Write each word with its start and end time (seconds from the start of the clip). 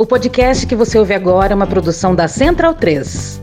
O 0.00 0.06
podcast 0.06 0.64
que 0.64 0.76
você 0.76 0.96
ouve 0.96 1.12
agora 1.12 1.52
é 1.52 1.56
uma 1.56 1.66
produção 1.66 2.14
da 2.14 2.28
Central 2.28 2.72
3. 2.72 3.40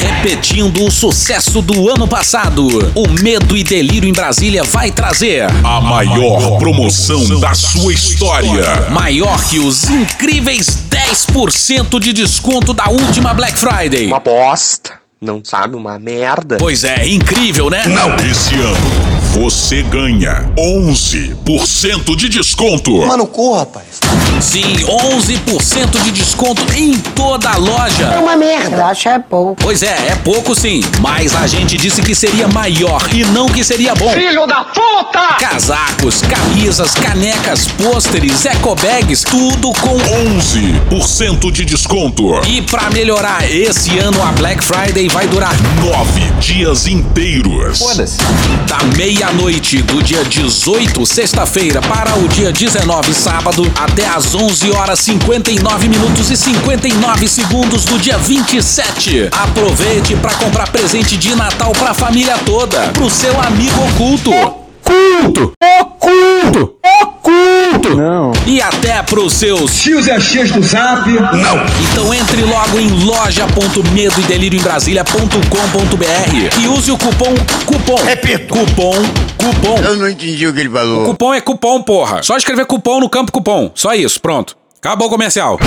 Repetindo 0.00 0.84
o 0.84 0.90
sucesso 0.90 1.60
do 1.60 1.90
ano 1.90 2.06
passado, 2.06 2.64
o 2.94 3.08
Medo 3.08 3.56
e 3.56 3.64
Delírio 3.64 4.08
em 4.08 4.12
Brasília 4.12 4.62
vai 4.62 4.92
trazer 4.92 5.46
a 5.64 5.80
maior 5.80 6.58
promoção 6.58 7.40
da 7.40 7.54
sua 7.54 7.92
história. 7.92 8.88
Maior 8.88 9.36
que 9.48 9.58
os 9.58 9.90
incríveis 9.90 10.78
10% 10.90 11.98
de 11.98 12.12
desconto 12.12 12.72
da 12.72 12.88
última 12.88 13.34
Black 13.34 13.58
Friday. 13.58 14.06
Uma 14.06 14.20
bosta. 14.20 14.92
Não 15.20 15.42
sabe, 15.42 15.74
uma 15.74 15.98
merda. 15.98 16.56
Pois 16.56 16.84
é, 16.84 17.04
incrível, 17.08 17.68
né? 17.68 17.84
Não. 17.88 18.14
Esse 18.30 18.54
ano 18.54 19.16
você 19.32 19.82
ganha 19.82 20.50
11% 20.58 22.16
de 22.16 22.28
desconto. 22.28 22.98
Mano, 23.06 23.26
corra, 23.26 23.60
rapaz. 23.60 24.00
Sim, 24.40 24.62
11% 24.62 26.02
de 26.02 26.10
desconto 26.10 26.62
em 26.74 26.96
toda 26.98 27.50
a 27.50 27.56
loja. 27.56 28.04
É 28.04 28.18
uma 28.18 28.36
merda. 28.36 28.86
Acho 28.86 29.08
é 29.08 29.18
pouco. 29.18 29.56
Pois 29.62 29.82
é, 29.82 30.08
é 30.08 30.16
pouco 30.22 30.54
sim. 30.54 30.82
Mas 31.00 31.34
a 31.34 31.46
gente 31.46 31.76
disse 31.76 32.02
que 32.02 32.14
seria 32.14 32.46
maior 32.48 33.02
e 33.14 33.24
não 33.24 33.46
que 33.48 33.64
seria 33.64 33.94
bom. 33.94 34.10
Filho 34.10 34.46
da 34.46 34.64
puta! 34.64 35.34
Casacos, 35.38 36.22
camisas, 36.22 36.94
canecas, 36.94 37.68
pôsteres, 37.68 38.44
ecobags, 38.44 39.22
tudo 39.22 39.72
com 39.80 39.96
11% 39.96 41.50
de 41.50 41.64
desconto. 41.64 42.40
E 42.46 42.62
para 42.62 42.90
melhorar, 42.90 43.50
esse 43.50 43.98
ano 43.98 44.22
a 44.22 44.32
Black 44.32 44.64
Friday 44.64 45.08
vai 45.08 45.26
durar 45.26 45.54
nove 45.80 46.20
dias 46.40 46.86
inteiros. 46.86 47.78
Foda-se. 47.78 48.18
Da 48.66 48.78
meia-noite 48.96 49.82
do 49.82 50.02
dia 50.02 50.24
18, 50.24 51.04
sexta-feira, 51.06 51.80
para 51.80 52.14
o 52.16 52.28
dia 52.28 52.52
19, 52.52 53.14
sábado, 53.14 53.70
até 53.78 54.06
às 54.26 54.34
11 54.34 54.72
horas 54.72 54.98
59 55.00 55.88
minutos 55.88 56.32
e 56.32 56.36
59 56.36 57.28
segundos 57.28 57.84
do 57.84 57.96
dia 57.96 58.18
27. 58.18 59.28
Aproveite 59.30 60.16
para 60.16 60.34
comprar 60.34 60.68
presente 60.68 61.16
de 61.16 61.32
Natal 61.36 61.70
para 61.70 61.90
a 61.90 61.94
família 61.94 62.36
toda, 62.38 62.88
pro 62.88 63.08
seu 63.08 63.40
amigo 63.40 63.80
oculto. 63.84 64.32
Oculto! 64.34 65.52
Oculto! 65.80 66.74
Oculto! 67.02 67.96
Não. 67.96 68.32
E 68.46 68.60
até 68.60 69.00
pros 69.02 69.32
seus 69.32 69.80
tios 69.80 70.08
e 70.08 70.10
acheios 70.10 70.50
do 70.50 70.62
zap. 70.62 71.08
Não. 71.08 71.64
Então 71.92 72.12
entre 72.12 72.42
logo 72.42 72.80
em 72.80 73.04
loja.medo 73.04 74.20
e 74.20 74.24
delírio 74.24 74.58
em 74.58 74.62
Brasília.com.br 74.62 76.60
e 76.60 76.68
use 76.68 76.90
o 76.90 76.98
cupom 76.98 77.34
cupom. 77.64 78.02
Repito. 78.04 78.52
Cupom 78.52 79.25
cupom. 79.46 79.78
Eu 79.78 79.96
não 79.96 80.08
entendi 80.08 80.46
o 80.46 80.52
que 80.52 80.60
ele 80.60 80.70
falou. 80.70 81.02
O 81.02 81.06
cupom 81.06 81.34
é 81.34 81.40
cupom, 81.40 81.82
porra. 81.82 82.22
Só 82.22 82.36
escrever 82.36 82.66
cupom 82.66 83.00
no 83.00 83.08
campo 83.08 83.30
cupom. 83.30 83.70
Só 83.74 83.94
isso, 83.94 84.20
pronto. 84.20 84.56
Acabou 84.78 85.06
o 85.06 85.10
comercial. 85.10 85.58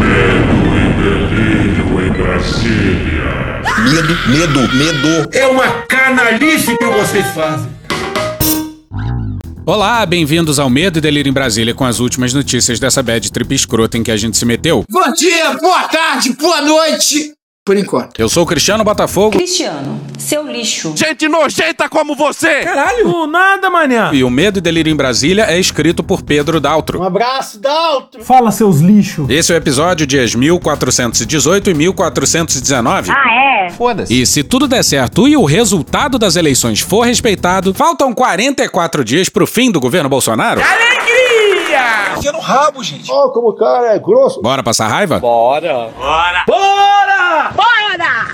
Medo 0.00 0.54
e 0.76 0.92
delírio 1.02 2.06
em 2.06 2.12
Brasília. 2.12 3.62
Medo, 3.90 4.28
medo, 4.28 4.74
medo. 4.74 5.28
É 5.32 5.46
uma 5.46 5.68
canalice 5.82 6.76
que 6.76 6.86
vocês 6.86 7.26
fazem. 7.28 7.72
Olá, 9.66 10.04
bem-vindos 10.04 10.58
ao 10.58 10.68
Medo 10.68 10.98
e 10.98 11.00
Delírio 11.00 11.30
em 11.30 11.32
Brasília 11.32 11.72
com 11.72 11.86
as 11.86 11.98
últimas 11.98 12.34
notícias 12.34 12.78
dessa 12.78 13.02
bad 13.02 13.32
trip 13.32 13.54
escrota 13.54 13.96
em 13.96 14.02
que 14.02 14.10
a 14.10 14.16
gente 14.16 14.36
se 14.36 14.44
meteu. 14.44 14.84
Bom 14.90 15.12
dia, 15.14 15.54
boa 15.54 15.84
tarde, 15.84 16.34
boa 16.34 16.60
noite. 16.60 17.32
Por 17.64 17.78
enquanto. 17.78 18.20
Eu 18.20 18.28
sou 18.28 18.42
o 18.42 18.46
Cristiano 18.46 18.84
Botafogo. 18.84 19.38
Cristiano, 19.38 19.98
seu 20.18 20.46
lixo. 20.46 20.92
Gente 20.94 21.26
nojenta 21.26 21.88
como 21.88 22.14
você! 22.14 22.60
Caralho! 22.60 23.08
Do 23.10 23.26
nada, 23.26 23.70
manhã! 23.70 24.10
E 24.12 24.22
o 24.22 24.28
Medo 24.28 24.58
e 24.58 24.60
Delírio 24.60 24.92
em 24.92 24.94
Brasília 24.94 25.44
é 25.44 25.58
escrito 25.58 26.04
por 26.04 26.20
Pedro 26.20 26.60
Daltro. 26.60 27.00
Um 27.00 27.02
abraço, 27.02 27.58
Daltro! 27.58 28.22
Fala, 28.22 28.50
seus 28.50 28.80
lixos! 28.80 29.30
Esse 29.30 29.50
é 29.50 29.54
o 29.54 29.56
episódio 29.56 30.06
dias 30.06 30.34
1418 30.34 31.70
e 31.70 31.74
1419. 31.74 33.10
Ah, 33.10 33.64
é? 33.64 33.70
Foda-se. 33.70 34.12
E 34.12 34.26
se 34.26 34.44
tudo 34.44 34.68
der 34.68 34.84
certo 34.84 35.26
e 35.26 35.34
o 35.34 35.46
resultado 35.46 36.18
das 36.18 36.36
eleições 36.36 36.80
for 36.80 37.06
respeitado, 37.06 37.72
faltam 37.72 38.12
44 38.12 39.02
dias 39.02 39.30
pro 39.30 39.46
fim 39.46 39.70
do 39.70 39.80
governo 39.80 40.10
Bolsonaro. 40.10 40.60
Alegria! 40.60 42.18
Enfia 42.18 42.32
no 42.32 42.40
rabo, 42.40 42.84
gente. 42.84 43.10
Ó, 43.10 43.24
oh, 43.24 43.30
como 43.30 43.48
o 43.48 43.54
cara 43.54 43.94
é 43.94 43.98
grosso. 43.98 44.42
Bora 44.42 44.62
passar 44.62 44.86
raiva? 44.86 45.18
Bora! 45.18 45.88
Bora! 45.96 46.44
Bora! 46.46 47.03
Bora! 47.52 48.24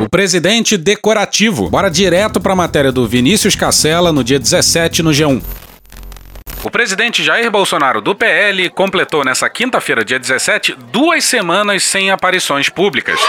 O 0.00 0.08
presidente 0.08 0.76
decorativo. 0.76 1.68
Bora 1.68 1.90
direto 1.90 2.40
pra 2.40 2.54
matéria 2.56 2.90
do 2.90 3.06
Vinícius 3.06 3.54
Cacela 3.54 4.12
no 4.12 4.24
dia 4.24 4.38
17 4.38 5.02
no 5.02 5.10
G1. 5.10 5.42
O 6.64 6.70
presidente 6.70 7.22
Jair 7.22 7.50
Bolsonaro, 7.50 8.00
do 8.00 8.14
PL, 8.14 8.68
completou 8.70 9.24
nessa 9.24 9.48
quinta-feira, 9.48 10.04
dia 10.04 10.18
17, 10.18 10.74
duas 10.90 11.24
semanas 11.24 11.84
sem 11.84 12.10
aparições 12.10 12.68
públicas. 12.68 13.20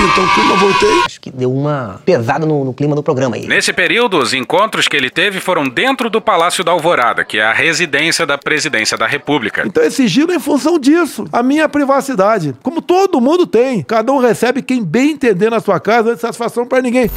Então, 0.00 0.50
eu 0.50 0.56
voltei? 0.56 1.02
Acho 1.04 1.20
que 1.20 1.30
deu 1.30 1.52
uma 1.52 2.00
pesada 2.04 2.46
no, 2.46 2.64
no, 2.64 2.72
clima 2.72 2.94
do 2.96 3.02
programa 3.02 3.36
aí. 3.36 3.46
Nesse 3.46 3.72
período, 3.72 4.18
os 4.18 4.32
encontros 4.32 4.88
que 4.88 4.96
ele 4.96 5.10
teve 5.10 5.38
foram 5.38 5.68
dentro 5.68 6.08
do 6.08 6.20
Palácio 6.20 6.64
da 6.64 6.72
Alvorada, 6.72 7.24
que 7.24 7.38
é 7.38 7.44
a 7.44 7.52
residência 7.52 8.24
da 8.26 8.38
presidência 8.38 8.96
da 8.96 9.06
República. 9.06 9.62
Então, 9.66 9.82
esse 9.82 10.08
giro 10.08 10.32
é 10.32 10.36
em 10.36 10.40
função 10.40 10.78
disso. 10.78 11.26
A 11.32 11.42
minha 11.42 11.68
privacidade. 11.68 12.54
Como 12.62 12.80
todo 12.80 13.20
mundo 13.20 13.46
tem. 13.46 13.82
Cada 13.82 14.10
um 14.12 14.18
recebe 14.18 14.62
quem 14.62 14.82
bem 14.82 15.12
entender 15.12 15.50
na 15.50 15.60
sua 15.60 15.78
casa, 15.78 16.04
não 16.04 16.12
é 16.12 16.16
satisfação 16.16 16.66
para 16.66 16.80
ninguém. 16.80 17.10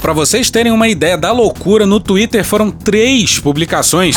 Para 0.00 0.12
vocês 0.12 0.50
terem 0.50 0.72
uma 0.72 0.88
ideia 0.88 1.16
da 1.16 1.30
loucura, 1.30 1.86
no 1.86 2.00
Twitter 2.00 2.44
foram 2.44 2.70
três 2.70 3.38
publicações. 3.38 4.16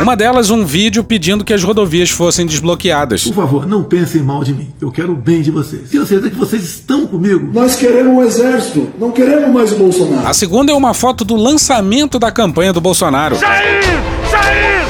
Uma 0.00 0.16
delas, 0.16 0.50
um 0.50 0.64
vídeo 0.64 1.02
pedindo 1.04 1.44
que 1.44 1.52
as 1.52 1.62
rodovias 1.62 2.10
fossem 2.10 2.46
desbloqueadas. 2.46 3.24
Por 3.24 3.34
favor, 3.34 3.66
não 3.66 3.82
pensem 3.82 4.22
mal 4.22 4.44
de 4.44 4.52
mim. 4.52 4.68
Eu 4.80 4.90
quero 4.90 5.12
o 5.12 5.16
bem 5.16 5.42
de 5.42 5.50
vocês. 5.50 5.90
Tenho 5.90 6.06
certeza 6.06 6.30
que 6.30 6.36
vocês 6.36 6.62
estão 6.62 7.06
comigo. 7.06 7.50
Nós 7.52 7.76
queremos 7.76 8.12
um 8.12 8.22
exército. 8.22 8.88
Não 8.98 9.10
queremos 9.10 9.50
mais 9.52 9.72
o 9.72 9.76
Bolsonaro. 9.76 10.26
A 10.26 10.34
segunda 10.34 10.72
é 10.72 10.74
uma 10.74 10.94
foto 10.94 11.24
do 11.24 11.36
lançamento 11.36 12.18
da 12.18 12.30
campanha 12.30 12.72
do 12.72 12.80
Bolsonaro. 12.80 13.36
Jair! 13.36 13.82
Jair! 14.30 14.81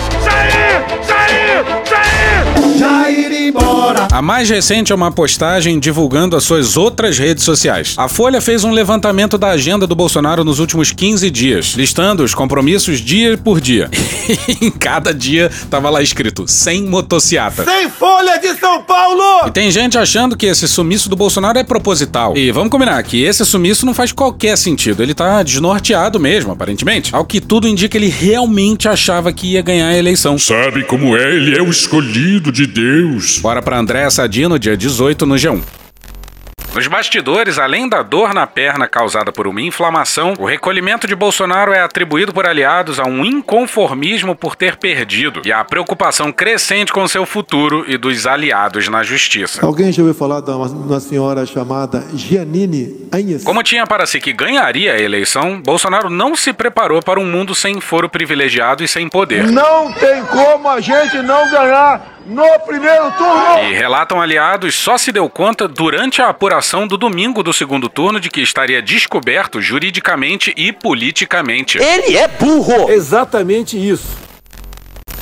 Embora! 3.92 4.08
A 4.10 4.22
mais 4.22 4.48
recente 4.48 4.92
é 4.92 4.94
uma 4.94 5.12
postagem 5.12 5.78
divulgando 5.78 6.36
as 6.36 6.44
suas 6.44 6.76
outras 6.76 7.18
redes 7.18 7.44
sociais. 7.44 7.94
A 7.96 8.08
Folha 8.08 8.40
fez 8.40 8.64
um 8.64 8.72
levantamento 8.72 9.36
da 9.36 9.48
agenda 9.48 9.86
do 9.86 9.94
Bolsonaro 9.94 10.44
nos 10.44 10.58
últimos 10.58 10.92
15 10.92 11.30
dias, 11.30 11.74
listando 11.76 12.22
os 12.22 12.34
compromissos 12.34 13.00
dia 13.00 13.36
por 13.36 13.60
dia. 13.60 13.90
em 14.60 14.70
cada 14.70 15.12
dia 15.12 15.50
tava 15.70 15.90
lá 15.90 16.02
escrito: 16.02 16.44
sem 16.46 16.82
motociata. 16.82 17.64
Sem 17.64 17.88
Folha 17.90 18.38
de 18.38 18.54
São 18.58 18.82
Paulo! 18.82 19.46
E 19.46 19.50
tem 19.50 19.70
gente 19.70 19.98
achando 19.98 20.36
que 20.36 20.46
esse 20.46 20.66
sumiço 20.66 21.08
do 21.08 21.16
Bolsonaro 21.16 21.58
é 21.58 21.64
proposital. 21.64 22.36
E 22.36 22.50
vamos 22.50 22.70
combinar 22.70 23.02
que 23.02 23.22
esse 23.22 23.44
sumiço 23.44 23.84
não 23.86 23.94
faz 23.94 24.12
qualquer 24.12 24.56
sentido. 24.56 25.02
Ele 25.02 25.14
tá 25.14 25.42
desnorteado 25.42 26.18
mesmo, 26.18 26.52
aparentemente. 26.52 27.14
Ao 27.14 27.24
que 27.24 27.40
tudo 27.40 27.68
indica, 27.68 27.96
ele 27.96 28.08
realmente 28.08 28.88
achava 28.88 29.32
que 29.32 29.52
ia 29.52 29.62
ganhar 29.62 29.88
a 29.88 29.96
eleição. 29.96 30.38
Sabe 30.38 30.84
como 30.84 31.16
é? 31.16 31.36
Ele 31.36 31.56
é 31.56 31.62
o 31.62 31.70
escolhido 31.70 32.52
de 32.52 32.66
Deus. 32.66 33.38
Bora 33.38 33.60
pra 33.60 33.81
André 33.82 34.08
Sadino, 34.10 34.60
dia 34.60 34.76
18 34.76 35.26
no 35.26 35.34
G1. 35.34 35.60
Nos 36.72 36.86
bastidores, 36.86 37.58
além 37.58 37.86
da 37.86 38.02
dor 38.02 38.32
na 38.32 38.46
perna 38.46 38.88
causada 38.88 39.30
por 39.30 39.46
uma 39.46 39.60
inflamação, 39.60 40.34
o 40.38 40.46
recolhimento 40.46 41.06
de 41.06 41.14
Bolsonaro 41.14 41.72
é 41.72 41.80
atribuído 41.80 42.32
por 42.32 42.46
aliados 42.46 42.98
a 42.98 43.04
um 43.04 43.24
inconformismo 43.24 44.34
por 44.34 44.56
ter 44.56 44.76
perdido 44.76 45.42
e 45.44 45.52
a 45.52 45.62
preocupação 45.64 46.32
crescente 46.32 46.92
com 46.92 47.06
seu 47.06 47.26
futuro 47.26 47.84
e 47.86 47.98
dos 47.98 48.26
aliados 48.26 48.88
na 48.88 49.02
justiça. 49.02 49.66
Alguém 49.66 49.92
já 49.92 50.00
ouviu 50.00 50.14
falar 50.14 50.40
de 50.40 50.50
uma, 50.50 50.66
uma 50.66 51.00
senhora 51.00 51.44
chamada 51.44 52.06
Giannini 52.14 53.08
Agnes? 53.12 53.44
Como 53.44 53.62
tinha 53.62 53.86
para 53.86 54.06
si 54.06 54.18
que 54.18 54.32
ganharia 54.32 54.94
a 54.94 55.00
eleição, 55.00 55.60
Bolsonaro 55.60 56.08
não 56.08 56.34
se 56.34 56.54
preparou 56.54 57.02
para 57.02 57.20
um 57.20 57.26
mundo 57.26 57.54
sem 57.54 57.80
foro 57.80 58.08
privilegiado 58.08 58.82
e 58.82 58.88
sem 58.88 59.08
poder. 59.08 59.46
Não 59.48 59.92
tem 59.92 60.24
como 60.24 60.70
a 60.70 60.80
gente 60.80 61.18
não 61.18 61.50
ganhar 61.50 62.21
no 62.26 62.44
primeiro 62.66 63.10
turno. 63.12 63.58
E 63.70 63.74
relatam 63.74 64.20
aliados 64.20 64.74
só 64.74 64.96
se 64.96 65.12
deu 65.12 65.28
conta 65.28 65.66
durante 65.68 66.20
a 66.22 66.28
apuração 66.28 66.86
do 66.86 66.96
domingo 66.96 67.42
do 67.42 67.52
segundo 67.52 67.88
turno 67.88 68.20
de 68.20 68.30
que 68.30 68.40
estaria 68.40 68.82
descoberto 68.82 69.60
juridicamente 69.60 70.52
e 70.56 70.72
politicamente. 70.72 71.78
Ele 71.78 72.16
é 72.16 72.28
burro! 72.28 72.90
Exatamente 72.90 73.76
isso. 73.76 74.22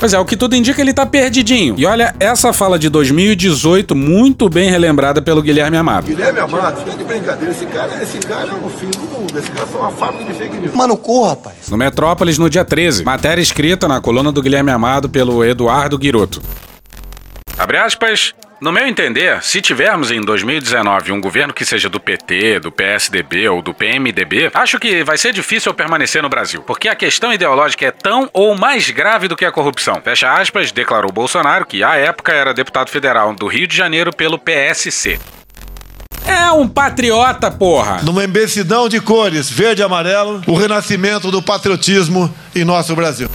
Pois 0.00 0.14
é, 0.14 0.18
o 0.18 0.24
que 0.24 0.34
tudo 0.34 0.56
indica 0.56 0.80
ele 0.80 0.94
tá 0.94 1.04
perdidinho. 1.04 1.74
E 1.76 1.84
olha, 1.84 2.14
essa 2.18 2.54
fala 2.54 2.78
de 2.78 2.88
2018, 2.88 3.94
muito 3.94 4.48
bem 4.48 4.70
relembrada 4.70 5.20
pelo 5.20 5.42
Guilherme 5.42 5.76
Amado. 5.76 6.06
Guilherme 6.06 6.40
Amado, 6.40 6.78
fica 6.78 6.96
de 6.96 7.04
brincadeira. 7.04 7.52
Esse 7.52 7.66
cara, 7.66 8.02
esse 8.02 8.18
cara 8.18 8.48
é 8.48 8.66
o 8.66 8.70
fim 8.70 8.90
do 8.90 9.00
mundo. 9.00 9.38
Esse 9.38 9.50
cara 9.50 9.66
foi 9.66 9.78
uma 9.78 9.90
fábrica 9.90 10.24
de 10.24 10.38
fake 10.38 10.56
news. 10.56 10.74
Mano, 10.74 10.96
corra, 10.96 11.30
rapaz. 11.30 11.68
No 11.68 11.76
Metrópolis, 11.76 12.38
no 12.38 12.48
dia 12.48 12.64
13. 12.64 13.04
Matéria 13.04 13.42
escrita 13.42 13.86
na 13.86 14.00
coluna 14.00 14.32
do 14.32 14.40
Guilherme 14.40 14.70
Amado 14.70 15.06
pelo 15.06 15.44
Eduardo 15.44 15.98
Guiroto. 15.98 16.40
Abre 17.60 17.76
aspas. 17.76 18.34
No 18.58 18.72
meu 18.72 18.86
entender, 18.86 19.42
se 19.42 19.60
tivermos 19.60 20.10
em 20.10 20.18
2019 20.22 21.12
um 21.12 21.20
governo 21.20 21.52
que 21.52 21.62
seja 21.62 21.90
do 21.90 22.00
PT, 22.00 22.58
do 22.58 22.72
PSDB 22.72 23.50
ou 23.50 23.60
do 23.60 23.74
PMDB, 23.74 24.50
acho 24.54 24.78
que 24.78 25.04
vai 25.04 25.18
ser 25.18 25.34
difícil 25.34 25.68
eu 25.68 25.74
permanecer 25.74 26.22
no 26.22 26.30
Brasil, 26.30 26.62
porque 26.62 26.88
a 26.88 26.94
questão 26.94 27.34
ideológica 27.34 27.84
é 27.84 27.90
tão 27.90 28.30
ou 28.32 28.56
mais 28.56 28.88
grave 28.88 29.28
do 29.28 29.36
que 29.36 29.44
a 29.44 29.52
corrupção. 29.52 30.00
Fecha 30.02 30.32
aspas, 30.32 30.72
declarou 30.72 31.12
Bolsonaro, 31.12 31.66
que 31.66 31.84
à 31.84 31.96
época 31.96 32.32
era 32.32 32.54
deputado 32.54 32.88
federal 32.88 33.34
do 33.34 33.46
Rio 33.46 33.66
de 33.66 33.76
Janeiro 33.76 34.10
pelo 34.10 34.38
PSC. 34.38 35.20
É 36.26 36.50
um 36.52 36.66
patriota, 36.66 37.50
porra! 37.50 38.00
Numa 38.02 38.24
imbecilhão 38.24 38.88
de 38.88 39.00
cores, 39.02 39.50
verde 39.50 39.82
e 39.82 39.84
amarelo, 39.84 40.42
o 40.46 40.54
renascimento 40.54 41.30
do 41.30 41.42
patriotismo 41.42 42.34
em 42.56 42.64
nosso 42.64 42.96
Brasil. 42.96 43.28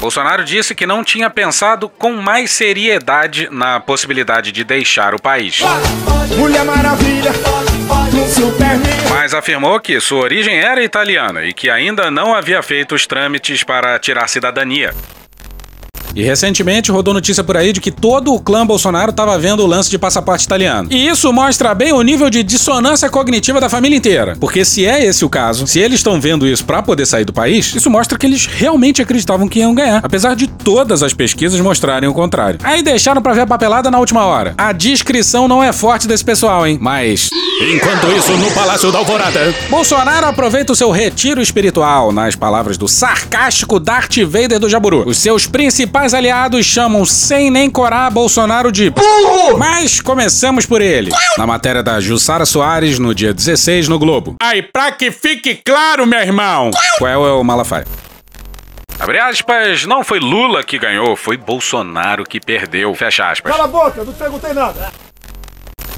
Bolsonaro 0.00 0.44
disse 0.44 0.74
que 0.74 0.86
não 0.86 1.02
tinha 1.02 1.28
pensado 1.28 1.88
com 1.88 2.12
mais 2.12 2.50
seriedade 2.52 3.48
na 3.50 3.80
possibilidade 3.80 4.52
de 4.52 4.62
deixar 4.62 5.14
o 5.14 5.20
país. 5.20 5.60
Mulher 6.36 6.64
Maravilha. 6.64 7.32
Mas 9.10 9.34
afirmou 9.34 9.80
que 9.80 10.00
sua 10.00 10.20
origem 10.20 10.56
era 10.58 10.82
italiana 10.82 11.44
e 11.44 11.52
que 11.52 11.68
ainda 11.68 12.10
não 12.10 12.34
havia 12.34 12.62
feito 12.62 12.94
os 12.94 13.06
trâmites 13.06 13.64
para 13.64 13.98
tirar 13.98 14.28
cidadania. 14.28 14.94
E 16.18 16.22
recentemente 16.24 16.90
rodou 16.90 17.14
notícia 17.14 17.44
por 17.44 17.56
aí 17.56 17.72
de 17.72 17.80
que 17.80 17.92
todo 17.92 18.34
o 18.34 18.40
clã 18.40 18.66
Bolsonaro 18.66 19.10
estava 19.10 19.38
vendo 19.38 19.62
o 19.62 19.66
lance 19.68 19.88
de 19.88 19.96
passaporte 19.96 20.44
italiano. 20.44 20.88
E 20.90 21.06
isso 21.06 21.32
mostra 21.32 21.72
bem 21.76 21.92
o 21.92 22.02
nível 22.02 22.28
de 22.28 22.42
dissonância 22.42 23.08
cognitiva 23.08 23.60
da 23.60 23.68
família 23.68 23.96
inteira. 23.96 24.36
Porque 24.40 24.64
se 24.64 24.84
é 24.84 25.04
esse 25.04 25.24
o 25.24 25.28
caso, 25.28 25.64
se 25.68 25.78
eles 25.78 26.00
estão 26.00 26.20
vendo 26.20 26.44
isso 26.44 26.64
para 26.64 26.82
poder 26.82 27.06
sair 27.06 27.24
do 27.24 27.32
país, 27.32 27.72
isso 27.72 27.88
mostra 27.88 28.18
que 28.18 28.26
eles 28.26 28.46
realmente 28.46 29.00
acreditavam 29.00 29.46
que 29.46 29.60
iam 29.60 29.72
ganhar, 29.72 30.00
apesar 30.02 30.34
de 30.34 30.48
todas 30.48 31.04
as 31.04 31.14
pesquisas 31.14 31.60
mostrarem 31.60 32.08
o 32.08 32.12
contrário. 32.12 32.58
Aí 32.64 32.82
deixaram 32.82 33.22
para 33.22 33.34
ver 33.34 33.42
a 33.42 33.46
papelada 33.46 33.88
na 33.88 34.00
última 34.00 34.24
hora. 34.24 34.54
A 34.58 34.72
descrição 34.72 35.46
não 35.46 35.62
é 35.62 35.72
forte 35.72 36.08
desse 36.08 36.24
pessoal, 36.24 36.66
hein? 36.66 36.78
Mas 36.80 37.30
enquanto 37.62 38.10
isso 38.18 38.36
no 38.38 38.50
Palácio 38.50 38.90
da 38.90 38.98
Alvorada, 38.98 39.54
Bolsonaro 39.70 40.26
aproveita 40.26 40.72
o 40.72 40.76
seu 40.76 40.90
retiro 40.90 41.40
espiritual, 41.40 42.10
nas 42.10 42.34
palavras 42.34 42.76
do 42.76 42.88
sarcástico 42.88 43.78
Darth 43.78 44.16
Vader 44.26 44.58
do 44.58 44.68
Jaburu. 44.68 45.04
Os 45.06 45.18
seus 45.18 45.46
principais 45.46 46.07
aliados 46.14 46.66
chamam 46.66 47.04
sem 47.04 47.50
nem 47.50 47.70
corar 47.70 48.10
Bolsonaro 48.10 48.70
de 48.70 48.90
burro. 48.90 49.58
Mas 49.58 50.00
começamos 50.00 50.66
por 50.66 50.80
ele. 50.80 51.10
Na 51.36 51.46
matéria 51.46 51.82
da 51.82 52.00
Jussara 52.00 52.44
Soares 52.44 52.98
no 52.98 53.14
dia 53.14 53.32
16 53.32 53.88
no 53.88 53.98
Globo. 53.98 54.36
Aí, 54.42 54.62
pra 54.62 54.92
que 54.92 55.10
fique 55.10 55.60
claro, 55.64 56.06
meu 56.06 56.20
irmão. 56.20 56.70
Qual 56.98 57.10
é 57.26 57.32
o 57.32 57.42
Malafaia? 57.44 57.86
Abre 58.98 59.20
aspas, 59.20 59.84
não 59.84 60.02
foi 60.02 60.18
Lula 60.18 60.64
que 60.64 60.76
ganhou, 60.76 61.14
foi 61.14 61.36
Bolsonaro 61.36 62.24
que 62.24 62.40
perdeu. 62.40 62.92
Fecha 62.94 63.30
aspas. 63.30 63.52
Cala 63.52 63.64
a 63.64 63.68
boca, 63.68 64.02
não 64.02 64.12
perguntei 64.12 64.52
nada. 64.52 64.92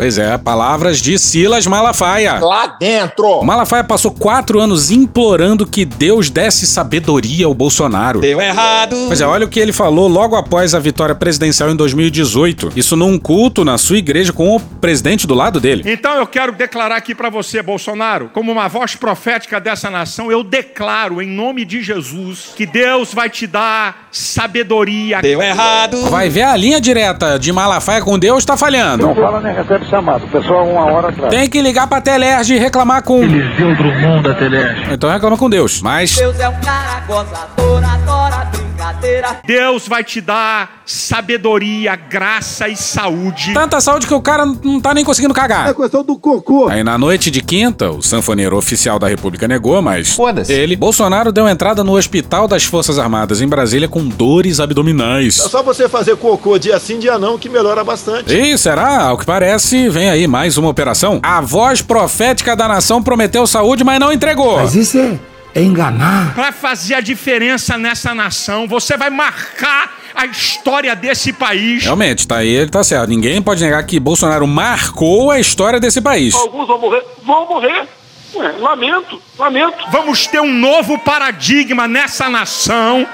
Pois 0.01 0.17
é, 0.17 0.39
palavras 0.39 1.03
de 1.03 1.19
Silas 1.19 1.67
Malafaia. 1.67 2.39
Lá 2.39 2.69
dentro. 2.81 3.43
Malafaia 3.45 3.85
passou 3.85 4.11
quatro 4.11 4.59
anos 4.59 4.91
implorando 4.91 5.67
que 5.67 5.85
Deus 5.85 6.31
desse 6.31 6.67
sabedoria 6.67 7.45
ao 7.45 7.53
Bolsonaro. 7.53 8.19
Deu 8.19 8.41
errado. 8.41 8.97
Pois 9.09 9.21
é, 9.21 9.27
olha 9.27 9.45
o 9.45 9.49
que 9.51 9.61
ele 9.61 9.75
falou 9.75 10.09
logo 10.09 10.37
após 10.37 10.75
a 10.75 10.79
vitória 10.79 11.15
presidencial 11.15 11.69
em 11.69 11.77
2018. 11.77 12.73
Isso 12.75 12.97
num 12.97 13.19
culto 13.19 13.63
na 13.63 13.77
sua 13.77 13.99
igreja 13.99 14.33
com 14.33 14.57
o 14.57 14.59
presidente 14.59 15.27
do 15.27 15.35
lado 15.35 15.61
dele. 15.61 15.83
Então 15.85 16.17
eu 16.17 16.27
quero 16.27 16.53
declarar 16.53 16.97
aqui 16.97 17.15
para 17.15 17.29
você, 17.29 17.61
Bolsonaro, 17.61 18.31
como 18.33 18.51
uma 18.51 18.69
voz 18.69 18.97
profética 18.97 19.61
dessa 19.61 19.91
nação, 19.91 20.33
eu 20.33 20.43
declaro 20.43 21.21
em 21.21 21.29
nome 21.29 21.63
de 21.67 21.83
Jesus 21.83 22.55
que 22.57 22.65
Deus 22.65 23.13
vai 23.13 23.29
te 23.29 23.47
dar 23.47 24.09
sabedoria. 24.11 25.21
Deu 25.21 25.43
errado. 25.43 26.09
Vai 26.09 26.31
ver 26.31 26.45
a 26.45 26.57
linha 26.57 26.81
direta 26.81 27.39
de 27.39 27.53
Malafaia 27.53 28.01
com 28.01 28.19
Deus 28.19 28.47
tá 28.47 28.57
falhando. 28.57 29.07
Não 29.07 29.15
fala 29.15 29.43
nem 29.43 29.55
recebe 29.55 29.90
chamado. 29.91 30.25
O 30.25 30.29
pessoal 30.29 30.67
uma 30.67 30.85
hora 30.93 31.09
atrás. 31.09 31.35
Tem 31.35 31.49
que 31.49 31.61
ligar 31.61 31.87
pra 31.87 32.01
Telerge 32.01 32.55
e 32.55 32.59
reclamar 32.59 33.03
com. 33.03 33.23
Eliseu 33.23 33.77
Drummond 33.77 34.23
da 34.23 34.35
Teleste. 34.35 34.93
Então 34.93 35.11
reclama 35.11 35.37
com 35.37 35.51
Deus. 35.51 35.83
Mas 35.83 36.17
Deus 36.17 36.39
é 36.39 36.49
um 36.49 36.61
cara 36.61 37.01
gozador, 37.07 37.85
adora 37.85 38.70
brincadeira. 38.81 39.41
Deus 39.45 39.87
vai 39.87 40.03
te 40.03 40.21
dar 40.21 40.83
sabedoria, 40.87 41.95
graça 41.95 42.69
e 42.69 42.77
saúde. 42.77 43.53
tanta 43.53 43.81
saúde 43.81 44.07
que 44.07 44.15
o 44.15 44.21
cara 44.23 44.47
não 44.47 44.81
tá 44.81 44.95
nem 44.95 45.05
conseguindo 45.05 45.35
cagar. 45.35 45.69
É 45.69 45.75
questão 45.75 46.03
do 46.03 46.17
cocô. 46.17 46.69
Aí 46.69 46.83
na 46.83 46.97
noite 46.97 47.31
de 47.31 47.43
quinta, 47.43 47.91
o 47.91 48.03
sanfoneiro 48.03 48.57
oficial 48.57 48.99
da 48.99 49.07
República 49.07 49.47
negou, 49.47 49.81
mas 49.83 50.15
Foda-se. 50.15 50.53
ele, 50.53 50.75
Bolsonaro, 50.75 51.31
deu 51.31 51.47
entrada 51.47 51.85
no 51.85 51.97
Hospital 51.97 52.49
das 52.49 52.65
Forças 52.65 52.99
Armadas 52.99 53.43
em 53.43 53.49
Brasília 53.49 53.89
com 53.89 54.09
dores 54.09 54.59
abdominais. 54.59 55.39
É 55.39 55.49
só 55.49 55.63
você 55.63 55.89
fazer 55.89 56.17
cocô 56.17 56.59
dia 56.59 56.79
sim, 56.79 56.99
dia 56.99 57.19
não, 57.19 57.39
que 57.39 57.49
melhora 57.49 57.85
bastante. 57.85 58.35
E 58.35 58.57
será? 58.57 59.03
Ao 59.03 59.19
que 59.19 59.27
parece, 59.27 59.89
vem 59.89 60.09
aí 60.09 60.27
mais 60.27 60.57
uma 60.57 60.69
operação. 60.69 61.21
A 61.23 61.41
voz 61.41 61.83
profética 61.83 62.57
da 62.57 62.67
nação 62.67 63.03
prometeu 63.03 63.47
saúde, 63.47 63.85
mas 63.85 64.01
não 64.01 64.13
entregou. 64.13 64.63
isso 64.65 64.99
é, 64.99 65.19
é 65.55 65.63
enganar. 65.63 66.35
Para 66.35 66.53
fazer 66.53 66.95
a 66.95 67.01
diferença 67.01 67.77
nessa 67.77 68.15
nação, 68.15 68.67
você 68.67 68.97
vai 68.97 69.11
marcar 69.11 69.99
a 70.15 70.27
história 70.27 70.95
desse 70.95 71.33
país. 71.33 71.85
Realmente, 71.85 72.27
tá 72.27 72.39
aí, 72.39 72.49
ele 72.49 72.71
tá 72.71 72.83
certo. 72.85 73.09
Ninguém 73.09 73.41
pode 73.41 73.63
negar 73.63 73.83
que 73.85 73.99
Bolsonaro 73.99 74.47
marcou 74.47 75.31
a 75.31 75.39
história 75.39 75.81
desse 75.81 76.01
país. 76.01 76.35
Alguns 76.35 76.67
vão 76.67 76.79
morrer. 76.79 77.05
Vão 77.25 77.49
morrer. 77.49 77.89
Ué, 78.35 78.53
lamento, 78.59 79.21
lamento. 79.37 79.77
Vamos 79.91 80.27
ter 80.27 80.41
um 80.41 80.53
novo 80.53 80.99
paradigma 80.99 81.89
nessa 81.89 82.29
nação. 82.29 83.07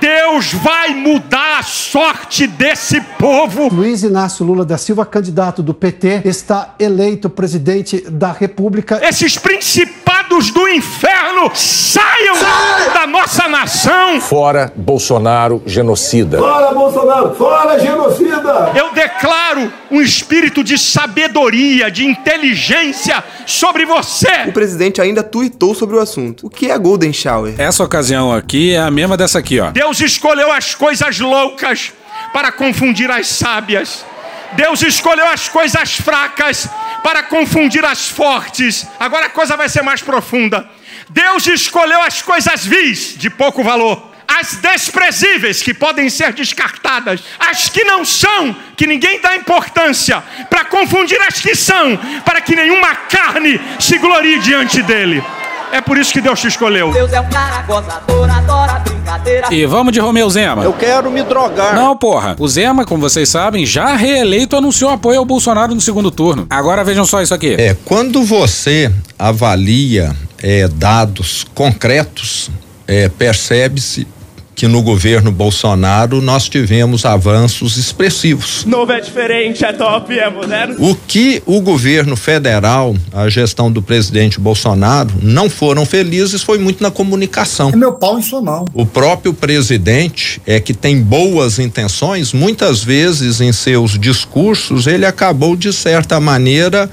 Deus 0.00 0.52
vai 0.54 0.94
mudar 0.94 1.58
a 1.58 1.62
sorte 1.62 2.46
desse 2.46 3.00
povo. 3.18 3.68
Luiz 3.72 4.02
Inácio 4.02 4.44
Lula 4.44 4.64
da 4.64 4.78
Silva, 4.78 5.04
candidato 5.04 5.62
do 5.62 5.74
PT, 5.74 6.22
está 6.24 6.74
eleito 6.78 7.28
presidente 7.28 8.00
da 8.10 8.32
República. 8.32 9.00
Esses 9.06 9.36
principados 10.34 10.50
do 10.50 10.68
inferno 10.68 11.50
saiam 11.54 12.36
da 12.92 13.06
nossa 13.06 13.48
nação. 13.48 14.20
Fora 14.20 14.72
Bolsonaro 14.74 15.62
genocida. 15.66 16.38
Fora 16.38 16.72
Bolsonaro, 16.72 17.34
fora 17.34 17.78
genocida. 17.78 18.72
Eu 18.74 18.92
declaro 18.92 19.72
um 19.90 20.00
espírito 20.00 20.64
de 20.64 20.78
sabedoria, 20.78 21.90
de 21.90 22.04
inteligência 22.04 23.22
sobre 23.46 23.84
você. 23.84 24.44
O 24.48 24.52
presidente 24.52 25.00
ainda 25.00 25.22
tuitou 25.22 25.74
sobre 25.74 25.96
o 25.96 26.00
assunto. 26.00 26.46
O 26.46 26.50
que 26.50 26.70
é 26.70 26.78
Golden 26.78 27.12
Shower? 27.12 27.54
Essa 27.58 27.84
ocasião 27.84 28.32
aqui 28.32 28.74
é 28.74 28.80
a 28.80 28.90
mesma 28.90 29.16
dessa 29.16 29.38
aqui, 29.38 29.60
ó. 29.60 29.70
Deus 29.70 30.00
escolheu 30.00 30.50
as 30.50 30.74
coisas 30.74 31.20
loucas 31.20 31.92
para 32.32 32.50
confundir 32.50 33.10
as 33.10 33.28
sábias. 33.28 34.04
Deus 34.54 34.82
escolheu 34.82 35.26
as 35.26 35.48
coisas 35.48 35.94
fracas 35.96 36.68
para 37.04 37.22
confundir 37.24 37.84
as 37.84 38.08
fortes. 38.08 38.86
Agora 38.98 39.26
a 39.26 39.28
coisa 39.28 39.58
vai 39.58 39.68
ser 39.68 39.82
mais 39.82 40.00
profunda. 40.00 40.66
Deus 41.10 41.46
escolheu 41.46 42.00
as 42.00 42.22
coisas 42.22 42.64
vis, 42.64 43.14
de 43.18 43.28
pouco 43.28 43.62
valor. 43.62 44.10
As 44.26 44.56
desprezíveis, 44.56 45.62
que 45.62 45.74
podem 45.74 46.08
ser 46.08 46.32
descartadas. 46.32 47.22
As 47.38 47.68
que 47.68 47.84
não 47.84 48.06
são, 48.06 48.56
que 48.74 48.86
ninguém 48.86 49.20
dá 49.20 49.36
importância. 49.36 50.24
Para 50.48 50.64
confundir 50.64 51.20
as 51.20 51.40
que 51.40 51.54
são, 51.54 51.94
para 52.24 52.40
que 52.40 52.56
nenhuma 52.56 52.94
carne 52.94 53.60
se 53.78 53.98
glorie 53.98 54.38
diante 54.38 54.82
dele. 54.82 55.22
É 55.72 55.80
por 55.80 55.98
isso 55.98 56.12
que 56.12 56.20
Deus 56.20 56.40
te 56.40 56.48
escolheu. 56.48 56.92
Deus 56.92 57.12
é 57.12 57.20
um 57.20 57.28
cara 57.28 57.62
gozador, 57.62 58.30
adora 58.30 58.78
brincadeira. 58.80 59.48
E 59.52 59.66
vamos 59.66 59.92
de 59.92 60.00
Romeu 60.00 60.28
Zema. 60.30 60.62
Eu 60.64 60.72
quero 60.72 61.10
me 61.10 61.22
drogar. 61.22 61.74
Não, 61.74 61.96
porra. 61.96 62.36
O 62.38 62.48
Zema, 62.48 62.84
como 62.84 63.00
vocês 63.02 63.28
sabem, 63.28 63.66
já 63.66 63.94
reeleito 63.96 64.56
anunciou 64.56 64.90
apoio 64.90 65.18
ao 65.18 65.24
Bolsonaro 65.24 65.74
no 65.74 65.80
segundo 65.80 66.10
turno. 66.10 66.46
Agora 66.50 66.84
vejam 66.84 67.04
só 67.04 67.20
isso 67.20 67.34
aqui. 67.34 67.56
É, 67.58 67.76
quando 67.84 68.22
você 68.22 68.90
avalia 69.18 70.14
é, 70.42 70.68
dados 70.68 71.44
concretos, 71.54 72.50
é, 72.86 73.08
percebe-se 73.08 74.06
que 74.54 74.68
no 74.68 74.82
governo 74.82 75.32
Bolsonaro 75.32 76.20
nós 76.20 76.48
tivemos 76.48 77.04
avanços 77.04 77.76
expressivos. 77.76 78.64
Novo 78.64 78.92
é 78.92 79.00
diferente, 79.00 79.64
é 79.64 79.72
top, 79.72 80.16
é 80.18 80.30
moderno. 80.30 80.76
O 80.78 80.94
que 80.94 81.42
o 81.44 81.60
governo 81.60 82.16
federal, 82.16 82.94
a 83.12 83.28
gestão 83.28 83.70
do 83.70 83.82
presidente 83.82 84.38
Bolsonaro, 84.38 85.10
não 85.22 85.50
foram 85.50 85.84
felizes 85.84 86.42
foi 86.42 86.58
muito 86.58 86.82
na 86.82 86.90
comunicação. 86.90 87.70
É 87.70 87.76
meu 87.76 87.92
pau 87.92 88.18
em 88.18 88.22
sua 88.22 88.40
mão. 88.40 88.64
O 88.72 88.86
próprio 88.86 89.34
presidente 89.34 90.40
é 90.46 90.60
que 90.60 90.72
tem 90.74 91.00
boas 91.00 91.58
intenções, 91.58 92.32
muitas 92.32 92.82
vezes 92.82 93.40
em 93.40 93.52
seus 93.52 93.98
discursos 93.98 94.86
ele 94.86 95.06
acabou 95.06 95.56
de 95.56 95.72
certa 95.72 96.20
maneira 96.20 96.90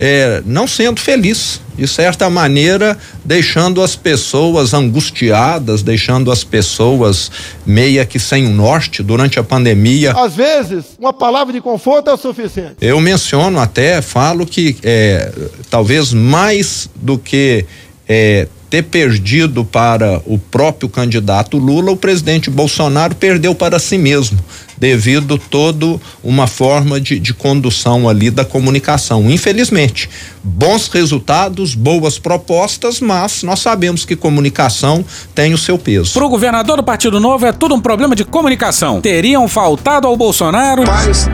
é, 0.00 0.42
não 0.46 0.66
sendo 0.66 0.98
feliz, 0.98 1.60
de 1.76 1.86
certa 1.86 2.30
maneira 2.30 2.96
deixando 3.22 3.82
as 3.82 3.94
pessoas 3.94 4.72
angustiadas, 4.72 5.82
deixando 5.82 6.32
as 6.32 6.42
pessoas 6.42 7.30
meia 7.66 8.06
que 8.06 8.18
sem 8.18 8.46
um 8.46 8.54
norte 8.54 9.02
durante 9.02 9.38
a 9.38 9.44
pandemia. 9.44 10.12
Às 10.12 10.34
vezes, 10.34 10.96
uma 10.98 11.12
palavra 11.12 11.52
de 11.52 11.60
conforto 11.60 12.08
é 12.08 12.14
o 12.14 12.16
suficiente. 12.16 12.76
Eu 12.80 12.98
menciono 12.98 13.60
até, 13.60 14.00
falo 14.00 14.46
que 14.46 14.76
é, 14.82 15.30
talvez 15.68 16.14
mais 16.14 16.88
do 16.96 17.18
que 17.18 17.66
é, 18.08 18.48
ter 18.70 18.84
perdido 18.84 19.64
para 19.64 20.22
o 20.24 20.38
próprio 20.38 20.88
candidato 20.88 21.58
Lula, 21.58 21.90
o 21.90 21.96
presidente 21.96 22.48
Bolsonaro 22.48 23.16
perdeu 23.16 23.52
para 23.52 23.80
si 23.80 23.98
mesmo, 23.98 24.38
devido 24.78 25.36
todo 25.36 26.00
uma 26.22 26.46
forma 26.46 27.00
de, 27.00 27.18
de 27.18 27.34
condução 27.34 28.08
ali 28.08 28.30
da 28.30 28.44
comunicação. 28.44 29.28
Infelizmente, 29.28 30.08
bons 30.42 30.86
resultados, 30.86 31.74
boas 31.74 32.18
propostas, 32.18 33.00
mas 33.00 33.42
nós 33.42 33.58
sabemos 33.58 34.04
que 34.04 34.14
comunicação 34.14 35.04
tem 35.34 35.52
o 35.52 35.58
seu 35.58 35.76
peso. 35.76 36.14
Para 36.14 36.24
o 36.24 36.28
governador 36.28 36.76
do 36.76 36.84
Partido 36.84 37.18
Novo 37.18 37.44
é 37.46 37.52
tudo 37.52 37.74
um 37.74 37.80
problema 37.80 38.14
de 38.14 38.24
comunicação. 38.24 39.00
Teriam 39.00 39.48
faltado 39.48 40.06
ao 40.06 40.16
Bolsonaro. 40.16 40.84
Paz. 40.84 41.28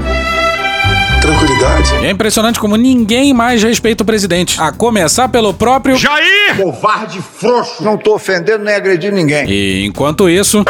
Tranquilidade. 1.27 2.07
É 2.07 2.11
impressionante 2.11 2.61
como 2.61 2.77
ninguém 2.77 3.35
mais 3.35 3.61
respeita 3.63 4.05
o 4.05 4.07
presidente. 4.07 4.61
A 4.61 4.71
começar 4.71 5.29
pelo 5.29 5.53
próprio 5.53 5.97
Jair! 5.97 6.57
Covarde 6.57 7.21
frouxo. 7.21 7.83
Não 7.83 7.97
tô 7.97 8.15
ofendendo 8.15 8.65
nem 8.65 8.75
agredindo 8.75 9.17
ninguém. 9.17 9.45
E 9.49 9.85
enquanto 9.85 10.31
isso. 10.31 10.65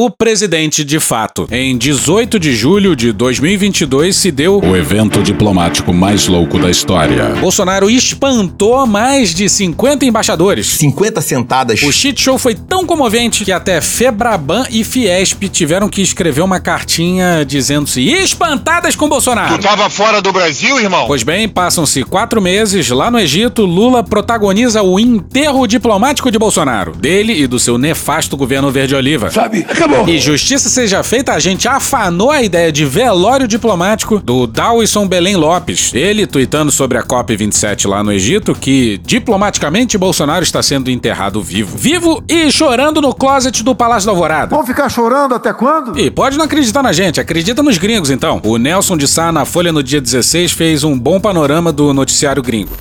O 0.00 0.08
presidente 0.08 0.84
de 0.84 1.00
fato. 1.00 1.48
Em 1.50 1.76
18 1.76 2.38
de 2.38 2.54
julho 2.54 2.94
de 2.94 3.10
2022 3.10 4.14
se 4.14 4.30
deu 4.30 4.60
o 4.60 4.76
evento 4.76 5.20
diplomático 5.20 5.92
mais 5.92 6.28
louco 6.28 6.56
da 6.56 6.70
história. 6.70 7.30
Bolsonaro 7.40 7.90
espantou 7.90 8.86
mais 8.86 9.34
de 9.34 9.48
50 9.48 10.04
embaixadores. 10.04 10.68
50 10.68 11.20
sentadas. 11.20 11.82
O 11.82 11.90
shit 11.90 12.22
show 12.22 12.38
foi 12.38 12.54
tão 12.54 12.86
comovente 12.86 13.44
que 13.44 13.50
até 13.50 13.80
Febraban 13.80 14.66
e 14.70 14.84
Fiesp 14.84 15.48
tiveram 15.48 15.88
que 15.88 16.00
escrever 16.00 16.42
uma 16.42 16.60
cartinha 16.60 17.44
dizendo-se 17.44 18.08
espantadas 18.08 18.94
com 18.94 19.08
Bolsonaro. 19.08 19.56
Tu 19.58 19.62
tava 19.64 19.90
fora 19.90 20.22
do 20.22 20.30
Brasil, 20.30 20.78
irmão? 20.78 21.08
Pois 21.08 21.24
bem, 21.24 21.48
passam-se 21.48 22.04
quatro 22.04 22.40
meses. 22.40 22.88
Lá 22.88 23.10
no 23.10 23.18
Egito, 23.18 23.66
Lula 23.66 24.04
protagoniza 24.04 24.80
o 24.80 25.00
enterro 25.00 25.66
diplomático 25.66 26.30
de 26.30 26.38
Bolsonaro, 26.38 26.92
dele 26.92 27.32
e 27.32 27.48
do 27.48 27.58
seu 27.58 27.76
nefasto 27.76 28.36
governo 28.36 28.70
verde-oliva. 28.70 29.28
Sabe? 29.32 29.66
Acabou. 29.88 30.08
E 30.08 30.18
justiça 30.18 30.68
seja 30.68 31.02
feita, 31.02 31.32
a 31.32 31.38
gente 31.38 31.66
afanou 31.66 32.30
a 32.30 32.42
ideia 32.42 32.70
de 32.70 32.84
velório 32.84 33.48
diplomático 33.48 34.18
do 34.18 34.46
Dawson 34.46 35.06
Belém 35.08 35.36
Lopes. 35.36 35.92
Ele 35.94 36.26
tweetando 36.26 36.70
sobre 36.70 36.98
a 36.98 37.02
COP27 37.02 37.88
lá 37.88 38.02
no 38.02 38.12
Egito 38.12 38.54
que 38.54 38.98
diplomaticamente 38.98 39.96
Bolsonaro 39.96 40.42
está 40.42 40.62
sendo 40.62 40.90
enterrado 40.90 41.40
vivo. 41.42 41.76
Vivo 41.76 42.22
e 42.28 42.50
chorando 42.52 43.00
no 43.00 43.14
closet 43.14 43.62
do 43.62 43.74
Palácio 43.74 44.06
da 44.06 44.12
Alvorada. 44.12 44.54
Vão 44.54 44.66
ficar 44.66 44.88
chorando 44.88 45.34
até 45.34 45.52
quando? 45.52 45.98
E 45.98 46.10
pode 46.10 46.36
não 46.36 46.44
acreditar 46.44 46.82
na 46.82 46.92
gente, 46.92 47.20
acredita 47.20 47.62
nos 47.62 47.78
gringos 47.78 48.10
então. 48.10 48.40
O 48.44 48.58
Nelson 48.58 48.96
de 48.96 49.08
Sá 49.08 49.32
na 49.32 49.44
Folha 49.44 49.72
no 49.72 49.82
dia 49.82 50.00
16 50.00 50.52
fez 50.52 50.84
um 50.84 50.98
bom 50.98 51.18
panorama 51.18 51.72
do 51.72 51.94
noticiário 51.94 52.42
gringo. 52.42 52.72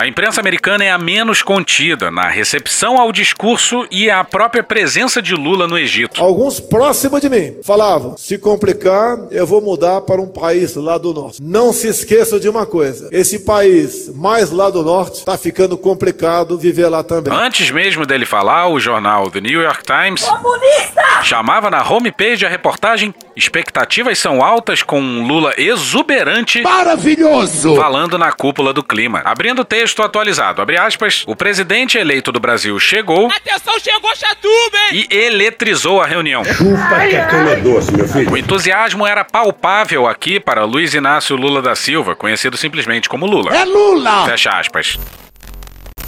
A 0.00 0.06
imprensa 0.06 0.40
americana 0.40 0.82
é 0.82 0.90
a 0.90 0.96
menos 0.96 1.42
contida 1.42 2.10
na 2.10 2.26
recepção 2.26 2.98
ao 2.98 3.12
discurso 3.12 3.86
e 3.90 4.10
à 4.10 4.24
própria 4.24 4.62
presença 4.62 5.20
de 5.20 5.34
Lula 5.34 5.68
no 5.68 5.76
Egito. 5.76 6.24
Alguns 6.24 6.58
próximos 6.58 7.20
de 7.20 7.28
mim 7.28 7.56
falavam: 7.62 8.16
se 8.16 8.38
complicar, 8.38 9.18
eu 9.30 9.46
vou 9.46 9.60
mudar 9.60 10.00
para 10.00 10.18
um 10.18 10.26
país 10.26 10.74
lá 10.74 10.96
do 10.96 11.12
norte. 11.12 11.42
Não 11.42 11.70
se 11.70 11.86
esqueçam 11.86 12.40
de 12.40 12.48
uma 12.48 12.64
coisa: 12.64 13.10
esse 13.12 13.40
país 13.40 14.10
mais 14.14 14.50
lá 14.50 14.70
do 14.70 14.82
norte 14.82 15.18
está 15.18 15.36
ficando 15.36 15.76
complicado 15.76 16.56
viver 16.56 16.88
lá 16.88 17.02
também. 17.02 17.30
Antes 17.30 17.70
mesmo 17.70 18.06
dele 18.06 18.24
falar, 18.24 18.68
o 18.68 18.80
jornal 18.80 19.30
The 19.30 19.42
New 19.42 19.60
York 19.60 19.82
Times 19.84 20.24
Comunista! 20.24 21.22
chamava 21.24 21.70
na 21.70 21.86
homepage 21.86 22.46
a 22.46 22.48
reportagem 22.48 23.14
Expectativas 23.40 24.18
são 24.18 24.44
altas 24.44 24.82
com 24.82 25.00
um 25.00 25.26
Lula 25.26 25.54
exuberante 25.56 26.60
Maravilhoso. 26.60 27.74
falando 27.74 28.18
na 28.18 28.32
cúpula 28.32 28.70
do 28.70 28.82
clima. 28.82 29.22
Abrindo 29.24 29.60
o 29.60 29.64
texto 29.64 29.89
atualizado, 30.02 30.60
abre 30.62 30.78
aspas, 30.78 31.24
o 31.26 31.34
presidente 31.36 31.98
eleito 31.98 32.30
do 32.32 32.40
Brasil 32.40 32.78
chegou 32.78 33.28
Atenção, 33.30 33.78
chegou 33.78 34.10
Chatuba, 34.14 34.78
hein? 34.92 35.06
e 35.10 35.14
eletrizou 35.16 36.00
a 36.00 36.06
reunião. 36.06 36.44
Chupa 36.44 37.06
que 37.08 37.16
a 37.16 37.26
cama 37.26 37.50
é 37.50 37.56
doce, 37.56 37.92
meu 37.92 38.06
filho. 38.08 38.30
O 38.32 38.36
entusiasmo 38.36 39.06
era 39.06 39.24
palpável 39.24 40.06
aqui 40.06 40.38
para 40.40 40.64
Luiz 40.64 40.94
Inácio 40.94 41.36
Lula 41.36 41.60
da 41.62 41.74
Silva, 41.74 42.14
conhecido 42.14 42.56
simplesmente 42.56 43.08
como 43.08 43.26
Lula. 43.26 43.54
É 43.54 43.64
Lula. 43.64 44.24
Fecha 44.26 44.50
aspas. 44.50 44.98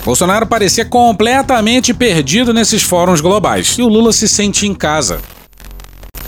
Bolsonaro 0.05 0.47
parecia 0.47 0.85
completamente 0.85 1.95
perdido 1.95 2.53
nesses 2.53 2.83
fóruns 2.83 3.21
globais 3.21 3.77
e 3.79 3.83
o 3.83 3.89
Lula 3.89 4.13
se 4.13 4.29
sente 4.29 4.67
em 4.67 4.75
casa. 4.75 5.21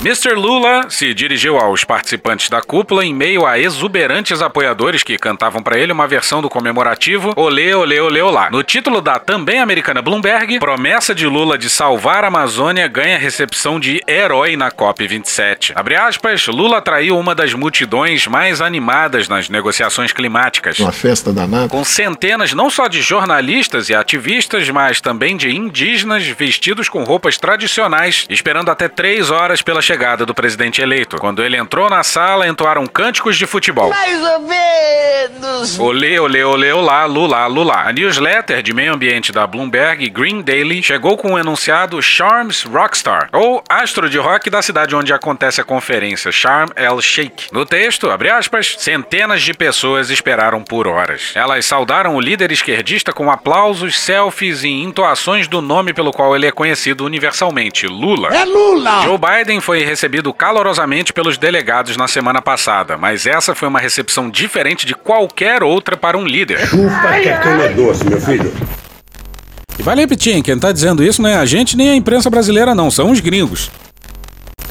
Mr. 0.00 0.34
Lula 0.34 0.90
se 0.90 1.14
dirigiu 1.14 1.56
aos 1.56 1.82
participantes 1.82 2.50
da 2.50 2.60
cúpula 2.60 3.04
em 3.04 3.14
meio 3.14 3.46
a 3.46 3.58
exuberantes 3.58 4.42
apoiadores 4.42 5.02
que 5.02 5.16
cantavam 5.16 5.62
para 5.62 5.78
ele 5.78 5.92
uma 5.92 6.06
versão 6.06 6.42
do 6.42 6.50
comemorativo 6.50 7.32
Olê, 7.36 7.74
Olê, 7.74 8.00
Olê, 8.00 8.20
Olá. 8.20 8.50
No 8.50 8.62
título 8.62 9.00
da 9.00 9.18
também 9.18 9.60
americana 9.60 10.02
Bloomberg, 10.02 10.58
promessa 10.58 11.14
de 11.14 11.26
Lula 11.26 11.56
de 11.56 11.70
salvar 11.70 12.22
a 12.22 12.26
Amazônia 12.26 12.86
ganha 12.86 13.16
recepção 13.16 13.80
de 13.80 14.02
herói 14.06 14.56
na 14.56 14.70
COP27. 14.70 15.72
Abre 15.74 15.96
aspas, 15.96 16.46
Lula 16.48 16.78
atraiu 16.78 17.18
uma 17.18 17.34
das 17.34 17.54
multidões 17.54 18.26
mais 18.26 18.60
animadas 18.60 19.26
nas 19.26 19.48
negociações 19.48 20.12
climáticas. 20.12 20.78
Uma 20.80 20.92
festa 20.92 21.32
danada. 21.32 21.68
Com 21.68 21.82
centenas 21.82 22.52
não 22.52 22.68
só 22.68 22.88
de 22.88 23.00
jornalistas 23.00 23.88
e 23.88 23.94
ativistas, 23.94 24.68
mas 24.68 25.00
também 25.00 25.34
de 25.34 25.54
indígenas 25.56 26.26
vestidos 26.26 26.90
com 26.90 27.04
roupas 27.04 27.38
tradicionais, 27.38 28.26
esperando 28.28 28.70
até 28.70 28.86
três 28.86 29.30
horas 29.30 29.62
pela 29.62 29.80
chegada 29.84 30.24
do 30.24 30.34
presidente 30.34 30.80
eleito. 30.80 31.16
Quando 31.18 31.44
ele 31.44 31.56
entrou 31.56 31.88
na 31.90 32.02
sala, 32.02 32.48
entoaram 32.48 32.86
cânticos 32.86 33.36
de 33.36 33.46
futebol. 33.46 33.90
Mais 33.90 34.22
ou 34.22 34.40
menos. 34.40 35.78
Olê, 35.78 36.18
olê, 36.18 36.42
olê, 36.42 36.72
olá, 36.72 37.04
lulá, 37.04 37.46
lulá. 37.46 37.88
A 37.88 37.92
newsletter 37.92 38.62
de 38.62 38.72
meio 38.72 38.94
ambiente 38.94 39.32
da 39.32 39.46
Bloomberg, 39.46 40.08
Green 40.10 40.40
Daily, 40.40 40.82
chegou 40.82 41.16
com 41.16 41.34
o 41.34 41.38
enunciado 41.38 42.00
Charms 42.02 42.64
Rockstar, 42.64 43.28
ou 43.32 43.62
astro 43.68 44.08
de 44.08 44.18
rock 44.18 44.48
da 44.50 44.62
cidade 44.62 44.94
onde 44.96 45.12
acontece 45.12 45.60
a 45.60 45.64
conferência, 45.64 46.32
Sharm 46.32 46.70
El 46.76 47.00
Sheikh. 47.00 47.48
No 47.52 47.66
texto, 47.66 48.10
abre 48.10 48.30
aspas, 48.30 48.76
centenas 48.78 49.42
de 49.42 49.52
pessoas 49.52 50.10
esperaram 50.10 50.62
por 50.62 50.86
horas. 50.86 51.32
Elas 51.34 51.66
saudaram 51.66 52.16
o 52.16 52.20
líder 52.20 52.50
esquerdista 52.52 53.12
com 53.12 53.30
aplausos, 53.30 53.98
selfies 53.98 54.64
e 54.64 54.68
entoações 54.68 55.48
do 55.48 55.60
nome 55.60 55.92
pelo 55.92 56.12
qual 56.12 56.34
ele 56.34 56.46
é 56.46 56.52
conhecido 56.52 57.04
universalmente, 57.04 57.86
Lula. 57.86 58.28
É 58.34 58.44
Lula. 58.44 59.02
Joe 59.02 59.18
Biden 59.18 59.60
foi 59.60 59.74
recebido 59.83 60.33
calorosamente 60.33 61.12
pelos 61.12 61.38
delegados 61.38 61.97
na 61.97 62.07
semana 62.07 62.43
passada, 62.43 62.97
mas 62.97 63.26
essa 63.26 63.54
foi 63.54 63.66
uma 63.66 63.81
recepção 63.81 64.31
diferente 64.31 64.87
de 64.87 64.95
qualquer 64.95 65.62
outra 65.62 65.97
para 65.97 66.16
um 66.19 66.26
líder. 66.26 66.61
Chupa 66.66 67.21
que 67.21 67.28
é 67.28 67.69
doce, 67.71 68.04
meu 68.04 68.21
filho. 68.21 68.52
E 69.78 69.83
vale 69.83 70.02
repetir, 70.02 70.40
quem 70.43 70.59
tá 70.59 70.71
dizendo 70.71 71.02
isso 71.02 71.21
não 71.21 71.31
é 71.31 71.37
a 71.37 71.45
gente 71.45 71.76
nem 71.76 71.90
a 71.90 71.97
imprensa 71.97 72.31
brasileira 72.31 72.75
não, 72.75 72.90
são 72.90 73.11
os 73.11 73.21
gringos. 73.21 73.71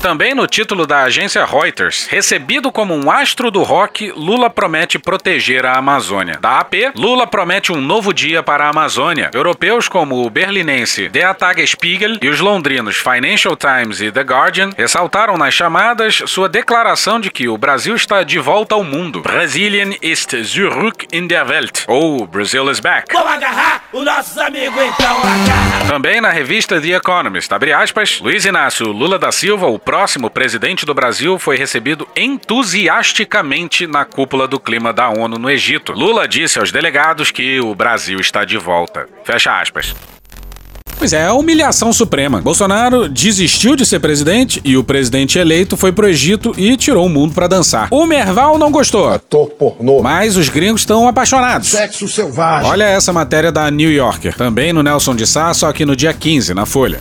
Também 0.04 0.36
no 0.36 0.46
título 0.46 0.86
da 0.86 1.04
agência 1.04 1.46
Reuters, 1.46 2.08
recebido 2.08 2.74
como 2.74 2.94
um 2.94 3.10
astro 3.10 3.50
do 3.50 3.64
rock, 3.64 4.12
Lula 4.18 4.50
promete 4.50 5.00
proteger 5.00 5.66
a 5.66 5.78
Amazônia. 5.78 6.40
Da 6.42 6.60
AP, 6.60 6.92
Lula 6.94 7.26
promete 7.26 7.72
um 7.72 7.80
novo 7.80 8.14
dia 8.14 8.44
para 8.44 8.66
a 8.66 8.70
Amazônia. 8.70 9.32
Europeus 9.34 9.88
como 9.88 10.26
o 10.26 10.30
berlinense 10.30 11.08
Der 11.08 11.34
Tagesspiegel 11.34 12.18
e 12.22 12.28
os 12.28 12.42
londrinos 12.42 12.98
Financial 12.98 13.56
Times 13.56 14.02
e 14.02 14.12
The 14.12 14.24
Guardian 14.24 14.72
ressaltaram 14.78 15.38
nas 15.38 15.54
chamadas 15.54 16.22
sua 16.26 16.50
declaração 16.50 17.18
de 17.18 17.32
que 17.32 17.48
o 17.48 17.58
Brasil 17.58 17.96
está 17.96 18.24
de 18.24 18.40
volta 18.40 18.76
ao 18.76 18.84
mundo. 18.84 19.22
Brasilien 19.22 19.96
ist 20.02 20.36
zurück 20.44 21.08
in 21.14 21.28
der 21.28 21.48
Welt, 21.48 21.86
ou 21.88 22.28
Brazil 22.28 22.70
is 22.70 22.82
back. 22.82 23.08
Vamos 23.10 23.32
agarrar 23.32 23.84
os 23.94 24.04
nossos 24.04 24.38
amigos 24.38 24.84
então, 24.84 25.18
agarra. 25.18 25.88
Também 25.88 26.20
na 26.20 26.30
revista 26.30 26.82
The 26.82 26.90
Economist, 26.90 27.54
abre 27.54 27.72
aspas, 27.72 28.20
Luiz 28.20 28.44
Inácio 28.44 28.88
Lula 28.88 29.18
da 29.18 29.32
Silva, 29.32 29.68
o 29.68 29.80
próximo 29.94 30.28
presidente 30.28 30.88
do 30.88 30.94
Brasil, 30.96 31.38
foi 31.38 31.56
recebido 31.56 32.08
entusiasticamente 32.16 33.86
na 33.86 34.04
cúpula 34.04 34.48
do 34.48 34.60
clima 34.60 34.92
da 34.92 35.08
ONU 35.08 35.38
no 35.38 35.48
Egito. 35.48 35.92
Lula 35.92 36.28
disse 36.28 36.58
aos 36.58 36.72
delegados 36.72 37.30
que 37.30 37.60
o 37.60 37.76
Brasil 37.76 38.20
está 38.20 38.44
de 38.44 38.58
volta. 38.58 39.06
Fecha 39.24 39.62
aspas. 39.62 39.96
Pois 40.98 41.14
é, 41.14 41.28
a 41.28 41.34
humilhação 41.34 41.94
suprema. 41.94 42.42
Bolsonaro 42.42 43.08
desistiu 43.08 43.76
de 43.76 43.86
ser 43.86 44.00
presidente 44.00 44.60
e 44.66 44.76
o 44.76 44.84
presidente 44.84 45.38
eleito 45.38 45.78
foi 45.78 45.92
pro 45.92 46.10
Egito 46.10 46.56
e 46.58 46.76
tirou 46.76 47.06
o 47.06 47.10
mundo 47.10 47.36
pra 47.36 47.46
dançar. 47.46 47.88
O 47.92 48.08
Merval 48.08 48.58
não 48.58 48.72
gostou. 48.72 49.10
Ator 49.10 49.52
pornô. 49.52 50.02
Mas 50.02 50.38
os 50.38 50.50
gringos 50.50 50.82
estão 50.82 51.08
apaixonados. 51.08 51.68
Sexo 51.68 52.08
selvagem. 52.08 52.68
Olha 52.68 52.86
essa 52.86 53.14
matéria 53.14 53.52
da 53.52 53.70
New 53.70 53.92
Yorker, 53.92 54.36
também 54.36 54.74
no 54.74 54.82
Nelson 54.82 55.16
de 55.16 55.28
Sá, 55.28 55.54
só 55.54 55.72
que 55.72 55.86
no 55.86 55.96
dia 55.96 56.16
15, 56.16 56.56
na 56.56 56.66
Folha. 56.66 57.00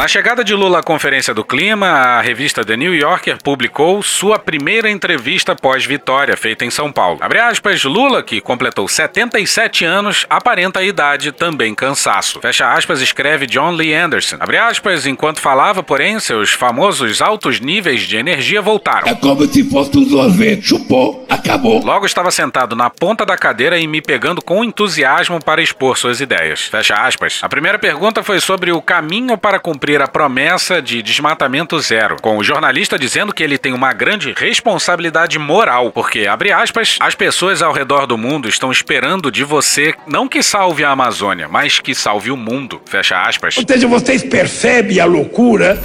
Na 0.00 0.08
chegada 0.08 0.42
de 0.42 0.54
Lula 0.54 0.78
à 0.78 0.82
Conferência 0.82 1.34
do 1.34 1.44
Clima, 1.44 1.86
a 1.86 2.22
revista 2.22 2.64
The 2.64 2.74
New 2.74 2.94
Yorker 2.94 3.36
publicou 3.44 4.02
sua 4.02 4.38
primeira 4.38 4.90
entrevista 4.90 5.54
pós-vitória, 5.54 6.34
feita 6.38 6.64
em 6.64 6.70
São 6.70 6.90
Paulo. 6.90 7.18
Abre 7.20 7.38
aspas, 7.38 7.84
Lula, 7.84 8.22
que 8.22 8.40
completou 8.40 8.88
77 8.88 9.84
anos, 9.84 10.24
aparenta 10.30 10.80
a 10.80 10.82
idade, 10.82 11.32
também 11.32 11.74
cansaço. 11.74 12.40
Fecha 12.40 12.72
aspas, 12.72 13.02
escreve 13.02 13.46
John 13.46 13.72
Lee 13.72 13.92
Anderson. 13.92 14.38
Abre 14.40 14.56
aspas, 14.56 15.04
enquanto 15.04 15.38
falava, 15.38 15.82
porém, 15.82 16.18
seus 16.18 16.50
famosos 16.50 17.20
altos 17.20 17.60
níveis 17.60 18.00
de 18.00 18.16
energia 18.16 18.62
voltaram. 18.62 19.06
É 19.06 19.14
como 19.14 19.46
se 19.46 19.68
fosse 19.68 19.98
um 19.98 20.08
sorvete, 20.08 20.66
chupou, 20.66 21.26
acabou. 21.28 21.84
Logo 21.84 22.06
estava 22.06 22.30
sentado 22.30 22.74
na 22.74 22.88
ponta 22.88 23.26
da 23.26 23.36
cadeira 23.36 23.78
e 23.78 23.86
me 23.86 24.00
pegando 24.00 24.40
com 24.40 24.64
entusiasmo 24.64 25.44
para 25.44 25.60
expor 25.60 25.98
suas 25.98 26.22
ideias. 26.22 26.62
Fecha 26.62 26.94
aspas. 26.94 27.40
A 27.42 27.50
primeira 27.50 27.78
pergunta 27.78 28.22
foi 28.22 28.40
sobre 28.40 28.72
o 28.72 28.80
caminho 28.80 29.36
para 29.36 29.58
cumprir 29.58 29.89
a 29.96 30.06
promessa 30.06 30.80
de 30.80 31.02
desmatamento 31.02 31.78
zero, 31.80 32.16
com 32.20 32.36
o 32.36 32.44
jornalista 32.44 32.98
dizendo 32.98 33.32
que 33.32 33.42
ele 33.42 33.58
tem 33.58 33.72
uma 33.72 33.92
grande 33.92 34.32
responsabilidade 34.36 35.38
moral, 35.38 35.90
porque, 35.90 36.26
abre 36.26 36.52
aspas, 36.52 36.98
as 37.00 37.14
pessoas 37.14 37.62
ao 37.62 37.72
redor 37.72 38.06
do 38.06 38.18
mundo 38.18 38.48
estão 38.48 38.70
esperando 38.70 39.30
de 39.30 39.42
você 39.42 39.94
não 40.06 40.28
que 40.28 40.42
salve 40.42 40.84
a 40.84 40.90
Amazônia, 40.90 41.48
mas 41.48 41.80
que 41.80 41.94
salve 41.94 42.30
o 42.30 42.36
mundo. 42.36 42.80
Fecha 42.86 43.20
aspas. 43.20 43.56
Ou 43.56 43.64
seja, 43.66 43.88
vocês 43.88 44.22
percebem 44.22 45.00
a 45.00 45.04
loucura? 45.04 45.80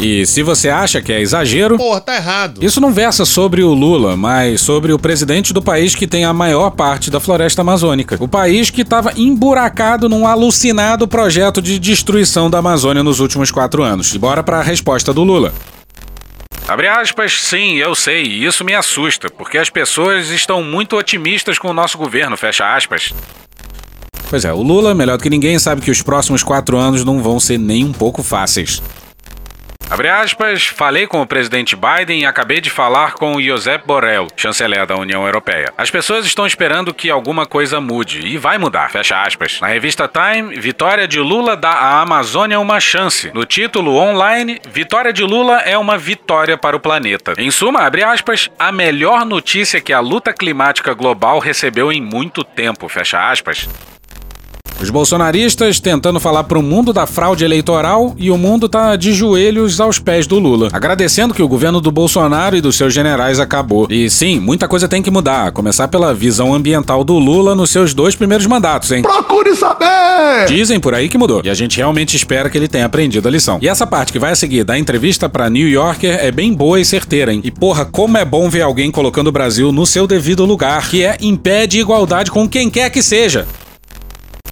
E 0.00 0.24
se 0.24 0.42
você 0.42 0.68
acha 0.68 1.02
que 1.02 1.12
é 1.12 1.20
exagero. 1.20 1.76
Porra, 1.76 2.00
tá 2.00 2.14
errado. 2.14 2.62
Isso 2.62 2.80
não 2.80 2.92
versa 2.92 3.24
sobre 3.24 3.62
o 3.62 3.74
Lula, 3.74 4.16
mas 4.16 4.60
sobre 4.60 4.92
o 4.92 4.98
presidente 4.98 5.52
do 5.52 5.60
país 5.60 5.94
que 5.94 6.06
tem 6.06 6.24
a 6.24 6.32
maior 6.32 6.70
parte 6.70 7.10
da 7.10 7.18
floresta 7.18 7.62
amazônica. 7.62 8.16
O 8.20 8.28
país 8.28 8.70
que 8.70 8.82
estava 8.82 9.12
emburacado 9.16 10.08
num 10.08 10.26
alucinado 10.26 11.08
projeto 11.08 11.60
de 11.60 11.78
destruição 11.78 12.48
da 12.48 12.58
Amazônia 12.58 13.02
nos 13.02 13.18
últimos 13.18 13.50
quatro 13.50 13.82
anos. 13.82 14.14
E 14.14 14.18
bora 14.18 14.42
pra 14.42 14.62
resposta 14.62 15.12
do 15.12 15.24
Lula. 15.24 15.52
Abre 16.68 16.86
aspas, 16.86 17.32
sim, 17.32 17.76
eu 17.76 17.94
sei, 17.94 18.24
e 18.24 18.44
isso 18.44 18.62
me 18.62 18.74
assusta, 18.74 19.30
porque 19.30 19.56
as 19.56 19.70
pessoas 19.70 20.28
estão 20.28 20.62
muito 20.62 20.96
otimistas 20.96 21.58
com 21.58 21.68
o 21.68 21.72
nosso 21.72 21.96
governo, 21.96 22.36
fecha 22.36 22.76
aspas. 22.76 23.14
Pois 24.28 24.44
é, 24.44 24.52
o 24.52 24.60
Lula, 24.60 24.94
melhor 24.94 25.16
do 25.16 25.22
que 25.22 25.30
ninguém, 25.30 25.58
sabe 25.58 25.80
que 25.80 25.90
os 25.90 26.02
próximos 26.02 26.42
quatro 26.42 26.76
anos 26.76 27.06
não 27.06 27.22
vão 27.22 27.40
ser 27.40 27.56
nem 27.56 27.86
um 27.86 27.92
pouco 27.92 28.22
fáceis. 28.22 28.82
Abre 29.90 30.08
aspas, 30.10 30.66
falei 30.66 31.06
com 31.06 31.22
o 31.22 31.26
presidente 31.26 31.74
Biden 31.74 32.20
e 32.20 32.26
acabei 32.26 32.60
de 32.60 32.68
falar 32.68 33.14
com 33.14 33.34
o 33.34 33.42
Josep 33.42 33.86
Borrell, 33.86 34.28
chanceler 34.36 34.86
da 34.86 34.94
União 34.96 35.24
Europeia. 35.24 35.72
As 35.78 35.90
pessoas 35.90 36.26
estão 36.26 36.46
esperando 36.46 36.92
que 36.92 37.10
alguma 37.10 37.46
coisa 37.46 37.80
mude 37.80 38.20
e 38.20 38.36
vai 38.36 38.58
mudar, 38.58 38.90
fecha 38.90 39.22
aspas. 39.22 39.58
Na 39.62 39.66
revista 39.66 40.06
Time, 40.06 40.60
vitória 40.60 41.08
de 41.08 41.18
Lula 41.18 41.56
dá 41.56 41.70
à 41.70 42.02
Amazônia 42.02 42.60
uma 42.60 42.78
chance. 42.80 43.30
No 43.32 43.46
título 43.46 43.96
online, 43.96 44.60
vitória 44.70 45.10
de 45.12 45.24
Lula 45.24 45.60
é 45.62 45.78
uma 45.78 45.96
vitória 45.96 46.58
para 46.58 46.76
o 46.76 46.80
planeta. 46.80 47.32
Em 47.38 47.50
suma, 47.50 47.80
abre 47.80 48.04
aspas, 48.04 48.50
a 48.58 48.70
melhor 48.70 49.24
notícia 49.24 49.80
que 49.80 49.94
a 49.94 50.00
luta 50.00 50.34
climática 50.34 50.92
global 50.92 51.38
recebeu 51.38 51.90
em 51.90 52.02
muito 52.02 52.44
tempo, 52.44 52.88
fecha 52.90 53.30
aspas. 53.30 53.66
Os 54.80 54.90
bolsonaristas 54.90 55.80
tentando 55.80 56.20
falar 56.20 56.44
para 56.44 56.58
o 56.58 56.62
mundo 56.62 56.92
da 56.92 57.04
fraude 57.04 57.44
eleitoral 57.44 58.14
e 58.16 58.30
o 58.30 58.38
mundo 58.38 58.68
tá 58.68 58.94
de 58.94 59.12
joelhos 59.12 59.80
aos 59.80 59.98
pés 59.98 60.24
do 60.24 60.38
Lula, 60.38 60.68
agradecendo 60.72 61.34
que 61.34 61.42
o 61.42 61.48
governo 61.48 61.80
do 61.80 61.90
Bolsonaro 61.90 62.56
e 62.56 62.60
dos 62.60 62.76
seus 62.76 62.94
generais 62.94 63.40
acabou. 63.40 63.88
E 63.90 64.08
sim, 64.08 64.38
muita 64.38 64.68
coisa 64.68 64.86
tem 64.86 65.02
que 65.02 65.10
mudar, 65.10 65.48
a 65.48 65.50
começar 65.50 65.88
pela 65.88 66.14
visão 66.14 66.54
ambiental 66.54 67.02
do 67.02 67.18
Lula 67.18 67.56
nos 67.56 67.70
seus 67.70 67.92
dois 67.92 68.14
primeiros 68.14 68.46
mandatos, 68.46 68.92
hein? 68.92 69.02
Procure 69.02 69.56
saber! 69.56 70.46
Dizem 70.46 70.78
por 70.78 70.94
aí 70.94 71.08
que 71.08 71.18
mudou, 71.18 71.42
e 71.44 71.50
a 71.50 71.54
gente 71.54 71.78
realmente 71.78 72.16
espera 72.16 72.48
que 72.48 72.56
ele 72.56 72.68
tenha 72.68 72.86
aprendido 72.86 73.26
a 73.26 73.30
lição. 73.32 73.58
E 73.60 73.68
essa 73.68 73.84
parte 73.84 74.12
que 74.12 74.18
vai 74.18 74.30
a 74.30 74.36
seguir 74.36 74.62
da 74.62 74.78
entrevista 74.78 75.28
para 75.28 75.50
New 75.50 75.68
Yorker 75.68 76.18
é 76.20 76.30
bem 76.30 76.54
boa 76.54 76.78
e 76.78 76.84
certeira, 76.84 77.32
hein? 77.34 77.40
E 77.42 77.50
porra, 77.50 77.84
como 77.84 78.16
é 78.16 78.24
bom 78.24 78.48
ver 78.48 78.62
alguém 78.62 78.92
colocando 78.92 79.26
o 79.26 79.32
Brasil 79.32 79.72
no 79.72 79.84
seu 79.84 80.06
devido 80.06 80.44
lugar, 80.44 80.88
que 80.88 81.04
é 81.04 81.16
impede 81.20 81.80
igualdade 81.80 82.30
com 82.30 82.48
quem 82.48 82.70
quer 82.70 82.90
que 82.90 83.02
seja. 83.02 83.44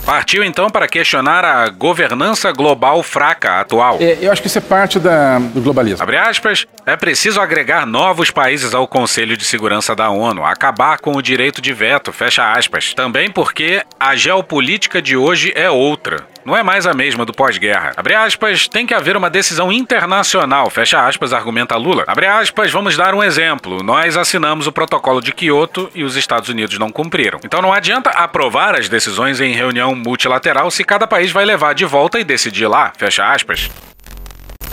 Partiu 0.07 0.45
então 0.45 0.71
para 0.71 0.87
questionar 0.87 1.45
a 1.45 1.69
governança 1.69 2.53
global 2.53 3.03
fraca 3.03 3.61
atual. 3.61 3.99
É, 4.01 4.17
eu 4.21 4.31
acho 4.31 4.41
que 4.41 4.47
isso 4.47 4.59
é 4.59 4.61
parte 4.61 5.01
da, 5.01 5.41
do 5.41 5.61
globalismo. 5.61 6.01
Abre 6.01 6.17
aspas, 6.17 6.65
é 6.87 6.95
preciso 6.95 7.41
agregar 7.41 7.85
novos 7.85 8.31
países 8.31 8.73
ao 8.73 8.87
Conselho 8.87 9.37
de 9.37 9.45
Segurança 9.45 9.97
da 9.97 10.09
ONU, 10.09 10.45
acabar 10.45 11.01
com 11.01 11.17
o 11.17 11.21
direito 11.21 11.61
de 11.61 11.73
veto, 11.73 12.13
fecha 12.13 12.53
aspas. 12.53 12.95
Também 12.95 13.33
porque 13.33 13.83
a 13.99 14.15
geopolítica 14.15 15.03
de 15.03 15.17
hoje 15.17 15.53
é 15.57 15.69
outra 15.69 16.25
não 16.47 16.57
é 16.57 16.63
mais 16.63 16.87
a 16.87 16.95
mesma 16.95 17.25
do 17.25 17.33
pós-guerra. 17.33 17.93
Abre 17.97 18.15
aspas, 18.15 18.69
tem 18.69 18.87
que 18.87 18.95
haver 18.95 19.17
uma 19.17 19.29
decisão 19.29 19.73
internacional, 19.73 20.71
fecha 20.71 21.05
aspas, 21.05 21.33
argumenta 21.33 21.77
Lula. 21.77 22.05
Abre 22.07 22.27
aspas, 22.27 22.71
vamos 22.71 22.97
dar 22.97 23.15
um 23.15 23.23
exemplo. 23.23 23.83
Nós 23.83 24.17
assinamos 24.17 24.69
o 24.69 24.73
protocolo 24.73 25.21
de 25.21 25.33
Kyoto 25.33 25.91
e 25.93 26.05
os 26.05 26.15
Estados 26.15 26.49
Unidos 26.49 26.79
não 26.79 26.91
cumpriram. 26.91 27.41
Então 27.45 27.61
não 27.61 27.73
adianta 27.73 28.11
aprovar 28.11 28.77
as 28.77 28.89
decisões 28.89 29.41
em 29.41 29.53
reunião 29.53 29.97
multilateral 29.97 30.71
se 30.71 30.85
cada 30.85 31.05
país 31.05 31.33
vai 31.33 31.45
levar 31.45 31.75
de 31.75 31.85
volta 31.85 32.21
e 32.21 32.25
decidir 32.25 32.69
lá, 32.69 32.93
fecha 32.97 33.29
aspas. 33.29 33.69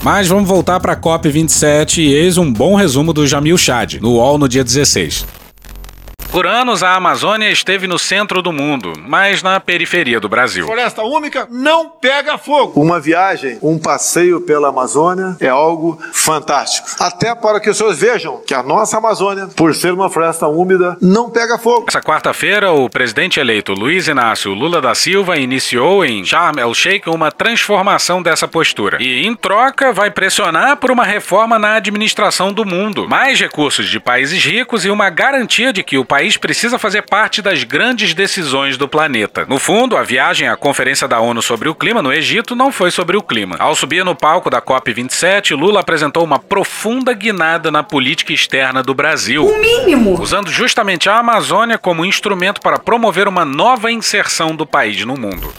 Mas 0.03 0.27
vamos 0.27 0.48
voltar 0.48 0.80
para 0.80 0.94
a 0.94 0.98
COP27 0.98 2.00
e 2.00 2.13
eis 2.13 2.38
um 2.38 2.54
bom 2.54 2.76
resumo 2.76 3.13
do 3.13 3.26
Jamil 3.26 3.58
Chad, 3.58 3.95
no 3.95 4.12
UOL 4.12 4.38
no 4.38 4.47
dia 4.47 4.63
16. 4.63 5.42
Por 6.34 6.48
anos, 6.48 6.82
a 6.82 6.96
Amazônia 6.96 7.52
esteve 7.52 7.86
no 7.86 8.00
centro 8.00 8.41
do 8.41 8.52
mundo, 8.52 8.91
mas 9.06 9.43
na 9.43 9.60
periferia 9.60 10.19
do 10.19 10.28
Brasil. 10.28 10.65
Floresta 10.65 11.04
úmica 11.04 11.48
não 11.52 11.88
pega 11.88 12.39
fogo. 12.39 12.82
Uma 12.82 13.00
viagem, 13.00 13.60
um 13.62 13.78
passeio 13.78 14.41
pela 14.41 14.69
Amazônia 14.69 15.38
é 15.39 15.48
algo 15.48 16.00
fantástico. 16.12 16.88
Até 17.00 17.36
para 17.36 17.60
que 17.60 17.69
os 17.69 17.78
senhores 17.78 18.00
vejam 18.00 18.41
que 18.48 18.56
a 18.56 18.63
nossa 18.63 18.98
Amazônia, 18.98 19.48
por 19.56 19.76
ser 19.76 19.93
uma 19.93 20.10
floresta 20.10 20.48
úmida, 20.48 20.98
não 21.00 21.30
pega 21.30 21.60
fogo. 21.60 21.86
Essa 21.88 22.02
quarta-feira, 22.02 22.72
o 22.72 22.89
presidente 22.89 23.39
eleito 23.39 23.72
Luiz 23.72 24.08
Inácio 24.08 24.56
Lula 24.56 24.82
da 24.82 24.96
Silva 24.96 25.38
iniciou 25.38 26.04
em 26.04 26.26
Sharm 26.26 26.58
el-Sheikh 26.58 27.12
uma 27.12 27.32
transformação 27.32 28.24
dessa 28.24 28.48
postura. 28.48 28.98
E, 29.00 29.24
em 29.24 29.36
troca, 29.36 29.93
vai 29.93 30.10
pressionar 30.10 30.78
por 30.78 30.89
uma 30.89 31.06
reforma 31.06 31.60
na 31.60 31.76
administração 31.76 32.52
do 32.52 32.65
mundo, 32.65 33.08
mais 33.08 33.39
recursos 33.39 33.88
de 33.88 34.00
países 34.00 34.43
ricos 34.43 34.84
e 34.84 34.89
uma 34.89 35.12
garantia 35.12 35.72
de 35.72 35.84
que 35.84 35.96
o 35.96 36.04
país 36.04 36.22
país 36.23 36.38
precisa 36.38 36.79
fazer 36.79 37.01
parte 37.01 37.41
das 37.41 37.65
grandes 37.65 38.13
decisões 38.13 38.77
do 38.77 38.88
planeta. 38.88 39.45
No 39.45 39.59
fundo, 39.59 39.97
a 39.97 40.03
viagem 40.03 40.47
à 40.47 40.55
Conferência 40.55 41.05
da 41.05 41.19
ONU 41.19 41.41
sobre 41.41 41.67
o 41.67 41.75
Clima 41.75 42.01
no 42.01 42.13
Egito 42.13 42.55
não 42.55 42.71
foi 42.71 42.91
sobre 42.91 43.17
o 43.17 43.21
clima. 43.21 43.57
Ao 43.59 43.75
subir 43.75 44.05
no 44.05 44.15
palco 44.15 44.49
da 44.49 44.62
COP27, 44.62 45.53
Lula 45.53 45.81
apresentou 45.81 46.23
uma 46.23 46.39
profunda 46.39 47.12
guinada 47.13 47.69
na 47.69 47.83
política 47.83 48.31
externa 48.31 48.81
do 48.81 48.93
Brasil. 48.93 49.45
O 49.45 49.59
mínimo! 49.59 50.17
Usando 50.17 50.49
justamente 50.49 51.09
a 51.09 51.17
Amazônia 51.17 51.77
como 51.77 52.05
instrumento 52.05 52.62
para 52.62 52.79
promover 52.79 53.27
uma 53.27 53.43
nova 53.43 53.91
inserção 53.91 54.55
do 54.55 54.65
país 54.65 55.03
no 55.03 55.17
mundo. 55.17 55.53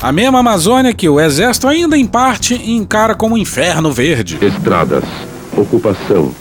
A 0.00 0.10
mesma 0.10 0.38
Amazônia 0.38 0.94
que 0.94 1.10
o 1.10 1.20
Exército 1.20 1.68
ainda 1.68 1.94
em 1.94 2.06
parte 2.06 2.54
encara 2.54 3.14
como 3.14 3.34
um 3.34 3.38
inferno 3.38 3.92
verde. 3.92 4.38
Estradas, 4.40 5.04
ocupação, 5.54 6.34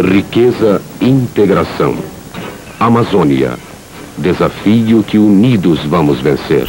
riqueza, 0.00 0.82
integração. 1.00 2.21
Amazônia. 2.82 3.56
Desafio 4.18 5.04
que 5.04 5.16
unidos 5.16 5.84
vamos 5.84 6.20
vencer. 6.20 6.68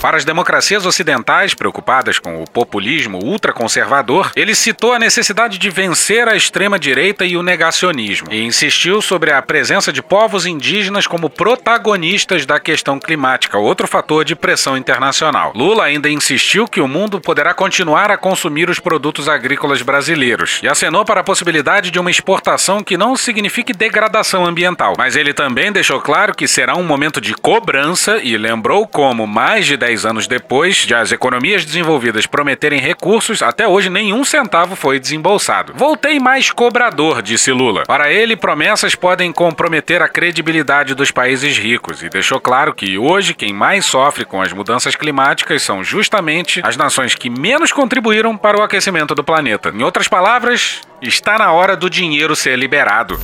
Para 0.00 0.16
as 0.16 0.24
democracias 0.24 0.86
ocidentais 0.86 1.54
preocupadas 1.54 2.20
com 2.20 2.40
o 2.40 2.48
populismo 2.48 3.18
ultraconservador, 3.18 4.30
ele 4.36 4.54
citou 4.54 4.92
a 4.92 4.98
necessidade 4.98 5.58
de 5.58 5.70
vencer 5.70 6.28
a 6.28 6.36
extrema-direita 6.36 7.24
e 7.24 7.36
o 7.36 7.42
negacionismo, 7.42 8.28
e 8.30 8.44
insistiu 8.44 9.02
sobre 9.02 9.32
a 9.32 9.42
presença 9.42 9.92
de 9.92 10.00
povos 10.00 10.46
indígenas 10.46 11.08
como 11.08 11.28
protagonistas 11.28 12.46
da 12.46 12.60
questão 12.60 13.00
climática, 13.00 13.58
outro 13.58 13.88
fator 13.88 14.24
de 14.24 14.36
pressão 14.36 14.76
internacional. 14.76 15.52
Lula 15.54 15.84
ainda 15.84 16.08
insistiu 16.08 16.68
que 16.68 16.80
o 16.80 16.86
mundo 16.86 17.20
poderá 17.20 17.52
continuar 17.52 18.08
a 18.08 18.16
consumir 18.16 18.70
os 18.70 18.78
produtos 18.78 19.28
agrícolas 19.28 19.82
brasileiros, 19.82 20.60
e 20.62 20.68
acenou 20.68 21.04
para 21.04 21.22
a 21.22 21.24
possibilidade 21.24 21.90
de 21.90 21.98
uma 21.98 22.10
exportação 22.10 22.84
que 22.84 22.96
não 22.96 23.16
signifique 23.16 23.72
degradação 23.72 24.46
ambiental. 24.46 24.94
Mas 24.96 25.16
ele 25.16 25.34
também 25.34 25.72
deixou 25.72 26.00
claro 26.00 26.36
que 26.36 26.46
será 26.46 26.76
um 26.76 26.84
momento 26.84 27.20
de 27.20 27.34
cobrança 27.34 28.18
e 28.22 28.36
lembrou 28.36 28.86
como 28.86 29.26
mais 29.26 29.66
de 29.66 29.76
10 29.76 29.87
anos 30.04 30.26
depois 30.26 30.76
de 30.76 30.94
as 30.94 31.12
economias 31.12 31.64
desenvolvidas 31.64 32.26
prometerem 32.26 32.80
recursos, 32.80 33.42
até 33.42 33.66
hoje 33.66 33.88
nenhum 33.90 34.24
centavo 34.24 34.76
foi 34.76 34.98
desembolsado. 34.98 35.72
Voltei 35.74 36.18
mais 36.18 36.50
cobrador, 36.50 37.22
disse 37.22 37.52
Lula. 37.52 37.84
Para 37.86 38.10
ele, 38.12 38.36
promessas 38.36 38.94
podem 38.94 39.32
comprometer 39.32 40.02
a 40.02 40.08
credibilidade 40.08 40.94
dos 40.94 41.10
países 41.10 41.56
ricos 41.56 42.02
e 42.02 42.08
deixou 42.08 42.40
claro 42.40 42.74
que 42.74 42.98
hoje 42.98 43.34
quem 43.34 43.52
mais 43.52 43.84
sofre 43.84 44.24
com 44.24 44.42
as 44.42 44.52
mudanças 44.52 44.94
climáticas 44.94 45.62
são 45.62 45.82
justamente 45.82 46.60
as 46.64 46.76
nações 46.76 47.14
que 47.14 47.30
menos 47.30 47.72
contribuíram 47.72 48.36
para 48.36 48.58
o 48.58 48.62
aquecimento 48.62 49.14
do 49.14 49.24
planeta. 49.24 49.72
Em 49.74 49.82
outras 49.82 50.08
palavras, 50.08 50.80
está 51.00 51.38
na 51.38 51.52
hora 51.52 51.76
do 51.76 51.88
dinheiro 51.88 52.36
ser 52.36 52.56
liberado. 52.56 53.18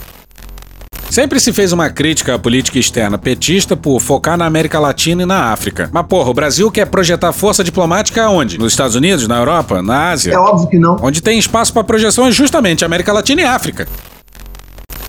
Sempre 1.15 1.39
se 1.39 1.53
fez 1.53 1.73
uma 1.73 1.89
crítica 1.91 2.35
à 2.35 2.39
política 2.41 2.77
externa 2.77 3.17
petista 3.17 3.77
por 3.77 4.01
focar 4.01 4.37
na 4.37 4.47
América 4.47 4.81
Latina 4.81 5.23
e 5.23 5.25
na 5.25 5.53
África. 5.53 5.89
Mas, 5.93 6.05
porra, 6.09 6.29
o 6.29 6.35
Brasil 6.35 6.69
quer 6.73 6.87
projetar 6.87 7.33
força 7.33 7.63
diplomática 7.63 8.29
onde? 8.29 8.59
Nos 8.59 8.73
Estados 8.73 8.97
Unidos, 8.97 9.29
na 9.29 9.39
Europa, 9.39 9.81
na 9.81 10.11
Ásia? 10.11 10.33
É 10.33 10.37
óbvio 10.37 10.67
que 10.67 10.77
não. 10.77 10.97
Onde 11.01 11.23
tem 11.23 11.39
espaço 11.39 11.73
para 11.73 11.85
projeção 11.85 12.27
é 12.27 12.33
justamente 12.33 12.85
América 12.85 13.13
Latina 13.13 13.43
e 13.43 13.45
África. 13.45 13.87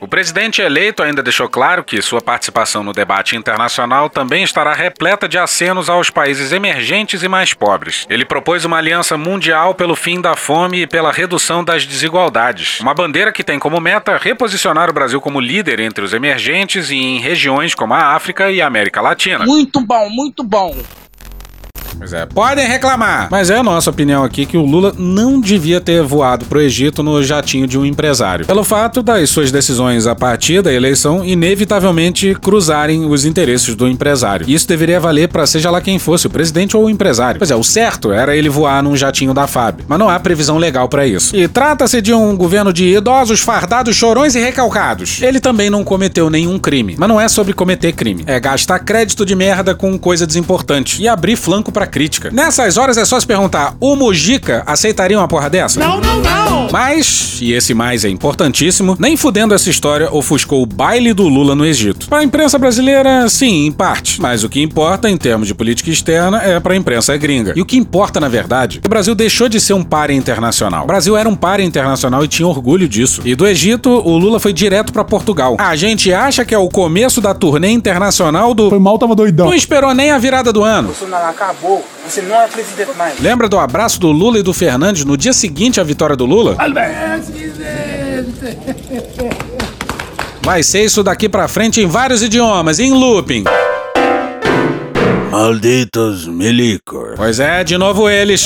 O 0.05 0.07
presidente 0.07 0.61
eleito 0.61 1.01
ainda 1.01 1.23
deixou 1.23 1.49
claro 1.49 1.83
que 1.83 1.99
sua 1.99 2.21
participação 2.21 2.83
no 2.83 2.93
debate 2.93 3.35
internacional 3.35 4.07
também 4.07 4.43
estará 4.43 4.71
repleta 4.71 5.27
de 5.27 5.35
acenos 5.35 5.89
aos 5.89 6.11
países 6.11 6.51
emergentes 6.51 7.23
e 7.23 7.27
mais 7.27 7.55
pobres. 7.55 8.05
Ele 8.07 8.23
propôs 8.23 8.65
uma 8.65 8.77
aliança 8.77 9.17
mundial 9.17 9.73
pelo 9.73 9.95
fim 9.95 10.21
da 10.21 10.35
fome 10.35 10.83
e 10.83 10.87
pela 10.87 11.11
redução 11.11 11.63
das 11.63 11.87
desigualdades. 11.87 12.79
Uma 12.81 12.93
bandeira 12.93 13.31
que 13.31 13.43
tem 13.43 13.57
como 13.57 13.81
meta 13.81 14.15
reposicionar 14.15 14.91
o 14.91 14.93
Brasil 14.93 15.19
como 15.19 15.39
líder 15.39 15.79
entre 15.79 16.05
os 16.05 16.13
emergentes 16.13 16.91
e 16.91 16.97
em 16.97 17.19
regiões 17.19 17.73
como 17.73 17.95
a 17.95 18.13
África 18.13 18.51
e 18.51 18.61
a 18.61 18.67
América 18.67 19.01
Latina. 19.01 19.43
Muito 19.43 19.81
bom, 19.81 20.07
muito 20.07 20.43
bom. 20.43 20.77
Pois 21.97 22.13
é, 22.13 22.25
podem 22.25 22.67
reclamar. 22.67 23.27
Mas 23.31 23.49
é 23.49 23.57
a 23.57 23.63
nossa 23.63 23.89
opinião 23.89 24.23
aqui 24.23 24.45
que 24.45 24.57
o 24.57 24.65
Lula 24.65 24.93
não 24.97 25.39
devia 25.39 25.79
ter 25.79 26.03
voado 26.03 26.45
pro 26.45 26.61
Egito 26.61 27.01
no 27.01 27.23
jatinho 27.23 27.67
de 27.67 27.77
um 27.77 27.85
empresário. 27.85 28.45
Pelo 28.45 28.63
fato 28.63 29.01
das 29.01 29.29
suas 29.29 29.51
decisões 29.51 30.05
a 30.07 30.15
partir 30.15 30.61
da 30.61 30.73
eleição 30.73 31.23
inevitavelmente 31.23 32.35
cruzarem 32.35 33.05
os 33.05 33.25
interesses 33.25 33.75
do 33.75 33.87
empresário. 33.87 34.49
Isso 34.49 34.67
deveria 34.67 34.99
valer 34.99 35.29
para 35.29 35.47
seja 35.47 35.71
lá 35.71 35.81
quem 35.81 35.97
fosse, 35.97 36.27
o 36.27 36.29
presidente 36.29 36.75
ou 36.75 36.85
o 36.85 36.89
empresário. 36.89 37.39
Pois 37.39 37.51
é, 37.51 37.55
o 37.55 37.63
certo 37.63 38.11
era 38.11 38.35
ele 38.35 38.49
voar 38.49 38.83
num 38.83 38.95
jatinho 38.95 39.33
da 39.33 39.47
FAB. 39.47 39.81
Mas 39.87 39.99
não 39.99 40.09
há 40.09 40.19
previsão 40.19 40.57
legal 40.57 40.89
para 40.89 41.07
isso. 41.07 41.35
E 41.35 41.47
trata-se 41.47 42.01
de 42.01 42.13
um 42.13 42.35
governo 42.35 42.73
de 42.73 42.95
idosos, 42.95 43.39
fardados, 43.39 43.95
chorões 43.95 44.35
e 44.35 44.39
recalcados. 44.39 45.21
Ele 45.21 45.39
também 45.39 45.69
não 45.69 45.83
cometeu 45.83 46.29
nenhum 46.29 46.59
crime. 46.59 46.95
Mas 46.97 47.09
não 47.09 47.19
é 47.19 47.27
sobre 47.27 47.53
cometer 47.53 47.93
crime. 47.93 48.23
É 48.27 48.39
gastar 48.39 48.79
crédito 48.79 49.25
de 49.25 49.35
merda 49.35 49.73
com 49.73 49.97
coisa 49.97 50.27
desimportante 50.27 51.01
e 51.01 51.07
abrir 51.07 51.35
flanco 51.35 51.71
para 51.71 51.84
crítica. 51.85 52.29
Nessas 52.31 52.77
horas 52.77 52.97
é 52.97 53.05
só 53.05 53.19
se 53.19 53.27
perguntar: 53.27 53.75
o 53.79 53.95
Mujica 53.95 54.63
aceitaria 54.65 55.17
uma 55.17 55.27
porra 55.27 55.49
dessa? 55.49 55.79
Não, 55.79 55.99
não, 55.99 56.21
não! 56.21 56.45
Mas, 56.71 57.37
e 57.41 57.53
esse 57.53 57.73
mais 57.73 58.03
é 58.03 58.09
importantíssimo, 58.09 58.95
nem 58.99 59.15
fudendo 59.15 59.53
essa 59.53 59.69
história 59.69 60.09
ofuscou 60.11 60.61
o 60.61 60.65
baile 60.65 61.13
do 61.13 61.27
Lula 61.27 61.55
no 61.55 61.65
Egito. 61.65 62.07
Para 62.07 62.19
a 62.19 62.23
imprensa 62.23 62.57
brasileira, 62.57 63.29
sim, 63.29 63.65
em 63.67 63.71
parte. 63.71 64.21
Mas 64.21 64.43
o 64.43 64.49
que 64.49 64.61
importa 64.61 65.09
em 65.09 65.17
termos 65.17 65.47
de 65.47 65.53
política 65.53 65.89
externa 65.89 66.41
é 66.41 66.59
para 66.59 66.73
a 66.73 66.75
imprensa 66.75 67.15
gringa. 67.17 67.53
E 67.55 67.61
o 67.61 67.65
que 67.65 67.77
importa, 67.77 68.19
na 68.19 68.27
verdade, 68.27 68.79
é 68.79 68.81
que 68.81 68.87
o 68.87 68.89
Brasil 68.89 69.15
deixou 69.15 69.47
de 69.47 69.59
ser 69.61 69.73
um 69.73 69.83
par 69.83 70.09
internacional. 70.09 70.83
O 70.83 70.87
Brasil 70.87 71.15
era 71.15 71.29
um 71.29 71.35
par 71.35 71.59
internacional 71.59 72.23
e 72.23 72.27
tinha 72.27 72.47
orgulho 72.47 72.87
disso. 72.87 73.21
E 73.23 73.35
do 73.35 73.47
Egito, 73.47 73.89
o 73.89 74.17
Lula 74.17 74.39
foi 74.39 74.51
direto 74.51 74.91
para 74.91 75.03
Portugal. 75.03 75.55
A 75.59 75.75
gente 75.75 76.13
acha 76.13 76.43
que 76.43 76.53
é 76.53 76.57
o 76.57 76.69
começo 76.69 77.21
da 77.21 77.33
turnê 77.33 77.69
internacional 77.69 78.53
do. 78.53 78.69
Foi 78.69 78.79
mal, 78.79 78.97
tava 78.97 79.15
doidão. 79.15 79.47
Não 79.47 79.53
esperou 79.53 79.93
nem 79.93 80.11
a 80.11 80.17
virada 80.17 80.51
do 80.51 80.63
ano. 80.63 80.89
Bolsonaro 80.89 81.29
acabou. 81.29 81.74
Você 82.07 82.21
não 82.21 82.35
é 82.41 82.47
presidente 82.47 82.95
mais. 82.97 83.19
Lembra 83.19 83.47
do 83.49 83.57
abraço 83.57 83.99
do 83.99 84.11
Lula 84.11 84.39
e 84.39 84.43
do 84.43 84.53
Fernandes 84.53 85.05
no 85.05 85.17
dia 85.17 85.33
seguinte 85.33 85.79
à 85.79 85.83
vitória 85.83 86.15
do 86.15 86.25
Lula? 86.25 86.55
Vai 90.41 90.61
ser 90.61 90.85
isso 90.85 91.01
daqui 91.03 91.27
pra 91.27 91.47
frente 91.47 91.81
em 91.81 91.87
vários 91.87 92.21
idiomas, 92.21 92.79
em 92.79 92.91
looping. 92.91 93.43
Malditos 95.31 96.27
milicos. 96.27 97.13
Pois 97.15 97.39
é, 97.39 97.63
de 97.63 97.77
novo 97.77 98.09
eles. 98.09 98.45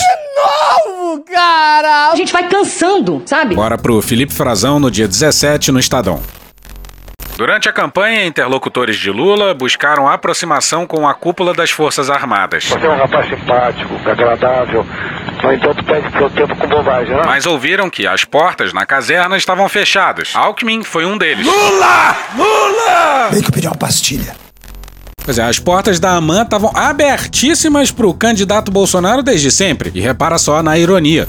novo, 0.88 1.24
cara! 1.24 2.12
A 2.12 2.16
gente 2.16 2.32
vai 2.32 2.48
cansando, 2.48 3.22
sabe? 3.26 3.56
Bora 3.56 3.78
pro 3.78 4.02
Felipe 4.02 4.34
Frazão 4.34 4.80
no 4.80 4.90
dia 4.90 5.08
17 5.08 5.72
no 5.72 5.80
Estadão. 5.80 6.22
Durante 7.40 7.70
a 7.70 7.72
campanha, 7.72 8.26
interlocutores 8.26 8.98
de 8.98 9.10
Lula 9.10 9.54
buscaram 9.54 10.10
aproximação 10.10 10.86
com 10.86 11.08
a 11.08 11.14
cúpula 11.14 11.54
das 11.54 11.72
Forças 11.72 12.10
Armadas. 12.10 12.66
Você 12.66 12.86
é 12.86 12.90
um 12.90 12.98
rapaz 12.98 13.30
simpático, 13.30 13.96
agradável, 14.10 14.86
no 15.42 15.54
entanto 15.54 15.82
perde 15.86 16.12
seu 16.18 16.30
tempo 16.32 16.54
com 16.58 16.68
bobagem, 16.68 17.16
né? 17.16 17.22
Mas 17.26 17.46
ouviram 17.46 17.90
que 17.90 18.06
as 18.06 18.26
portas 18.26 18.74
na 18.74 18.86
caserna 18.86 19.38
estavam 19.38 19.70
fechadas. 19.70 20.34
Alckmin 20.36 20.84
foi 20.84 21.06
um 21.06 21.18
deles. 21.18 21.48
Lula! 21.48 22.18
Lula! 22.36 23.30
Tem 23.32 23.42
que 23.42 23.52
pedir 23.54 23.68
uma 23.68 23.78
pastilha. 23.78 24.36
Pois 25.24 25.40
é, 25.40 25.44
as 25.44 25.60
portas 25.60 25.98
da 25.98 26.18
AMAN 26.18 26.42
estavam 26.42 26.74
abertíssimas 26.76 27.90
pro 27.90 28.14
candidato 28.14 28.70
Bolsonaro 28.70 29.24
desde 29.24 29.50
sempre. 29.50 29.94
E 29.96 30.02
repara 30.02 30.38
só 30.38 30.62
na 30.62 30.78
ironia. 30.78 31.26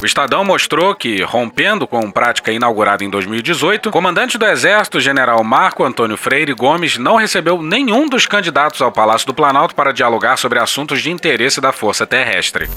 O 0.00 0.04
Estadão 0.04 0.44
mostrou 0.44 0.94
que, 0.94 1.22
rompendo 1.22 1.86
com 1.86 2.10
prática 2.10 2.52
inaugurada 2.52 3.02
em 3.02 3.08
2018, 3.08 3.88
o 3.88 3.92
comandante 3.92 4.36
do 4.36 4.44
Exército, 4.44 5.00
general 5.00 5.42
Marco 5.42 5.82
Antônio 5.84 6.18
Freire 6.18 6.52
Gomes, 6.52 6.98
não 6.98 7.16
recebeu 7.16 7.62
nenhum 7.62 8.06
dos 8.06 8.26
candidatos 8.26 8.82
ao 8.82 8.92
Palácio 8.92 9.26
do 9.26 9.34
Planalto 9.34 9.74
para 9.74 9.92
dialogar 9.92 10.36
sobre 10.36 10.58
assuntos 10.58 11.00
de 11.00 11.10
interesse 11.10 11.62
da 11.62 11.72
Força 11.72 12.06
Terrestre. 12.06 12.68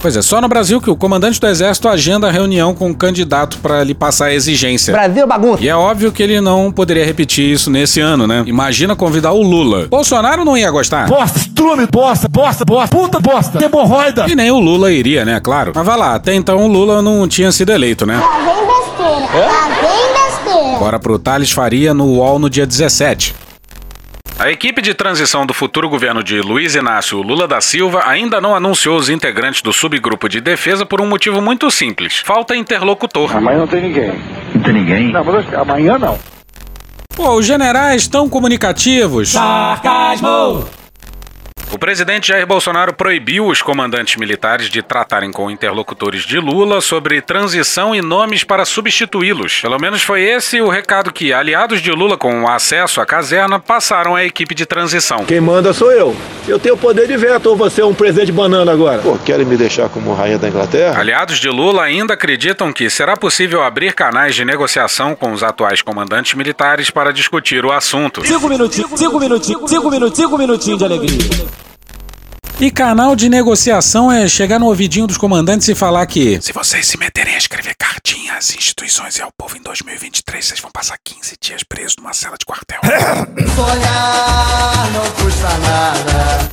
Pois 0.00 0.16
é, 0.16 0.22
só 0.22 0.40
no 0.40 0.48
Brasil 0.48 0.80
que 0.80 0.90
o 0.90 0.96
comandante 0.96 1.40
do 1.40 1.46
Exército 1.46 1.88
agenda 1.88 2.28
a 2.28 2.30
reunião 2.30 2.74
com 2.74 2.90
o 2.90 2.94
candidato 2.94 3.58
para 3.58 3.82
lhe 3.82 3.94
passar 3.94 4.26
a 4.26 4.34
exigência. 4.34 4.92
Brasil 4.92 5.26
bagunça. 5.26 5.64
E 5.64 5.68
é 5.68 5.74
óbvio 5.74 6.12
que 6.12 6.22
ele 6.22 6.40
não 6.40 6.70
poderia 6.70 7.04
repetir 7.04 7.50
isso 7.50 7.70
nesse 7.70 8.00
ano, 8.00 8.26
né? 8.26 8.44
Imagina 8.46 8.94
convidar 8.94 9.32
o 9.32 9.42
Lula. 9.42 9.86
Bolsonaro 9.88 10.44
não 10.44 10.56
ia 10.56 10.70
gostar. 10.70 11.08
Bosta, 11.08 11.38
estrume, 11.38 11.86
bosta, 11.86 12.28
bosta, 12.28 12.64
bosta, 12.64 12.96
puta 12.96 13.20
bosta, 13.20 13.64
hemorroida. 13.64 14.26
E 14.28 14.34
nem 14.34 14.50
o 14.50 14.58
Lula 14.58 14.92
iria, 14.92 15.24
né? 15.24 15.40
Claro. 15.40 15.72
Mas 15.74 15.86
vai 15.86 15.96
lá, 15.98 16.14
até 16.14 16.34
então 16.34 16.58
o 16.64 16.68
Lula 16.68 17.00
não 17.02 17.26
tinha 17.26 17.50
sido 17.50 17.72
eleito, 17.72 18.04
né? 18.06 18.18
Lá 18.18 18.38
vem 18.38 18.66
besteira, 18.66 19.46
lá 19.46 19.68
vem 19.68 20.52
besteira. 20.52 20.78
Bora 20.78 20.98
pro 20.98 21.18
Thales 21.18 21.50
Faria 21.50 21.94
no 21.94 22.04
UOL 22.04 22.38
no 22.38 22.50
dia 22.50 22.66
17. 22.66 23.34
A 24.38 24.50
equipe 24.50 24.82
de 24.82 24.92
transição 24.92 25.46
do 25.46 25.54
futuro 25.54 25.88
governo 25.88 26.22
de 26.22 26.42
Luiz 26.42 26.74
Inácio 26.74 27.22
Lula 27.22 27.48
da 27.48 27.58
Silva 27.58 28.02
ainda 28.06 28.38
não 28.38 28.54
anunciou 28.54 28.98
os 28.98 29.08
integrantes 29.08 29.62
do 29.62 29.72
subgrupo 29.72 30.28
de 30.28 30.42
defesa 30.42 30.84
por 30.84 31.00
um 31.00 31.06
motivo 31.06 31.40
muito 31.40 31.70
simples: 31.70 32.18
falta 32.18 32.54
interlocutor. 32.54 33.34
Amanhã 33.34 33.60
não 33.60 33.66
tem 33.66 33.80
ninguém. 33.80 34.12
Não 34.54 34.62
tem 34.62 34.74
ninguém? 34.74 35.10
Não, 35.10 35.24
mas 35.24 35.54
amanhã 35.54 35.98
não. 35.98 36.18
Pô, 37.14 37.30
os 37.38 37.46
generais 37.46 38.06
tão 38.06 38.28
comunicativos. 38.28 39.30
Sarcasmo! 39.30 40.68
O 41.72 41.78
presidente 41.78 42.28
Jair 42.28 42.46
Bolsonaro 42.46 42.94
proibiu 42.94 43.46
os 43.46 43.60
comandantes 43.60 44.16
militares 44.16 44.70
de 44.70 44.82
tratarem 44.82 45.32
com 45.32 45.50
interlocutores 45.50 46.22
de 46.22 46.38
Lula 46.38 46.80
sobre 46.80 47.20
transição 47.20 47.94
e 47.94 48.00
nomes 48.00 48.44
para 48.44 48.64
substituí-los. 48.64 49.60
Pelo 49.60 49.78
menos 49.78 50.02
foi 50.02 50.22
esse 50.22 50.60
o 50.60 50.68
recado 50.68 51.12
que 51.12 51.32
aliados 51.32 51.82
de 51.82 51.90
Lula 51.90 52.16
com 52.16 52.48
acesso 52.48 53.00
à 53.00 53.04
caserna 53.04 53.58
passaram 53.58 54.14
à 54.14 54.24
equipe 54.24 54.54
de 54.54 54.64
transição. 54.64 55.24
Quem 55.24 55.40
manda 55.40 55.72
sou 55.72 55.90
eu. 55.90 56.16
Eu 56.46 56.58
tenho 56.58 56.76
poder 56.76 57.08
de 57.08 57.16
veto 57.16 57.46
ou 57.46 57.56
você 57.56 57.80
é 57.80 57.84
um 57.84 57.92
presidente 57.92 58.30
banana 58.30 58.70
agora? 58.70 59.02
Pô, 59.02 59.18
querem 59.18 59.44
me 59.44 59.56
deixar 59.56 59.88
como 59.88 60.14
rainha 60.14 60.38
da 60.38 60.48
Inglaterra? 60.48 60.98
Aliados 61.00 61.38
de 61.38 61.48
Lula 61.48 61.82
ainda 61.82 62.14
acreditam 62.14 62.72
que 62.72 62.88
será 62.88 63.16
possível 63.16 63.62
abrir 63.62 63.92
canais 63.92 64.36
de 64.36 64.44
negociação 64.44 65.16
com 65.16 65.32
os 65.32 65.42
atuais 65.42 65.82
comandantes 65.82 66.34
militares 66.34 66.90
para 66.90 67.12
discutir 67.12 67.64
o 67.64 67.72
assunto. 67.72 68.24
Cinco 68.24 68.48
minutinhos, 68.48 68.90
cinco 68.94 69.18
minutinhos, 69.18 69.68
cinco 69.68 69.90
minutinhos, 69.90 70.16
cinco 70.16 70.38
minutinhos 70.38 70.78
de 70.78 70.84
alegria. 70.84 71.65
E 72.58 72.70
canal 72.70 73.14
de 73.14 73.28
negociação 73.28 74.10
é 74.10 74.26
chegar 74.26 74.58
no 74.58 74.64
ouvidinho 74.64 75.06
dos 75.06 75.18
comandantes 75.18 75.68
e 75.68 75.74
falar 75.74 76.06
que 76.06 76.40
se 76.40 76.54
vocês 76.54 76.86
se 76.86 76.96
meterem 76.96 77.34
a 77.34 77.38
escrever 77.38 77.74
cartinha 77.78 78.32
às 78.32 78.56
instituições 78.56 79.18
e 79.18 79.22
ao 79.22 79.30
povo 79.36 79.58
em 79.58 79.62
2023, 79.62 80.42
vocês 80.42 80.60
vão 80.60 80.70
passar 80.70 80.96
15 81.04 81.36
dias 81.38 81.62
presos 81.62 81.96
numa 81.98 82.14
cela 82.14 82.34
de 82.38 82.46
quartel. 82.46 82.80
Sonhar 83.54 84.90
não 84.90 85.10
custa 85.22 85.48
nada. 85.58 86.50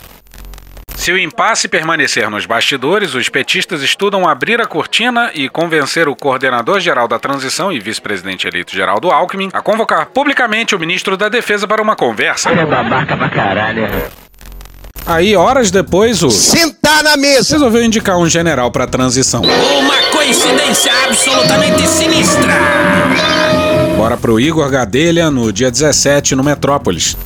Se 0.93 1.13
o 1.13 1.17
impasse 1.17 1.69
permanecer 1.69 2.29
nos 2.29 2.45
bastidores, 2.45 3.13
os 3.13 3.29
petistas 3.29 3.81
estudam 3.81 4.27
abrir 4.27 4.59
a 4.59 4.65
cortina 4.65 5.31
e 5.33 5.47
convencer 5.47 6.09
o 6.09 6.15
coordenador-geral 6.17 7.07
da 7.07 7.17
transição 7.17 7.71
e 7.71 7.79
vice-presidente 7.79 8.45
eleito 8.45 8.75
Geraldo 8.75 9.09
Alckmin 9.09 9.49
a 9.53 9.61
convocar 9.61 10.07
publicamente 10.07 10.75
o 10.75 10.79
ministro 10.79 11.15
da 11.15 11.29
Defesa 11.29 11.65
para 11.65 11.81
uma 11.81 11.95
conversa. 11.95 12.49
É 12.49 12.65
babaca 12.65 13.15
pra 13.15 13.29
caralho. 13.29 13.87
Aí, 15.05 15.35
horas 15.35 15.69
depois, 15.69 16.23
o. 16.23 16.31
Sentar 16.31 17.03
na 17.03 17.17
mesa! 17.17 17.53
Resolveu 17.53 17.83
indicar 17.83 18.17
um 18.17 18.29
general 18.29 18.71
para 18.71 18.87
transição. 18.87 19.41
Uma 19.41 20.01
coincidência 20.11 20.91
absolutamente 21.05 21.85
sinistra! 21.87 22.53
Bora 23.97 24.15
pro 24.15 24.39
Igor 24.39 24.69
Gadelha 24.69 25.29
no 25.29 25.51
dia 25.51 25.69
17 25.69 26.35
no 26.35 26.43
Metrópolis. 26.43 27.17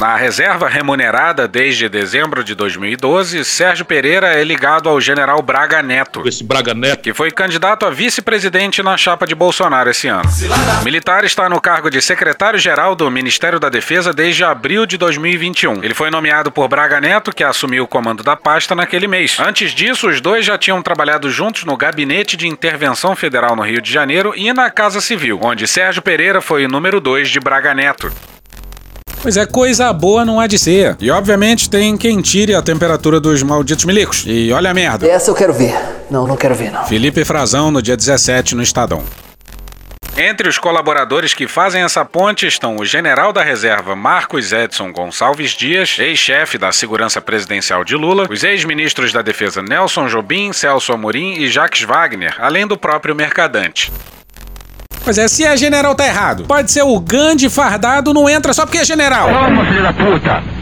Na 0.00 0.16
reserva 0.16 0.66
remunerada 0.66 1.46
desde 1.46 1.86
dezembro 1.86 2.42
de 2.42 2.54
2012, 2.54 3.44
Sérgio 3.44 3.84
Pereira 3.84 4.28
é 4.28 4.42
ligado 4.42 4.88
ao 4.88 4.98
general 4.98 5.42
Braga 5.42 5.82
Neto. 5.82 6.26
Esse 6.26 6.42
Braga 6.42 6.72
Neto. 6.72 7.02
Que 7.02 7.12
foi 7.12 7.30
candidato 7.30 7.84
a 7.84 7.90
vice-presidente 7.90 8.82
na 8.82 8.96
chapa 8.96 9.26
de 9.26 9.34
Bolsonaro 9.34 9.90
esse 9.90 10.08
ano. 10.08 10.22
O 10.80 10.84
militar 10.84 11.22
está 11.24 11.50
no 11.50 11.60
cargo 11.60 11.90
de 11.90 12.00
secretário-geral 12.00 12.96
do 12.96 13.10
Ministério 13.10 13.60
da 13.60 13.68
Defesa 13.68 14.10
desde 14.10 14.42
abril 14.42 14.86
de 14.86 14.96
2021. 14.96 15.84
Ele 15.84 15.92
foi 15.92 16.10
nomeado 16.10 16.50
por 16.50 16.66
Braga 16.66 16.98
Neto, 16.98 17.30
que 17.30 17.44
assumiu 17.44 17.84
o 17.84 17.86
comando 17.86 18.22
da 18.22 18.34
pasta 18.34 18.74
naquele 18.74 19.06
mês. 19.06 19.36
Antes 19.38 19.72
disso, 19.72 20.08
os 20.08 20.18
dois 20.18 20.46
já 20.46 20.56
tinham 20.56 20.80
trabalhado 20.80 21.30
juntos 21.30 21.64
no 21.64 21.76
Gabinete 21.76 22.38
de 22.38 22.48
Intervenção 22.48 23.14
Federal 23.14 23.54
no 23.54 23.62
Rio 23.62 23.82
de 23.82 23.92
Janeiro 23.92 24.32
e 24.34 24.50
na 24.54 24.70
Casa 24.70 24.98
Civil, 24.98 25.38
onde 25.42 25.68
Sérgio 25.68 26.00
Pereira 26.00 26.40
foi 26.40 26.64
o 26.64 26.68
número 26.70 27.02
2 27.02 27.28
de 27.28 27.38
Braga 27.38 27.74
Neto. 27.74 28.10
Pois 29.22 29.36
é, 29.36 29.44
coisa 29.44 29.92
boa 29.92 30.24
não 30.24 30.40
há 30.40 30.46
de 30.46 30.58
ser. 30.58 30.96
E 30.98 31.10
obviamente 31.10 31.68
tem 31.68 31.96
quem 31.96 32.22
tire 32.22 32.54
a 32.54 32.62
temperatura 32.62 33.20
dos 33.20 33.42
malditos 33.42 33.84
milicos. 33.84 34.24
E 34.26 34.50
olha 34.50 34.70
a 34.70 34.74
merda. 34.74 35.06
Essa 35.06 35.30
eu 35.30 35.34
quero 35.34 35.52
ver. 35.52 35.74
Não, 36.10 36.26
não 36.26 36.36
quero 36.36 36.54
ver, 36.54 36.72
não. 36.72 36.84
Felipe 36.86 37.24
Frazão 37.24 37.70
no 37.70 37.82
dia 37.82 37.96
17 37.96 38.54
no 38.54 38.62
Estadão. 38.62 39.04
Entre 40.16 40.48
os 40.48 40.58
colaboradores 40.58 41.32
que 41.32 41.46
fazem 41.46 41.82
essa 41.82 42.04
ponte 42.04 42.46
estão 42.46 42.76
o 42.76 42.84
general 42.84 43.32
da 43.32 43.42
reserva 43.42 43.94
Marcos 43.94 44.52
Edson 44.52 44.92
Gonçalves 44.92 45.52
Dias, 45.52 45.98
ex-chefe 45.98 46.58
da 46.58 46.72
segurança 46.72 47.20
presidencial 47.20 47.84
de 47.84 47.96
Lula, 47.96 48.26
os 48.28 48.42
ex-ministros 48.42 49.12
da 49.12 49.22
defesa 49.22 49.62
Nelson 49.62 50.08
Jobim, 50.08 50.52
Celso 50.52 50.92
Amorim 50.92 51.34
e 51.34 51.48
Jacques 51.48 51.82
Wagner, 51.82 52.34
além 52.38 52.66
do 52.66 52.76
próprio 52.76 53.14
Mercadante. 53.14 53.90
Pois 55.10 55.18
é, 55.18 55.26
se 55.26 55.44
é 55.44 55.56
general 55.56 55.92
tá 55.92 56.06
errado. 56.06 56.44
Pode 56.44 56.70
ser 56.70 56.84
o 56.84 57.00
Gandhi 57.00 57.50
fardado, 57.50 58.14
não 58.14 58.30
entra 58.30 58.52
só 58.52 58.64
porque 58.64 58.78
é 58.78 58.84
general. 58.84 59.28
Toma, 59.28 59.66
filho 59.66 59.82
da 59.82 59.92
puta! 59.92 60.59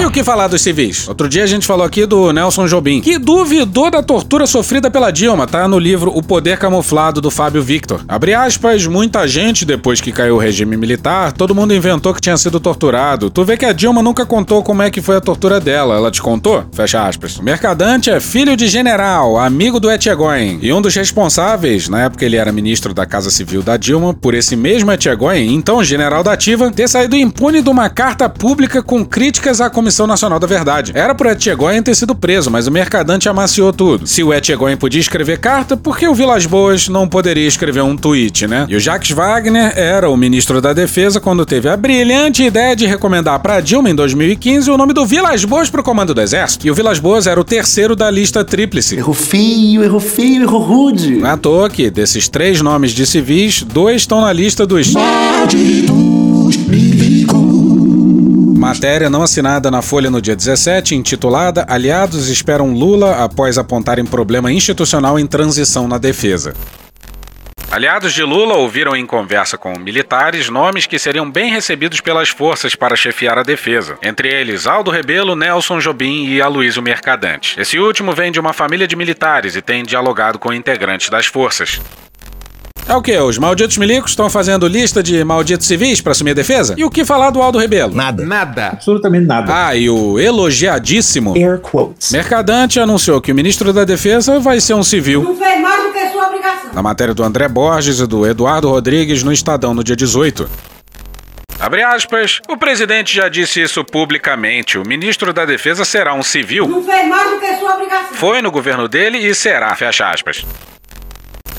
E 0.00 0.04
o 0.04 0.10
que 0.10 0.24
falar 0.24 0.48
dos 0.48 0.62
civis? 0.62 1.06
Outro 1.06 1.28
dia 1.28 1.44
a 1.44 1.46
gente 1.46 1.66
falou 1.66 1.84
aqui 1.84 2.06
do 2.06 2.32
Nelson 2.32 2.66
Jobim, 2.66 3.00
que 3.00 3.18
duvidou 3.18 3.90
da 3.90 4.02
tortura 4.02 4.46
sofrida 4.46 4.90
pela 4.90 5.10
Dilma, 5.10 5.46
tá 5.46 5.68
no 5.68 5.78
livro 5.78 6.10
O 6.14 6.22
Poder 6.22 6.58
Camuflado 6.58 7.20
do 7.20 7.30
Fábio 7.30 7.62
Victor. 7.62 8.02
Abre 8.08 8.34
aspas, 8.34 8.86
muita 8.86 9.28
gente, 9.28 9.64
depois 9.64 10.00
que 10.00 10.12
caiu 10.12 10.36
o 10.36 10.38
regime 10.38 10.76
militar, 10.76 11.32
todo 11.32 11.54
mundo 11.54 11.74
inventou 11.74 12.14
que 12.14 12.20
tinha 12.20 12.36
sido 12.36 12.58
torturado. 12.58 13.30
Tu 13.30 13.44
vê 13.44 13.56
que 13.56 13.66
a 13.66 13.72
Dilma 13.72 14.02
nunca 14.02 14.26
contou 14.26 14.62
como 14.62 14.82
é 14.82 14.90
que 14.90 15.02
foi 15.02 15.16
a 15.16 15.20
tortura 15.20 15.60
dela. 15.60 15.94
Ela 15.94 16.10
te 16.10 16.22
contou? 16.22 16.64
Fecha 16.72 17.06
aspas. 17.06 17.36
O 17.36 17.42
Mercadante 17.42 18.10
é 18.10 18.18
filho 18.18 18.56
de 18.56 18.66
general, 18.66 19.38
amigo 19.38 19.78
do 19.78 19.90
Etchegoyen, 19.90 20.58
e 20.62 20.72
um 20.72 20.80
dos 20.80 20.94
responsáveis, 20.94 21.88
na 21.88 22.02
época 22.02 22.24
ele 22.24 22.36
era 22.36 22.50
ministro 22.50 22.94
da 22.94 23.06
Casa 23.06 23.30
Civil 23.30 23.62
da 23.62 23.76
Dilma, 23.76 24.14
por 24.14 24.34
esse 24.34 24.56
mesmo 24.56 24.90
Etchegoyen, 24.90 25.54
então 25.54 25.84
general 25.84 26.22
da 26.22 26.32
ativa, 26.32 26.70
ter 26.70 26.88
saído 26.88 27.16
impune 27.16 27.62
de 27.62 27.68
uma 27.68 27.88
carta 27.88 28.28
pública 28.28 28.82
com 28.82 29.04
críticas 29.50 29.60
à 29.60 29.68
Comissão 29.68 30.06
Nacional 30.06 30.38
da 30.38 30.46
Verdade. 30.46 30.92
Era 30.94 31.14
pro 31.14 31.28
Etchegoyen 31.28 31.82
ter 31.82 31.94
sido 31.94 32.14
preso, 32.14 32.50
mas 32.50 32.66
o 32.66 32.70
mercadante 32.70 33.28
amaciou 33.28 33.72
tudo. 33.72 34.06
Se 34.06 34.22
o 34.22 34.32
Etchegoyen 34.32 34.76
podia 34.76 35.00
escrever 35.00 35.38
carta, 35.38 35.76
por 35.76 35.98
que 35.98 36.06
o 36.06 36.14
Vilas 36.14 36.46
Boas 36.46 36.88
não 36.88 37.08
poderia 37.08 37.48
escrever 37.48 37.82
um 37.82 37.96
tweet, 37.96 38.46
né? 38.46 38.66
E 38.68 38.76
o 38.76 38.80
Jacques 38.80 39.10
Wagner 39.10 39.72
era 39.76 40.08
o 40.08 40.16
ministro 40.16 40.60
da 40.60 40.72
Defesa 40.72 41.20
quando 41.20 41.44
teve 41.44 41.68
a 41.68 41.76
brilhante 41.76 42.44
ideia 42.44 42.76
de 42.76 42.86
recomendar 42.86 43.40
para 43.40 43.60
Dilma 43.60 43.90
em 43.90 43.94
2015 43.94 44.70
o 44.70 44.76
nome 44.76 44.92
do 44.92 45.04
Vilas 45.04 45.44
Boas 45.44 45.68
pro 45.68 45.82
comando 45.82 46.14
do 46.14 46.20
exército. 46.20 46.66
E 46.66 46.70
o 46.70 46.74
Vilas 46.74 46.98
Boas 46.98 47.26
era 47.26 47.40
o 47.40 47.44
terceiro 47.44 47.96
da 47.96 48.10
lista 48.10 48.44
tríplice. 48.44 48.96
Erro 48.96 49.14
feio, 49.14 49.82
erro 49.82 50.00
feio, 50.00 50.42
erro 50.42 50.58
rude. 50.58 51.16
Não 51.16 51.28
é 51.28 51.32
à 51.32 51.36
toa 51.36 51.68
que, 51.68 51.90
desses 51.90 52.28
três 52.28 52.60
nomes 52.60 52.92
de 52.92 53.04
civis, 53.06 53.62
dois 53.62 54.02
estão 54.02 54.20
na 54.20 54.32
lista 54.32 54.66
dos. 54.66 54.92
Malditos 54.92 56.56
Matéria 58.60 59.08
não 59.08 59.22
assinada 59.22 59.70
na 59.70 59.80
Folha 59.80 60.10
no 60.10 60.20
dia 60.20 60.36
17, 60.36 60.94
intitulada 60.94 61.64
Aliados 61.66 62.28
esperam 62.28 62.74
Lula 62.74 63.24
após 63.24 63.56
apontarem 63.56 64.04
problema 64.04 64.52
institucional 64.52 65.18
em 65.18 65.26
transição 65.26 65.88
na 65.88 65.96
defesa. 65.96 66.54
Aliados 67.70 68.12
de 68.12 68.22
Lula 68.22 68.56
ouviram 68.56 68.94
em 68.94 69.06
conversa 69.06 69.56
com 69.56 69.78
militares 69.78 70.50
nomes 70.50 70.86
que 70.86 70.98
seriam 70.98 71.30
bem 71.30 71.50
recebidos 71.50 72.02
pelas 72.02 72.28
forças 72.28 72.74
para 72.74 72.96
chefiar 72.96 73.38
a 73.38 73.42
defesa. 73.42 73.96
Entre 74.02 74.28
eles, 74.28 74.66
Aldo 74.66 74.90
Rebelo, 74.90 75.34
Nelson 75.34 75.78
Jobim 75.78 76.26
e 76.26 76.42
Aloysio 76.42 76.82
Mercadante. 76.82 77.58
Esse 77.58 77.78
último 77.78 78.12
vem 78.12 78.30
de 78.30 78.38
uma 78.38 78.52
família 78.52 78.86
de 78.86 78.94
militares 78.94 79.56
e 79.56 79.62
tem 79.62 79.84
dialogado 79.84 80.38
com 80.38 80.52
integrantes 80.52 81.08
das 81.08 81.24
forças. 81.24 81.80
É 82.90 82.96
o 82.96 83.00
que? 83.00 83.16
Os 83.16 83.38
malditos 83.38 83.78
milicos 83.78 84.10
estão 84.10 84.28
fazendo 84.28 84.66
lista 84.66 85.00
de 85.00 85.22
malditos 85.22 85.64
civis 85.64 86.00
para 86.00 86.10
assumir 86.10 86.32
a 86.32 86.34
defesa? 86.34 86.74
E 86.76 86.84
o 86.84 86.90
que 86.90 87.04
falar 87.04 87.30
do 87.30 87.40
Aldo 87.40 87.56
Rebelo? 87.56 87.94
Nada. 87.94 88.26
Nada. 88.26 88.66
Absolutamente 88.70 89.28
nada. 89.28 89.68
Ah, 89.68 89.76
e 89.76 89.88
o 89.88 90.18
elogiadíssimo 90.18 91.34
Air 91.36 91.60
quotes. 91.60 92.10
Mercadante 92.10 92.80
anunciou 92.80 93.20
que 93.20 93.30
o 93.30 93.34
ministro 93.34 93.72
da 93.72 93.84
Defesa 93.84 94.40
vai 94.40 94.60
ser 94.60 94.74
um 94.74 94.82
civil. 94.82 95.22
Não 95.22 95.36
fez 95.36 95.60
mais 95.60 95.84
do 95.84 95.92
que 95.92 96.08
sua 96.08 96.26
obrigação. 96.26 96.72
Na 96.72 96.82
matéria 96.82 97.14
do 97.14 97.22
André 97.22 97.46
Borges 97.46 98.00
e 98.00 98.06
do 98.08 98.26
Eduardo 98.26 98.68
Rodrigues 98.68 99.22
no 99.22 99.32
Estadão 99.32 99.72
no 99.72 99.84
dia 99.84 99.94
18. 99.94 100.50
Abre 101.60 101.84
aspas, 101.84 102.40
o 102.48 102.56
presidente 102.56 103.14
já 103.14 103.28
disse 103.28 103.62
isso 103.62 103.84
publicamente. 103.84 104.76
O 104.78 104.82
ministro 104.84 105.32
da 105.32 105.44
Defesa 105.44 105.84
será 105.84 106.12
um 106.12 106.24
civil. 106.24 106.66
Não 106.66 106.82
fez 106.82 107.06
mais 107.06 107.30
do 107.30 107.38
que 107.38 107.54
sua 107.56 107.74
obrigação. 107.74 108.14
Foi 108.14 108.42
no 108.42 108.50
governo 108.50 108.88
dele 108.88 109.18
e 109.18 109.32
será, 109.32 109.72
fecha 109.76 110.10
aspas. 110.10 110.44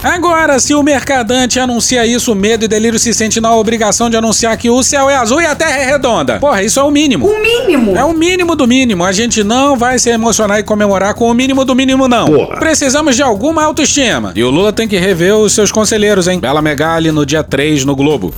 Agora, 0.03 0.59
se 0.59 0.73
o 0.73 0.81
mercadante 0.81 1.59
anuncia 1.59 2.03
isso, 2.07 2.31
o 2.31 2.35
medo 2.35 2.65
e 2.65 2.67
delírio 2.67 2.97
se 2.97 3.13
sente 3.13 3.39
na 3.39 3.55
obrigação 3.55 4.09
de 4.09 4.17
anunciar 4.17 4.57
que 4.57 4.67
o 4.67 4.81
céu 4.81 5.07
é 5.07 5.15
azul 5.15 5.39
e 5.39 5.45
a 5.45 5.53
terra 5.53 5.77
é 5.77 5.85
redonda. 5.85 6.39
Porra, 6.39 6.63
isso 6.63 6.79
é 6.79 6.83
o 6.83 6.89
mínimo. 6.89 7.27
O 7.27 7.39
mínimo? 7.39 7.95
É 7.95 8.03
o 8.03 8.11
mínimo 8.11 8.55
do 8.55 8.65
mínimo. 8.65 9.05
A 9.05 9.11
gente 9.11 9.43
não 9.43 9.77
vai 9.77 9.99
se 9.99 10.09
emocionar 10.09 10.59
e 10.59 10.63
comemorar 10.63 11.13
com 11.13 11.29
o 11.29 11.33
mínimo 11.35 11.63
do 11.63 11.75
mínimo, 11.75 12.07
não. 12.07 12.25
Porra. 12.25 12.57
Precisamos 12.57 13.15
de 13.15 13.21
alguma 13.21 13.63
autoestima. 13.63 14.33
E 14.35 14.43
o 14.43 14.49
Lula 14.49 14.73
tem 14.73 14.87
que 14.87 14.97
rever 14.97 15.35
os 15.35 15.53
seus 15.53 15.71
conselheiros, 15.71 16.27
hein? 16.27 16.39
Bela 16.39 16.63
Megali 16.63 17.11
no 17.11 17.23
dia 17.23 17.43
3 17.43 17.85
no 17.85 17.95
Globo. 17.95 18.33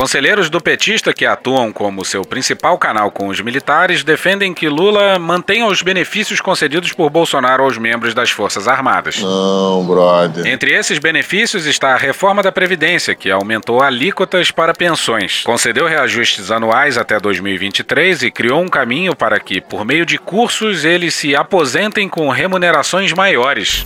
Conselheiros 0.00 0.48
do 0.48 0.62
petista 0.62 1.12
que 1.12 1.26
atuam 1.26 1.70
como 1.70 2.06
seu 2.06 2.22
principal 2.22 2.78
canal 2.78 3.10
com 3.10 3.28
os 3.28 3.38
militares 3.42 4.02
defendem 4.02 4.54
que 4.54 4.66
Lula 4.66 5.18
mantenha 5.18 5.66
os 5.66 5.82
benefícios 5.82 6.40
concedidos 6.40 6.90
por 6.94 7.10
Bolsonaro 7.10 7.64
aos 7.64 7.76
membros 7.76 8.14
das 8.14 8.30
Forças 8.30 8.66
Armadas. 8.66 9.18
Não, 9.18 9.84
brother. 9.84 10.46
Entre 10.46 10.72
esses 10.72 10.98
benefícios 10.98 11.66
está 11.66 11.92
a 11.92 11.98
reforma 11.98 12.42
da 12.42 12.50
Previdência, 12.50 13.14
que 13.14 13.30
aumentou 13.30 13.82
alíquotas 13.82 14.50
para 14.50 14.72
pensões, 14.72 15.42
concedeu 15.42 15.86
reajustes 15.86 16.50
anuais 16.50 16.96
até 16.96 17.20
2023 17.20 18.22
e 18.22 18.30
criou 18.30 18.62
um 18.62 18.68
caminho 18.68 19.14
para 19.14 19.38
que, 19.38 19.60
por 19.60 19.84
meio 19.84 20.06
de 20.06 20.16
cursos, 20.16 20.82
eles 20.82 21.12
se 21.12 21.36
aposentem 21.36 22.08
com 22.08 22.30
remunerações 22.30 23.12
maiores. 23.12 23.84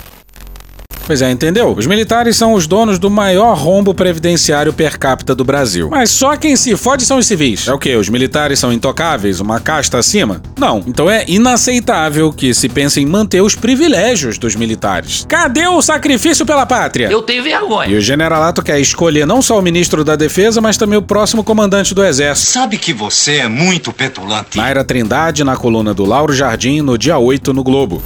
Pois 1.07 1.21
é, 1.21 1.31
entendeu? 1.31 1.75
Os 1.77 1.87
militares 1.87 2.35
são 2.37 2.55
os 2.55 2.67
donos 2.67 2.99
do 2.99 3.11
maior 3.11 3.57
rombo 3.57 3.93
previdenciário 3.93 4.73
per 4.73 4.99
capita 4.99 5.35
do 5.35 5.45
Brasil. 5.45 5.89
Mas 5.91 6.11
só 6.11 6.35
quem 6.35 6.57
se 6.57 6.75
fode 6.77 7.05
são 7.05 7.19
os 7.19 7.27
civis. 7.27 7.69
É 7.69 7.73
o 7.75 7.79
quê? 7.79 7.95
Os 7.95 8.09
militares 8.09 8.59
são 8.59 8.73
intocáveis? 8.73 9.39
Uma 9.39 9.61
casta 9.61 9.99
acima? 9.99 10.41
Não. 10.59 10.83
Então 10.87 11.11
é 11.11 11.25
inaceitável 11.29 12.33
que 12.33 12.55
se 12.55 12.71
pense 12.71 13.01
em 13.01 13.07
manter 13.07 13.43
os 13.43 13.55
privilégios 13.55 14.39
dos 14.39 14.57
militares. 14.57 15.27
Cadê 15.29 15.67
o 15.69 15.83
sacrifício 15.83 16.47
pela 16.47 16.65
pátria? 16.65 17.09
Eu 17.09 17.21
tenho 17.21 17.43
vergonha. 17.43 17.91
E 17.91 17.97
o 17.97 18.01
generalato 18.01 18.63
quer 18.63 18.81
escolher 18.81 19.27
não 19.27 19.43
só 19.43 19.59
o 19.59 19.63
ministro 19.63 20.05
da 20.05 20.17
Defesa, 20.17 20.61
mas 20.61 20.79
também 20.79 20.99
o 20.99 21.03
próximo 21.03 21.45
comandante 21.45 21.95
do 21.95 22.03
Exército. 22.03 22.51
Sabe 22.51 22.79
que 22.79 22.95
você 22.95 23.37
é 23.37 23.49
muito 23.49 23.93
petulante. 23.93 24.57
Naira 24.57 24.83
Trindade 24.83 25.45
na 25.45 25.57
coluna 25.57 25.93
do 25.93 26.05
Lauro 26.07 26.33
Jardim 26.33 26.81
no 26.81 26.97
dia 26.97 27.19
8 27.19 27.53
no 27.53 27.63
Globo. 27.63 28.03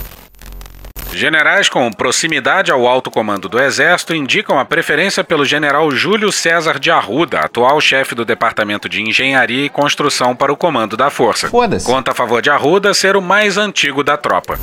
Generais 1.19 1.69
com 1.69 1.91
proximidade 1.91 2.71
ao 2.71 2.87
alto 2.87 3.11
comando 3.11 3.49
do 3.49 3.61
Exército 3.61 4.15
indicam 4.15 4.57
a 4.57 4.65
preferência 4.65 5.25
pelo 5.25 5.45
general 5.45 5.91
Júlio 5.91 6.31
César 6.31 6.79
de 6.79 6.93
Arruda, 6.93 7.41
atual 7.41 7.81
chefe 7.81 8.15
do 8.15 8.25
Departamento 8.25 8.89
de 8.89 9.03
Engenharia 9.03 9.65
e 9.65 9.69
Construção 9.69 10.37
para 10.37 10.53
o 10.53 10.57
comando 10.57 10.97
da 10.97 11.11
força. 11.11 11.49
Foda-se. 11.49 11.85
Conta 11.85 12.13
a 12.13 12.15
favor 12.15 12.41
de 12.41 12.51
Arruda 12.51 12.95
ser 12.95 13.17
o 13.17 13.21
mais 13.21 13.59
antigo 13.59 14.05
da 14.05 14.17
tropa. 14.17 14.61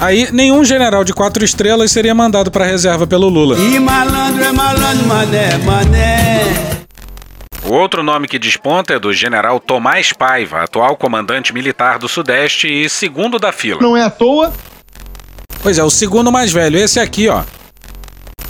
Aí, 0.00 0.26
nenhum 0.32 0.64
general 0.64 1.04
de 1.04 1.14
quatro 1.14 1.44
estrelas 1.44 1.92
seria 1.92 2.12
mandado 2.12 2.50
para 2.50 2.64
reserva 2.64 3.06
pelo 3.06 3.28
Lula. 3.28 3.56
E 3.56 3.78
malandro 3.78 4.42
é 4.42 4.50
malandro, 4.50 5.06
mané, 5.06 5.58
mané. 5.58 6.40
O 7.64 7.72
outro 7.72 8.02
nome 8.02 8.26
que 8.26 8.40
desponta 8.40 8.94
é 8.94 8.98
do 8.98 9.12
general 9.12 9.60
Tomás 9.60 10.12
Paiva, 10.12 10.64
atual 10.64 10.96
comandante 10.96 11.54
militar 11.54 12.00
do 12.00 12.08
Sudeste 12.08 12.66
e 12.66 12.88
segundo 12.88 13.38
da 13.38 13.52
fila. 13.52 13.80
Não 13.80 13.96
é 13.96 14.02
à 14.02 14.10
toa. 14.10 14.52
Pois 15.62 15.78
é, 15.78 15.82
o 15.82 15.90
segundo 15.90 16.30
mais 16.30 16.52
velho, 16.52 16.78
esse 16.78 17.00
aqui, 17.00 17.28
ó. 17.28 17.42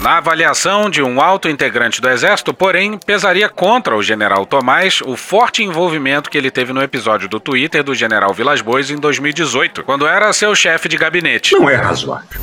Na 0.01 0.19
avaliação 0.19 0.91
de 0.91 1.03
um 1.03 1.21
alto 1.21 1.49
integrante 1.49 2.01
do 2.01 2.09
Exército, 2.09 2.53
porém, 2.53 2.99
pesaria 2.99 3.49
contra 3.49 3.97
o 3.97 4.03
general 4.03 4.45
Tomás 4.45 5.01
o 5.01 5.17
forte 5.17 5.65
envolvimento 5.65 6.31
que 6.31 6.37
ele 6.37 6.51
teve 6.51 6.73
no 6.73 6.83
episódio 6.83 7.29
do 7.29 7.41
Twitter 7.41 7.83
do 7.83 7.95
general 7.95 8.33
Vilas 8.35 8.61
Boas 8.61 8.91
em 8.91 8.97
2018, 8.97 9.83
quando 9.83 10.07
era 10.07 10.33
seu 10.33 10.55
chefe 10.55 10.89
de 10.89 10.97
gabinete. 10.97 11.55
Não 11.55 11.69
é 11.69 11.75
razoável. 11.77 12.41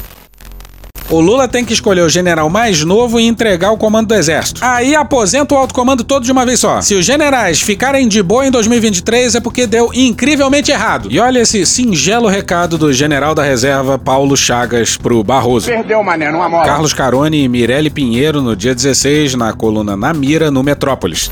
O 1.09 1.19
Lula 1.19 1.47
tem 1.47 1.63
que 1.65 1.73
escolher 1.73 2.01
o 2.01 2.09
general 2.09 2.49
mais 2.49 2.83
novo 2.83 3.19
e 3.19 3.27
entregar 3.27 3.71
o 3.71 3.77
comando 3.77 4.07
do 4.07 4.15
exército. 4.15 4.63
Aí 4.63 4.95
aposenta 4.95 5.53
o 5.53 5.57
alto 5.57 5.73
comando 5.73 6.03
todo 6.03 6.23
de 6.23 6.31
uma 6.31 6.45
vez 6.45 6.59
só. 6.59 6.81
Se 6.81 6.95
os 6.95 7.05
generais 7.05 7.61
ficarem 7.61 8.07
de 8.07 8.23
boa 8.23 8.47
em 8.47 8.51
2023 8.51 9.35
é 9.35 9.39
porque 9.39 9.67
deu 9.67 9.91
incrivelmente 9.93 10.71
errado. 10.71 11.09
E 11.11 11.19
olha 11.19 11.39
esse 11.41 11.65
singelo 11.65 12.27
recado 12.27 12.77
do 12.77 12.91
general 12.91 13.35
da 13.35 13.43
reserva 13.43 13.99
Paulo 13.99 14.35
Chagas 14.35 14.97
pro 14.97 15.23
Barroso. 15.23 15.67
Perdeu, 15.67 16.01
mané, 16.01 16.31
numa 16.31 16.49
mola. 16.49 16.65
Carlos 16.65 16.93
Carone 16.93 17.43
e 17.43 17.49
Mirelle 17.49 17.89
Pinheiro 17.89 18.41
no 18.41 18.55
dia 18.55 18.73
16 18.73 19.35
na 19.35 19.53
coluna 19.53 19.95
Na 19.95 20.13
Mira 20.13 20.49
no 20.49 20.63
Metrópolis. 20.63 21.29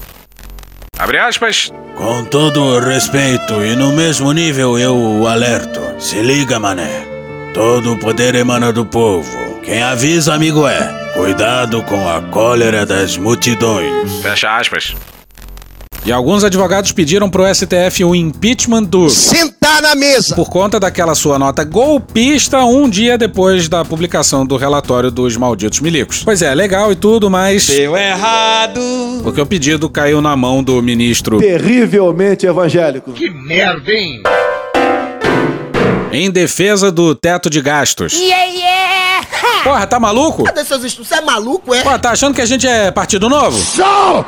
Abre 0.99 1.17
aspas. 1.17 1.71
Com 1.95 2.25
todo 2.25 2.61
o 2.61 2.79
respeito 2.79 3.63
e 3.63 3.75
no 3.75 3.91
mesmo 3.91 4.31
nível 4.31 4.77
eu 4.77 4.95
o 4.95 5.27
alerto. 5.27 5.79
Se 5.97 6.21
liga, 6.21 6.59
mané. 6.59 7.07
Todo 7.53 7.93
o 7.93 7.97
poder 7.97 8.35
emana 8.35 8.71
do 8.71 8.85
povo. 8.85 9.50
Quem 9.63 9.81
avisa, 9.81 10.33
amigo 10.33 10.67
é. 10.67 11.11
Cuidado 11.13 11.83
com 11.83 12.07
a 12.09 12.21
cólera 12.21 12.85
das 12.85 13.17
multidões. 13.17 14.11
Fecha 14.21 14.57
aspas. 14.57 14.95
E 16.03 16.11
alguns 16.11 16.43
advogados 16.43 16.91
pediram 16.91 17.29
pro 17.29 17.43
STF 17.53 18.03
o 18.03 18.15
impeachment 18.15 18.83
do. 18.83 19.07
Sentar 19.07 19.83
na 19.83 19.93
mesa! 19.93 20.33
Por 20.35 20.49
conta 20.49 20.79
daquela 20.79 21.13
sua 21.13 21.37
nota 21.37 21.63
golpista 21.63 22.63
um 22.63 22.89
dia 22.89 23.19
depois 23.19 23.69
da 23.69 23.85
publicação 23.85 24.43
do 24.43 24.57
relatório 24.57 25.11
dos 25.11 25.37
malditos 25.37 25.79
milicos. 25.79 26.23
Pois 26.23 26.41
é, 26.41 26.55
legal 26.55 26.91
e 26.91 26.95
tudo, 26.95 27.29
mas. 27.29 27.67
Deu 27.67 27.95
errado! 27.95 28.81
Porque 29.21 29.41
o 29.41 29.45
pedido 29.45 29.87
caiu 29.91 30.21
na 30.21 30.35
mão 30.35 30.63
do 30.63 30.81
ministro. 30.81 31.37
Terrivelmente 31.37 32.47
evangélico. 32.47 33.13
Que 33.13 33.29
merda, 33.29 33.91
hein? 33.91 34.23
Em 36.11 36.31
defesa 36.31 36.91
do 36.91 37.13
teto 37.13 37.47
de 37.47 37.61
gastos. 37.61 38.13
Yeah, 38.13 38.45
yeah! 38.45 38.70
Porra, 39.63 39.85
tá 39.87 39.99
maluco? 39.99 40.43
Cadê 40.43 40.63
seus 40.65 40.83
estudos? 40.83 41.07
Você 41.09 41.15
é 41.15 41.21
maluco, 41.21 41.73
é? 41.73 41.81
Pô, 41.83 41.97
tá 41.99 42.11
achando 42.11 42.33
que 42.33 42.41
a 42.41 42.45
gente 42.45 42.67
é 42.67 42.91
partido 42.91 43.29
novo? 43.29 43.57
Show! 43.59 44.25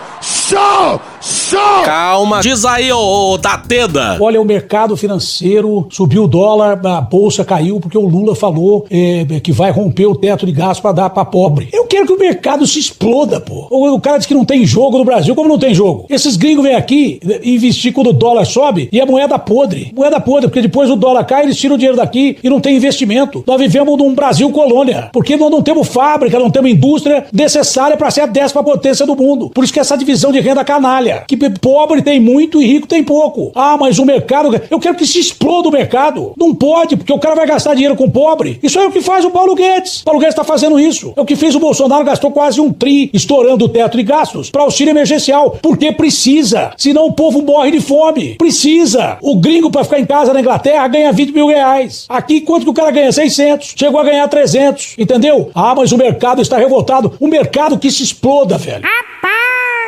Show! 0.50 1.00
Show! 1.22 1.86
Calma. 1.86 2.42
Diz 2.42 2.66
aí, 2.66 2.92
ô, 2.92 3.32
ô 3.32 3.38
Dateda. 3.38 4.18
Olha, 4.20 4.42
o 4.42 4.46
mercado 4.46 4.98
financeiro 4.98 5.88
subiu 5.90 6.26
o 6.26 6.28
dólar, 6.28 6.86
a 6.86 7.00
bolsa 7.00 7.46
caiu 7.46 7.80
porque 7.80 7.98
o 7.98 8.06
Lula 8.06 8.36
falou 8.36 8.86
é, 8.90 9.40
que 9.40 9.54
vai 9.54 9.72
romper 9.72 10.06
o 10.06 10.16
teto 10.16 10.46
de 10.46 10.52
gasto 10.52 10.82
para 10.82 10.92
dar 10.92 11.10
para 11.12 11.24
pobre. 11.24 11.70
Eu 11.72 11.86
quero 11.86 12.08
que 12.08 12.12
o 12.12 12.20
mercado 12.20 12.68
se 12.68 12.78
exploda, 12.78 13.40
pô. 13.40 13.68
O, 13.72 13.94
o 13.94 14.02
cara 14.02 14.18
diz 14.18 14.28
que 14.28 14.34
não 14.34 14.44
tem 14.44 14.66
jogo 14.66 14.98
no 14.98 15.06
Brasil. 15.06 15.34
Como 15.34 15.48
não 15.48 15.58
tem 15.58 15.74
jogo? 15.74 16.08
Esses 16.10 16.36
gringos 16.36 16.66
vêm 16.66 16.76
aqui 16.76 17.22
investir 17.42 17.94
quando 17.94 18.10
o 18.10 18.14
dólar 18.14 18.44
sobe 18.44 18.90
e 18.92 19.00
a 19.00 19.06
moeda 19.06 19.40
podre. 19.40 19.94
Moeda 19.96 20.20
podre, 20.20 20.50
porque 20.50 20.62
depois 20.62 20.90
o 20.90 20.98
dólar 20.98 21.24
cai, 21.24 21.44
eles 21.44 21.58
tiram 21.58 21.76
o 21.76 21.78
dinheiro 21.78 21.96
daqui 21.96 22.38
e 22.44 22.50
não 22.50 22.60
tem 22.60 22.76
investimento. 22.76 23.46
Nós 23.48 23.58
vivemos 23.58 23.98
num 23.98 24.14
Brasil 24.14 24.52
colônia, 24.52 25.10
porque 25.14 25.38
nós 25.38 25.50
não 25.50 25.62
temos 25.62 25.88
fábrica, 25.88 26.38
não 26.38 26.52
temos 26.52 26.70
indústria 26.70 27.26
necessária 27.32 27.96
para 27.96 28.12
ser 28.12 28.22
a 28.22 28.26
décima 28.26 28.62
potência 28.62 29.06
do 29.06 29.16
mundo. 29.16 29.50
Por 29.50 29.64
isso 29.64 29.72
que 29.72 29.80
essa 29.80 29.98
divisão 29.98 30.34
de 30.34 30.42
renda 30.44 30.64
canalha, 30.64 31.24
que 31.28 31.38
pobre 31.50 32.02
tem 32.02 32.20
muito 32.20 32.62
e 32.62 32.66
rico 32.68 32.88
tem 32.88 33.04
pouco. 33.04 33.52
Ah, 33.56 33.78
mas 33.80 33.98
o 33.98 34.06
mercado, 34.06 34.50
eu 34.70 34.80
quero 34.80 34.96
que 34.96 35.08
se 35.08 35.20
exploda 35.20 35.70
o 35.70 35.72
mercado. 35.72 36.34
Não 36.38 36.54
pode, 36.54 36.98
porque 36.98 37.14
o 37.14 37.20
cara 37.20 37.36
vai 37.36 37.48
gastar 37.48 37.74
dinheiro 37.74 37.96
com 37.96 38.06
o 38.06 38.12
pobre. 38.12 38.60
Isso 38.62 38.78
é 38.80 38.86
o 38.86 38.92
que 38.92 39.02
faz 39.02 39.26
o 39.26 39.32
Paulo 39.32 39.56
Guedes. 39.56 40.02
Paulo 40.04 40.20
Guedes 40.20 40.34
está 40.34 40.44
fazendo 40.44 40.80
isso. 40.80 41.14
É 41.16 41.22
o 41.22 41.26
que 41.26 41.36
fez 41.36 41.56
o 41.56 41.60
Bolsonaro, 41.60 42.04
gastou 42.04 42.32
quase 42.32 42.60
um 42.60 42.72
tri 42.72 43.10
estourando 43.14 43.66
o 43.66 43.70
teto 43.70 43.98
de 43.98 44.04
gastos 44.04 44.52
para 44.52 44.64
auxílio 44.64 44.92
emergencial, 44.92 45.58
porque 45.62 45.92
precisa. 45.92 46.72
Senão 46.78 47.06
o 47.06 47.14
povo 47.14 47.42
morre 47.42 47.72
de 47.72 47.80
fome. 47.80 48.36
Precisa. 48.36 49.18
O 49.22 49.38
gringo 49.38 49.72
para 49.72 49.84
ficar 49.84 50.00
em 50.00 50.06
casa 50.06 50.34
na 50.34 50.42
Inglaterra 50.42 50.88
ganha 50.88 51.12
20 51.12 51.32
mil 51.32 51.48
reais. 51.48 52.06
Aqui, 52.10 52.42
quanto 52.42 52.64
que 52.66 52.70
o 52.70 52.74
cara 52.74 52.92
ganha? 52.92 53.12
600. 53.12 53.74
Chegou 53.78 54.00
a 54.00 54.04
ganhar 54.04 54.28
300. 54.28 54.96
Entendeu? 54.98 55.50
Ah, 55.56 55.74
mas 55.76 55.92
o 55.92 55.98
mercado 55.98 56.42
está 56.42 56.58
revoltado. 56.58 57.14
O 57.20 57.28
mercado 57.28 57.78
que 57.78 57.90
se 57.90 58.04
exploda, 58.04 58.58
velho. 58.58 58.84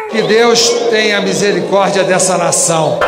Que 0.09 0.21
Deus 0.21 0.69
tenha 0.89 1.19
misericórdia 1.21 2.03
dessa 2.03 2.37
nação. 2.37 2.99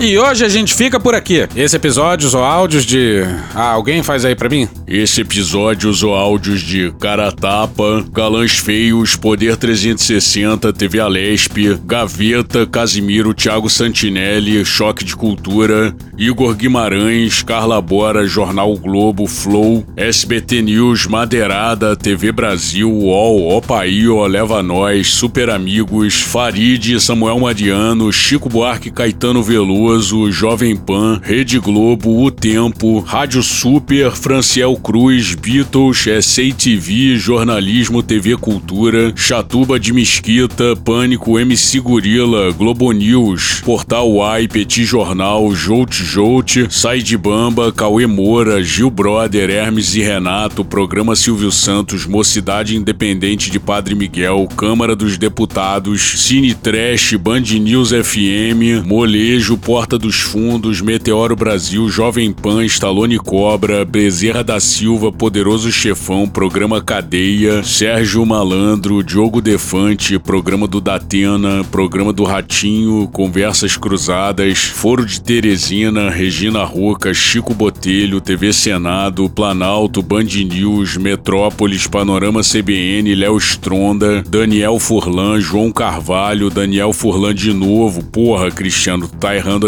E 0.00 0.16
hoje 0.16 0.44
a 0.44 0.48
gente 0.48 0.74
fica 0.74 1.00
por 1.00 1.12
aqui. 1.12 1.48
Esse 1.56 1.74
episódio 1.74 2.30
ou 2.32 2.44
áudios 2.44 2.86
de. 2.86 3.22
Ah, 3.52 3.72
alguém 3.72 4.00
faz 4.00 4.24
aí 4.24 4.36
pra 4.36 4.48
mim? 4.48 4.68
Esse 4.86 5.22
episódio 5.22 5.92
ou 6.06 6.14
áudios 6.14 6.60
de 6.60 6.92
Cara 7.00 7.32
Tapa, 7.32 8.04
Galãs 8.12 8.52
Feios, 8.58 9.16
Poder 9.16 9.56
360, 9.56 10.72
TV 10.72 11.00
Alesp, 11.00 11.76
Gaveta, 11.84 12.64
Casimiro, 12.64 13.34
Thiago 13.34 13.68
Santinelli, 13.68 14.64
Choque 14.64 15.04
de 15.04 15.16
Cultura, 15.16 15.92
Igor 16.16 16.54
Guimarães, 16.54 17.42
Carla 17.42 17.80
Bora, 17.80 18.24
Jornal 18.24 18.76
Globo, 18.76 19.26
Flow, 19.26 19.84
SBT 19.96 20.62
News, 20.62 21.08
Madeirada, 21.08 21.96
TV 21.96 22.30
Brasil, 22.30 22.88
UOL, 22.88 23.56
Opaí, 23.56 24.06
Leva 24.28 24.62
Nós, 24.62 25.08
Super 25.08 25.50
Amigos, 25.50 26.20
Farid, 26.20 27.00
Samuel 27.00 27.40
Mariano, 27.40 28.12
Chico 28.12 28.48
Buarque, 28.48 28.92
Caetano 28.92 29.42
Veloso, 29.42 29.87
Jovem 30.30 30.76
Pan, 30.76 31.20
Rede 31.22 31.58
Globo, 31.58 32.24
O 32.24 32.30
Tempo, 32.30 33.00
Rádio 33.00 33.42
Super, 33.42 34.12
Franciel 34.12 34.76
Cruz, 34.76 35.34
Beatles, 35.34 36.04
SATV, 36.22 36.78
TV, 36.78 37.16
Jornalismo, 37.16 38.02
TV 38.02 38.36
Cultura, 38.36 39.12
Chatuba 39.16 39.80
de 39.80 39.92
Mesquita, 39.92 40.76
Pânico, 40.76 41.38
MC 41.38 41.80
Gorila, 41.80 42.52
Globo 42.52 42.92
News, 42.92 43.60
Portal 43.64 44.10
Uai, 44.10 44.46
Petit 44.46 44.84
Jornal, 44.84 45.54
Jolt 45.54 45.92
Jolt, 45.92 46.70
Sai 46.70 47.02
de 47.02 47.16
Bamba, 47.16 47.72
Cauê 47.72 48.06
Moura, 48.06 48.62
Gil 48.62 48.90
Brother, 48.90 49.50
Hermes 49.50 49.94
e 49.96 50.00
Renato, 50.00 50.64
Programa 50.64 51.16
Silvio 51.16 51.50
Santos, 51.50 52.06
Mocidade 52.06 52.76
Independente 52.76 53.50
de 53.50 53.58
Padre 53.58 53.94
Miguel, 53.94 54.48
Câmara 54.56 54.94
dos 54.94 55.18
Deputados, 55.18 56.00
Cine 56.00 56.54
Trash, 56.54 57.14
Band 57.14 57.40
News 57.60 57.92
FM, 57.92 58.82
Molejo, 58.86 59.56
Porta 59.78 59.96
dos 59.96 60.16
Fundos, 60.16 60.80
Meteoro 60.80 61.36
Brasil, 61.36 61.88
Jovem 61.88 62.32
Pan, 62.32 62.64
Stallone 62.64 63.16
Cobra, 63.16 63.84
Bezerra 63.84 64.42
da 64.42 64.58
Silva, 64.58 65.12
Poderoso 65.12 65.70
Chefão, 65.70 66.26
Programa 66.26 66.82
Cadeia, 66.82 67.62
Sérgio 67.62 68.26
Malandro, 68.26 69.04
Diogo 69.04 69.40
Defante, 69.40 70.18
Programa 70.18 70.66
do 70.66 70.80
Datena, 70.80 71.62
Programa 71.70 72.12
do 72.12 72.24
Ratinho, 72.24 73.06
Conversas 73.12 73.76
Cruzadas, 73.76 74.58
Foro 74.58 75.06
de 75.06 75.20
Teresina, 75.20 76.10
Regina 76.10 76.64
Roca, 76.64 77.14
Chico 77.14 77.54
Botelho, 77.54 78.20
TV 78.20 78.52
Senado, 78.52 79.30
Planalto, 79.30 80.02
Band 80.02 80.24
News, 80.24 80.96
Metrópolis, 80.96 81.86
Panorama 81.86 82.42
CBN, 82.42 83.14
Léo 83.14 83.38
Stronda, 83.38 84.24
Daniel 84.28 84.80
Furlan, 84.80 85.38
João 85.38 85.70
Carvalho, 85.70 86.50
Daniel 86.50 86.92
Furlan 86.92 87.32
de 87.32 87.54
novo, 87.54 88.02
porra, 88.02 88.50
Cristiano, 88.50 89.06
tu 89.06 89.16
tá 89.18 89.36
errando 89.36 89.67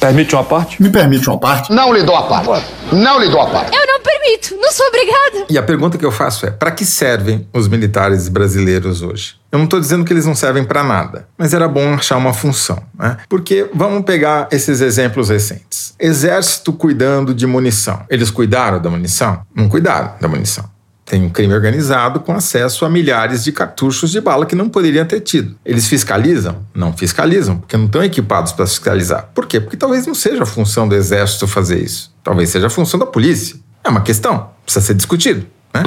Permite 0.00 0.34
uma 0.34 0.44
parte? 0.44 0.82
Me 0.82 0.90
permite 0.90 1.28
uma 1.28 1.38
parte? 1.38 1.72
Não 1.72 1.92
lhe 1.92 2.02
dou 2.02 2.16
a 2.16 2.22
parte. 2.24 2.66
Não 2.92 3.18
lhe 3.18 3.28
dou 3.28 3.40
a 3.40 3.46
parte. 3.46 3.76
Eu 3.76 3.86
não 3.86 4.00
permito, 4.00 4.56
não 4.60 4.72
sou 4.72 4.86
obrigada. 4.86 5.46
E 5.48 5.58
a 5.58 5.62
pergunta 5.62 5.96
que 5.98 6.04
eu 6.04 6.12
faço 6.12 6.46
é: 6.46 6.50
para 6.50 6.70
que 6.70 6.84
servem 6.84 7.48
os 7.52 7.68
militares 7.68 8.28
brasileiros 8.28 9.02
hoje? 9.02 9.36
Eu 9.50 9.58
não 9.58 9.64
estou 9.64 9.78
dizendo 9.78 10.04
que 10.04 10.12
eles 10.12 10.26
não 10.26 10.34
servem 10.34 10.64
para 10.64 10.82
nada, 10.82 11.28
mas 11.38 11.54
era 11.54 11.68
bom 11.68 11.94
achar 11.94 12.16
uma 12.16 12.32
função, 12.34 12.82
né? 12.98 13.18
Porque 13.28 13.70
vamos 13.72 14.04
pegar 14.04 14.48
esses 14.50 14.80
exemplos 14.80 15.28
recentes. 15.28 15.94
Exército 15.98 16.72
cuidando 16.72 17.32
de 17.32 17.46
munição. 17.46 18.02
Eles 18.10 18.30
cuidaram 18.30 18.80
da 18.80 18.90
munição? 18.90 19.42
Não 19.54 19.68
cuidaram 19.68 20.14
da 20.20 20.26
munição. 20.26 20.73
Tem 21.04 21.22
um 21.22 21.28
crime 21.28 21.52
organizado 21.52 22.20
com 22.20 22.32
acesso 22.32 22.84
a 22.84 22.88
milhares 22.88 23.44
de 23.44 23.52
cartuchos 23.52 24.10
de 24.10 24.20
bala 24.20 24.46
que 24.46 24.54
não 24.54 24.68
poderiam 24.68 25.04
ter 25.04 25.20
tido. 25.20 25.54
Eles 25.64 25.86
fiscalizam? 25.86 26.64
Não 26.74 26.96
fiscalizam, 26.96 27.58
porque 27.58 27.76
não 27.76 27.84
estão 27.84 28.02
equipados 28.02 28.52
para 28.52 28.66
fiscalizar. 28.66 29.28
Por 29.34 29.46
quê? 29.46 29.60
Porque 29.60 29.76
talvez 29.76 30.06
não 30.06 30.14
seja 30.14 30.42
a 30.42 30.46
função 30.46 30.88
do 30.88 30.94
exército 30.94 31.46
fazer 31.46 31.78
isso. 31.78 32.12
Talvez 32.22 32.48
seja 32.48 32.68
a 32.68 32.70
função 32.70 32.98
da 32.98 33.06
polícia. 33.06 33.56
É 33.82 33.88
uma 33.90 34.00
questão, 34.00 34.50
precisa 34.64 34.86
ser 34.86 34.94
discutido. 34.94 35.46
Né? 35.74 35.82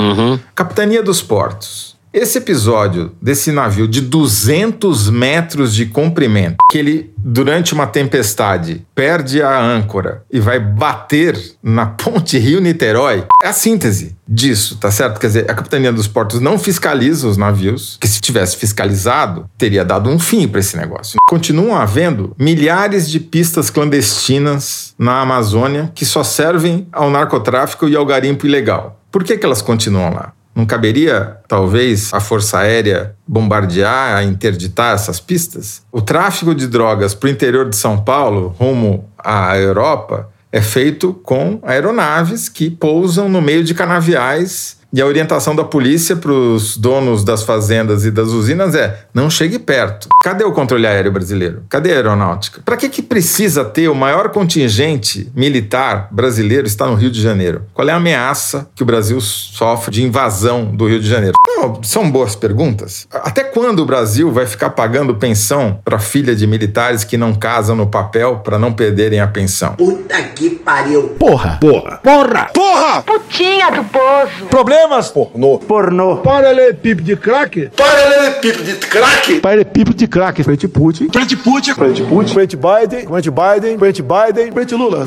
Capitania 0.53 1.01
dos 1.01 1.21
Portos. 1.21 1.96
Esse 2.19 2.39
episódio 2.39 3.11
desse 3.21 3.51
navio 3.51 3.87
de 3.87 4.01
200 4.01 5.07
metros 5.11 5.71
de 5.71 5.85
comprimento, 5.85 6.55
que 6.71 6.79
ele, 6.79 7.13
durante 7.15 7.75
uma 7.75 7.85
tempestade, 7.85 8.83
perde 8.95 9.39
a 9.39 9.61
âncora 9.61 10.23
e 10.31 10.39
vai 10.39 10.59
bater 10.59 11.39
na 11.61 11.85
ponte 11.93 12.39
Rio-Niterói, 12.39 13.25
é 13.43 13.47
a 13.47 13.53
síntese 13.53 14.17
disso, 14.27 14.77
tá 14.77 14.89
certo? 14.89 15.19
Quer 15.19 15.27
dizer, 15.27 15.51
a 15.51 15.53
Capitania 15.53 15.93
dos 15.93 16.07
Portos 16.07 16.39
não 16.39 16.57
fiscaliza 16.57 17.27
os 17.27 17.37
navios, 17.37 17.99
que 18.01 18.07
se 18.07 18.19
tivesse 18.19 18.57
fiscalizado, 18.57 19.47
teria 19.55 19.85
dado 19.85 20.09
um 20.09 20.17
fim 20.17 20.47
para 20.47 20.59
esse 20.59 20.75
negócio. 20.75 21.19
Continuam 21.29 21.75
havendo 21.75 22.35
milhares 22.39 23.07
de 23.07 23.19
pistas 23.19 23.69
clandestinas 23.69 24.95
na 24.97 25.21
Amazônia 25.21 25.91
que 25.93 26.03
só 26.03 26.23
servem 26.23 26.87
ao 26.91 27.11
narcotráfico 27.11 27.87
e 27.87 27.95
ao 27.95 28.07
garimpo 28.07 28.47
ilegal. 28.47 28.99
Por 29.11 29.23
que, 29.23 29.37
que 29.37 29.45
elas 29.45 29.61
continuam 29.61 30.13
lá? 30.13 30.33
Não 30.57 30.65
caberia, 30.65 31.37
talvez, 31.47 32.11
a 32.11 32.19
Força 32.19 32.57
Aérea 32.57 33.13
bombardear, 33.27 34.23
interditar 34.23 34.95
essas 34.95 35.19
pistas? 35.19 35.83
O 35.91 36.01
tráfico 36.01 36.55
de 36.55 36.65
drogas 36.65 37.13
para 37.13 37.27
o 37.27 37.29
interior 37.29 37.69
de 37.69 37.75
São 37.75 38.03
Paulo, 38.03 38.55
rumo 38.57 39.07
à 39.19 39.55
Europa, 39.55 40.31
é 40.51 40.59
feito 40.59 41.13
com 41.13 41.59
aeronaves 41.61 42.49
que 42.49 42.71
pousam 42.71 43.29
no 43.29 43.39
meio 43.39 43.63
de 43.63 43.75
canaviais 43.75 44.76
e 44.91 45.01
a 45.01 45.05
orientação 45.05 45.55
da 45.55 45.63
polícia 45.63 46.15
para 46.15 46.31
os 46.31 46.77
donos 46.77 47.23
das 47.23 47.43
fazendas 47.43 48.05
e 48.05 48.11
das 48.11 48.29
usinas 48.29 48.75
é: 48.75 49.05
não 49.13 49.29
chegue 49.29 49.59
perto. 49.59 50.07
Cadê 50.23 50.43
o 50.43 50.51
controle 50.51 50.87
aéreo 50.87 51.11
brasileiro? 51.11 51.63
Cadê 51.69 51.91
a 51.91 51.95
aeronáutica? 51.95 52.61
Para 52.63 52.77
que, 52.77 52.89
que 52.89 53.01
precisa 53.01 53.65
ter 53.65 53.89
o 53.89 53.95
maior 53.95 54.29
contingente 54.29 55.29
militar 55.35 56.07
brasileiro 56.11 56.67
está 56.67 56.87
no 56.87 56.95
Rio 56.95 57.11
de 57.11 57.21
Janeiro? 57.21 57.63
Qual 57.73 57.87
é 57.87 57.91
a 57.91 57.97
ameaça 57.97 58.69
que 58.75 58.83
o 58.83 58.85
Brasil 58.85 59.19
sofre 59.19 59.93
de 59.93 60.03
invasão 60.03 60.65
do 60.65 60.87
Rio 60.87 60.99
de 60.99 61.07
Janeiro? 61.07 61.35
Não, 61.47 61.81
são 61.83 62.09
boas 62.09 62.35
perguntas. 62.35 63.07
Até 63.11 63.43
quando 63.43 63.79
o 63.79 63.85
Brasil 63.85 64.31
vai 64.31 64.45
ficar 64.45 64.69
pagando 64.71 65.15
pensão 65.15 65.79
para 65.83 65.97
filha 65.97 66.35
de 66.35 66.45
militares 66.45 67.03
que 67.03 67.17
não 67.17 67.33
casam 67.33 67.75
no 67.75 67.87
papel 67.87 68.37
para 68.43 68.59
não 68.59 68.71
perderem 68.71 69.19
a 69.19 69.27
pensão? 69.27 69.73
Puta 69.73 70.21
que 70.21 70.51
pariu. 70.51 71.15
Porra. 71.19 71.57
Porra. 71.59 71.97
Porra. 72.03 72.49
Porra. 72.53 73.01
Putinha 73.01 73.71
do 73.71 73.83
poço. 73.85 74.45
Problemas? 74.87 75.09
Pornô. 75.09 75.59
Pornô. 75.59 76.17
Paralelepípedo 76.17 77.03
de 77.03 77.15
crack? 77.17 77.69
Paralelepípedo 77.75 78.63
de 78.63 78.73
crack? 78.75 79.39
Paralelepípedo 79.39 79.97
de 79.97 80.07
crack. 80.07 80.43
Frente 80.43 80.67
Putin. 80.67 81.09
Frente 81.11 81.35
Putin. 81.35 81.73
Frente 81.73 82.03
Putin. 82.03 82.33
Frente 82.33 82.55
Biden. 82.57 83.07
Frente 83.07 83.29
Biden. 83.29 83.77
Frente 83.77 84.01
Biden. 84.01 84.51
Frente 84.51 84.75
Lula. 84.75 85.05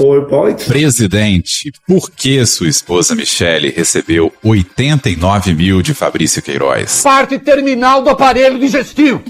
Presidente, 0.67 1.73
por 1.87 2.11
que 2.11 2.45
sua 2.47 2.69
esposa 2.69 3.15
Michele 3.15 3.71
recebeu 3.71 4.31
89 4.45 5.55
mil 5.55 5.83
de 5.83 5.95
Fabrício 5.95 6.43
Queiroz? 6.43 7.03
Parte 7.03 7.39
terminal 7.39 8.03
do 8.03 8.11
aparelho 8.11 8.59
digestivo. 8.59 9.23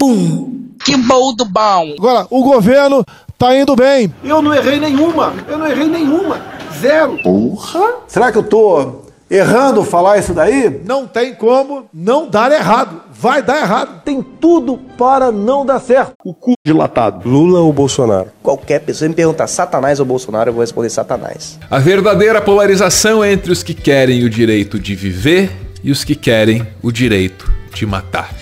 Que 0.83 0.97
bom 0.97 1.33
do 1.33 1.45
bom. 1.45 1.95
Agora, 1.97 2.27
o 2.29 2.43
governo 2.43 3.05
tá 3.37 3.55
indo 3.55 3.75
bem. 3.75 4.13
Eu 4.23 4.41
não 4.41 4.53
errei 4.53 4.79
nenhuma. 4.79 5.33
Eu 5.47 5.57
não 5.57 5.67
errei 5.67 5.87
nenhuma. 5.87 6.41
Zero. 6.79 7.17
Porra. 7.23 7.93
Será 8.07 8.31
que 8.31 8.37
eu 8.37 8.43
tô 8.43 9.00
errando 9.31 9.83
falar 9.83 10.17
isso 10.17 10.33
daí? 10.33 10.81
Não 10.85 11.07
tem 11.07 11.33
como 11.33 11.89
não 11.93 12.29
dar 12.29 12.51
errado. 12.51 13.01
Vai 13.13 13.41
dar 13.41 13.61
errado. 13.61 14.01
Tem 14.03 14.21
tudo 14.21 14.77
para 14.97 15.31
não 15.31 15.65
dar 15.65 15.79
certo. 15.79 16.11
O 16.23 16.33
cu 16.33 16.53
dilatado. 16.65 17.27
Lula 17.27 17.61
ou 17.61 17.71
Bolsonaro? 17.71 18.27
Qualquer 18.43 18.81
pessoa 18.81 19.07
me 19.07 19.15
perguntar 19.15 19.47
Satanás 19.47 19.99
ou 19.99 20.05
Bolsonaro, 20.05 20.49
eu 20.49 20.53
vou 20.53 20.61
responder 20.61 20.89
Satanás. 20.89 21.57
A 21.69 21.79
verdadeira 21.79 22.41
polarização 22.41 23.23
é 23.23 23.31
entre 23.31 23.51
os 23.51 23.63
que 23.63 23.73
querem 23.73 24.23
o 24.25 24.29
direito 24.29 24.77
de 24.77 24.93
viver 24.95 25.49
e 25.81 25.91
os 25.91 26.03
que 26.03 26.15
querem 26.15 26.67
o 26.81 26.91
direito 26.91 27.49
de 27.73 27.85
matar. 27.85 28.33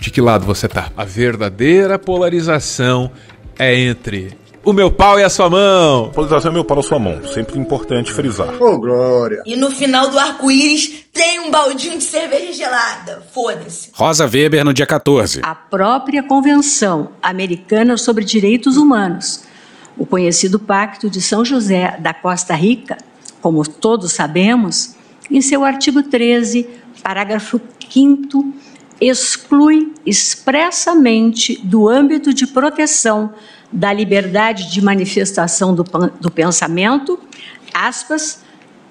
De 0.00 0.10
que 0.10 0.20
lado 0.20 0.44
você 0.44 0.66
tá? 0.66 0.90
A 0.96 1.04
verdadeira 1.04 1.96
polarização 1.96 3.10
é 3.56 3.78
entre 3.78 4.36
o 4.64 4.72
meu 4.72 4.90
pau 4.90 5.18
e 5.18 5.24
a 5.24 5.28
sua 5.28 5.50
mão. 5.50 6.10
Polarização 6.10 6.50
é 6.50 6.54
meu 6.54 6.64
pau 6.64 6.76
na 6.76 6.82
sua 6.82 6.98
mão. 6.98 7.20
Sempre 7.32 7.58
importante 7.58 8.12
frisar. 8.12 8.60
Ô, 8.62 8.78
Glória. 8.78 9.42
E 9.44 9.56
no 9.56 9.70
final 9.70 10.08
do 10.08 10.18
arco-íris 10.18 11.04
tem 11.12 11.40
um 11.40 11.50
baldinho 11.50 11.98
de 11.98 12.04
cerveja 12.04 12.52
gelada. 12.52 13.22
Foda-se. 13.32 13.90
Rosa 13.92 14.24
Weber 14.24 14.64
no 14.64 14.72
dia 14.72 14.86
14. 14.86 15.40
A 15.42 15.54
própria 15.54 16.22
Convenção 16.22 17.10
Americana 17.22 17.96
sobre 17.96 18.24
Direitos 18.24 18.76
Humanos, 18.76 19.44
o 19.98 20.06
conhecido 20.06 20.58
Pacto 20.58 21.10
de 21.10 21.20
São 21.20 21.44
José 21.44 21.96
da 21.98 22.14
Costa 22.14 22.54
Rica, 22.54 22.96
como 23.40 23.66
todos 23.66 24.12
sabemos, 24.12 24.94
em 25.30 25.40
seu 25.40 25.64
artigo 25.64 26.02
13, 26.02 26.68
parágrafo 27.02 27.60
5 27.90 28.54
exclui 29.00 29.92
expressamente 30.06 31.60
do 31.64 31.88
âmbito 31.88 32.32
de 32.32 32.46
proteção 32.46 33.32
da 33.72 33.92
liberdade 33.92 34.70
de 34.70 34.82
manifestação 34.82 35.74
do, 35.74 35.82
do 36.20 36.30
pensamento, 36.30 37.18
aspas, 37.72 38.44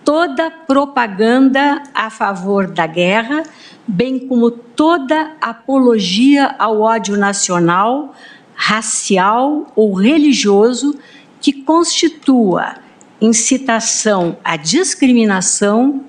toda 0.03 0.49
propaganda 0.49 1.83
a 1.93 2.09
favor 2.09 2.67
da 2.67 2.87
guerra, 2.87 3.43
bem 3.87 4.27
como 4.27 4.49
toda 4.49 5.33
apologia 5.39 6.55
ao 6.57 6.81
ódio 6.81 7.15
nacional, 7.15 8.15
racial 8.55 9.67
ou 9.75 9.93
religioso 9.93 10.97
que 11.39 11.53
constitua 11.53 12.75
incitação 13.19 14.37
à 14.43 14.55
discriminação, 14.55 16.03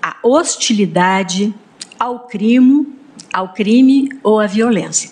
à 0.00 0.16
hostilidade, 0.22 1.52
ao 1.98 2.20
crime, 2.20 2.86
ao 3.32 3.52
crime 3.52 4.08
ou 4.22 4.38
à 4.38 4.46
violência. 4.46 5.10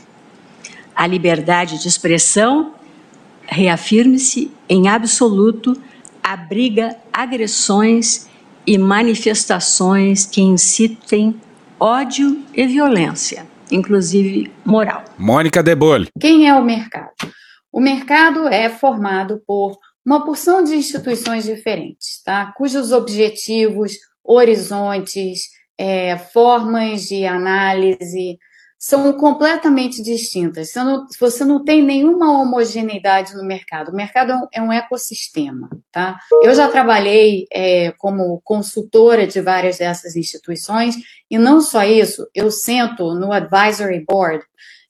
A 0.95 1.07
liberdade 1.09 1.81
de 1.81 1.89
expressão 1.89 2.73
reafirme-se 3.47 4.51
em 4.69 4.89
absoluto 4.89 5.81
abriga 6.23 6.97
agressões 7.13 8.29
e 8.67 8.79
manifestações 8.79 10.25
que 10.25 10.41
incitem 10.41 11.39
ódio 11.79 12.43
e 12.55 12.67
violência, 12.67 13.47
inclusive 13.71 14.51
moral. 14.65 15.05
Mônica 15.19 15.63
Debole. 15.63 16.09
Quem 16.19 16.49
é 16.49 16.55
o 16.55 16.65
mercado? 16.65 17.13
O 17.71 17.81
mercado 17.81 18.49
é 18.49 18.71
formado 18.71 19.43
por 19.47 19.77
uma 20.05 20.25
porção 20.25 20.63
de 20.63 20.75
instituições 20.75 21.45
diferentes, 21.45 22.23
tá? 22.25 22.53
cujos 22.57 22.93
objetivos, 22.93 23.93
horizontes, 24.23 25.49
é, 25.77 26.17
formas 26.17 27.07
de 27.07 27.27
análise 27.27 28.39
são 28.87 29.11
completamente 29.15 30.03
distintas. 30.03 30.69
Você 30.69 30.85
não, 30.85 31.07
você 31.19 31.43
não 31.43 31.65
tem 31.65 31.83
nenhuma 31.83 32.39
homogeneidade 32.39 33.35
no 33.35 33.43
mercado. 33.43 33.91
O 33.91 33.97
mercado 33.97 34.47
é 34.53 34.61
um 34.61 34.71
ecossistema, 34.71 35.71
tá? 35.91 36.21
Eu 36.43 36.55
já 36.55 36.69
trabalhei 36.69 37.47
é, 37.51 37.93
como 37.93 38.43
consultora 38.45 39.27
de 39.27 39.41
várias 39.41 39.79
dessas 39.79 40.17
instituições 40.17 40.97
e 41.31 41.39
não 41.39 41.63
só 41.63 41.83
isso, 41.83 42.29
eu 42.35 42.51
sento 42.51 43.15
no 43.15 43.33
advisory 43.33 44.05
board 44.07 44.45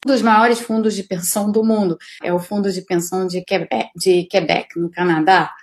dos 0.05 0.21
maiores 0.21 0.59
fundos 0.59 0.93
de 0.93 1.03
pensão 1.03 1.49
do 1.49 1.63
mundo. 1.63 1.97
É 2.21 2.33
o 2.33 2.39
Fundo 2.39 2.69
de 2.69 2.81
Pensão 2.81 3.25
de 3.25 3.45
Quebec, 3.45 3.91
de 3.95 4.25
Quebec 4.25 4.77
no 4.77 4.91
Canadá. 4.91 5.53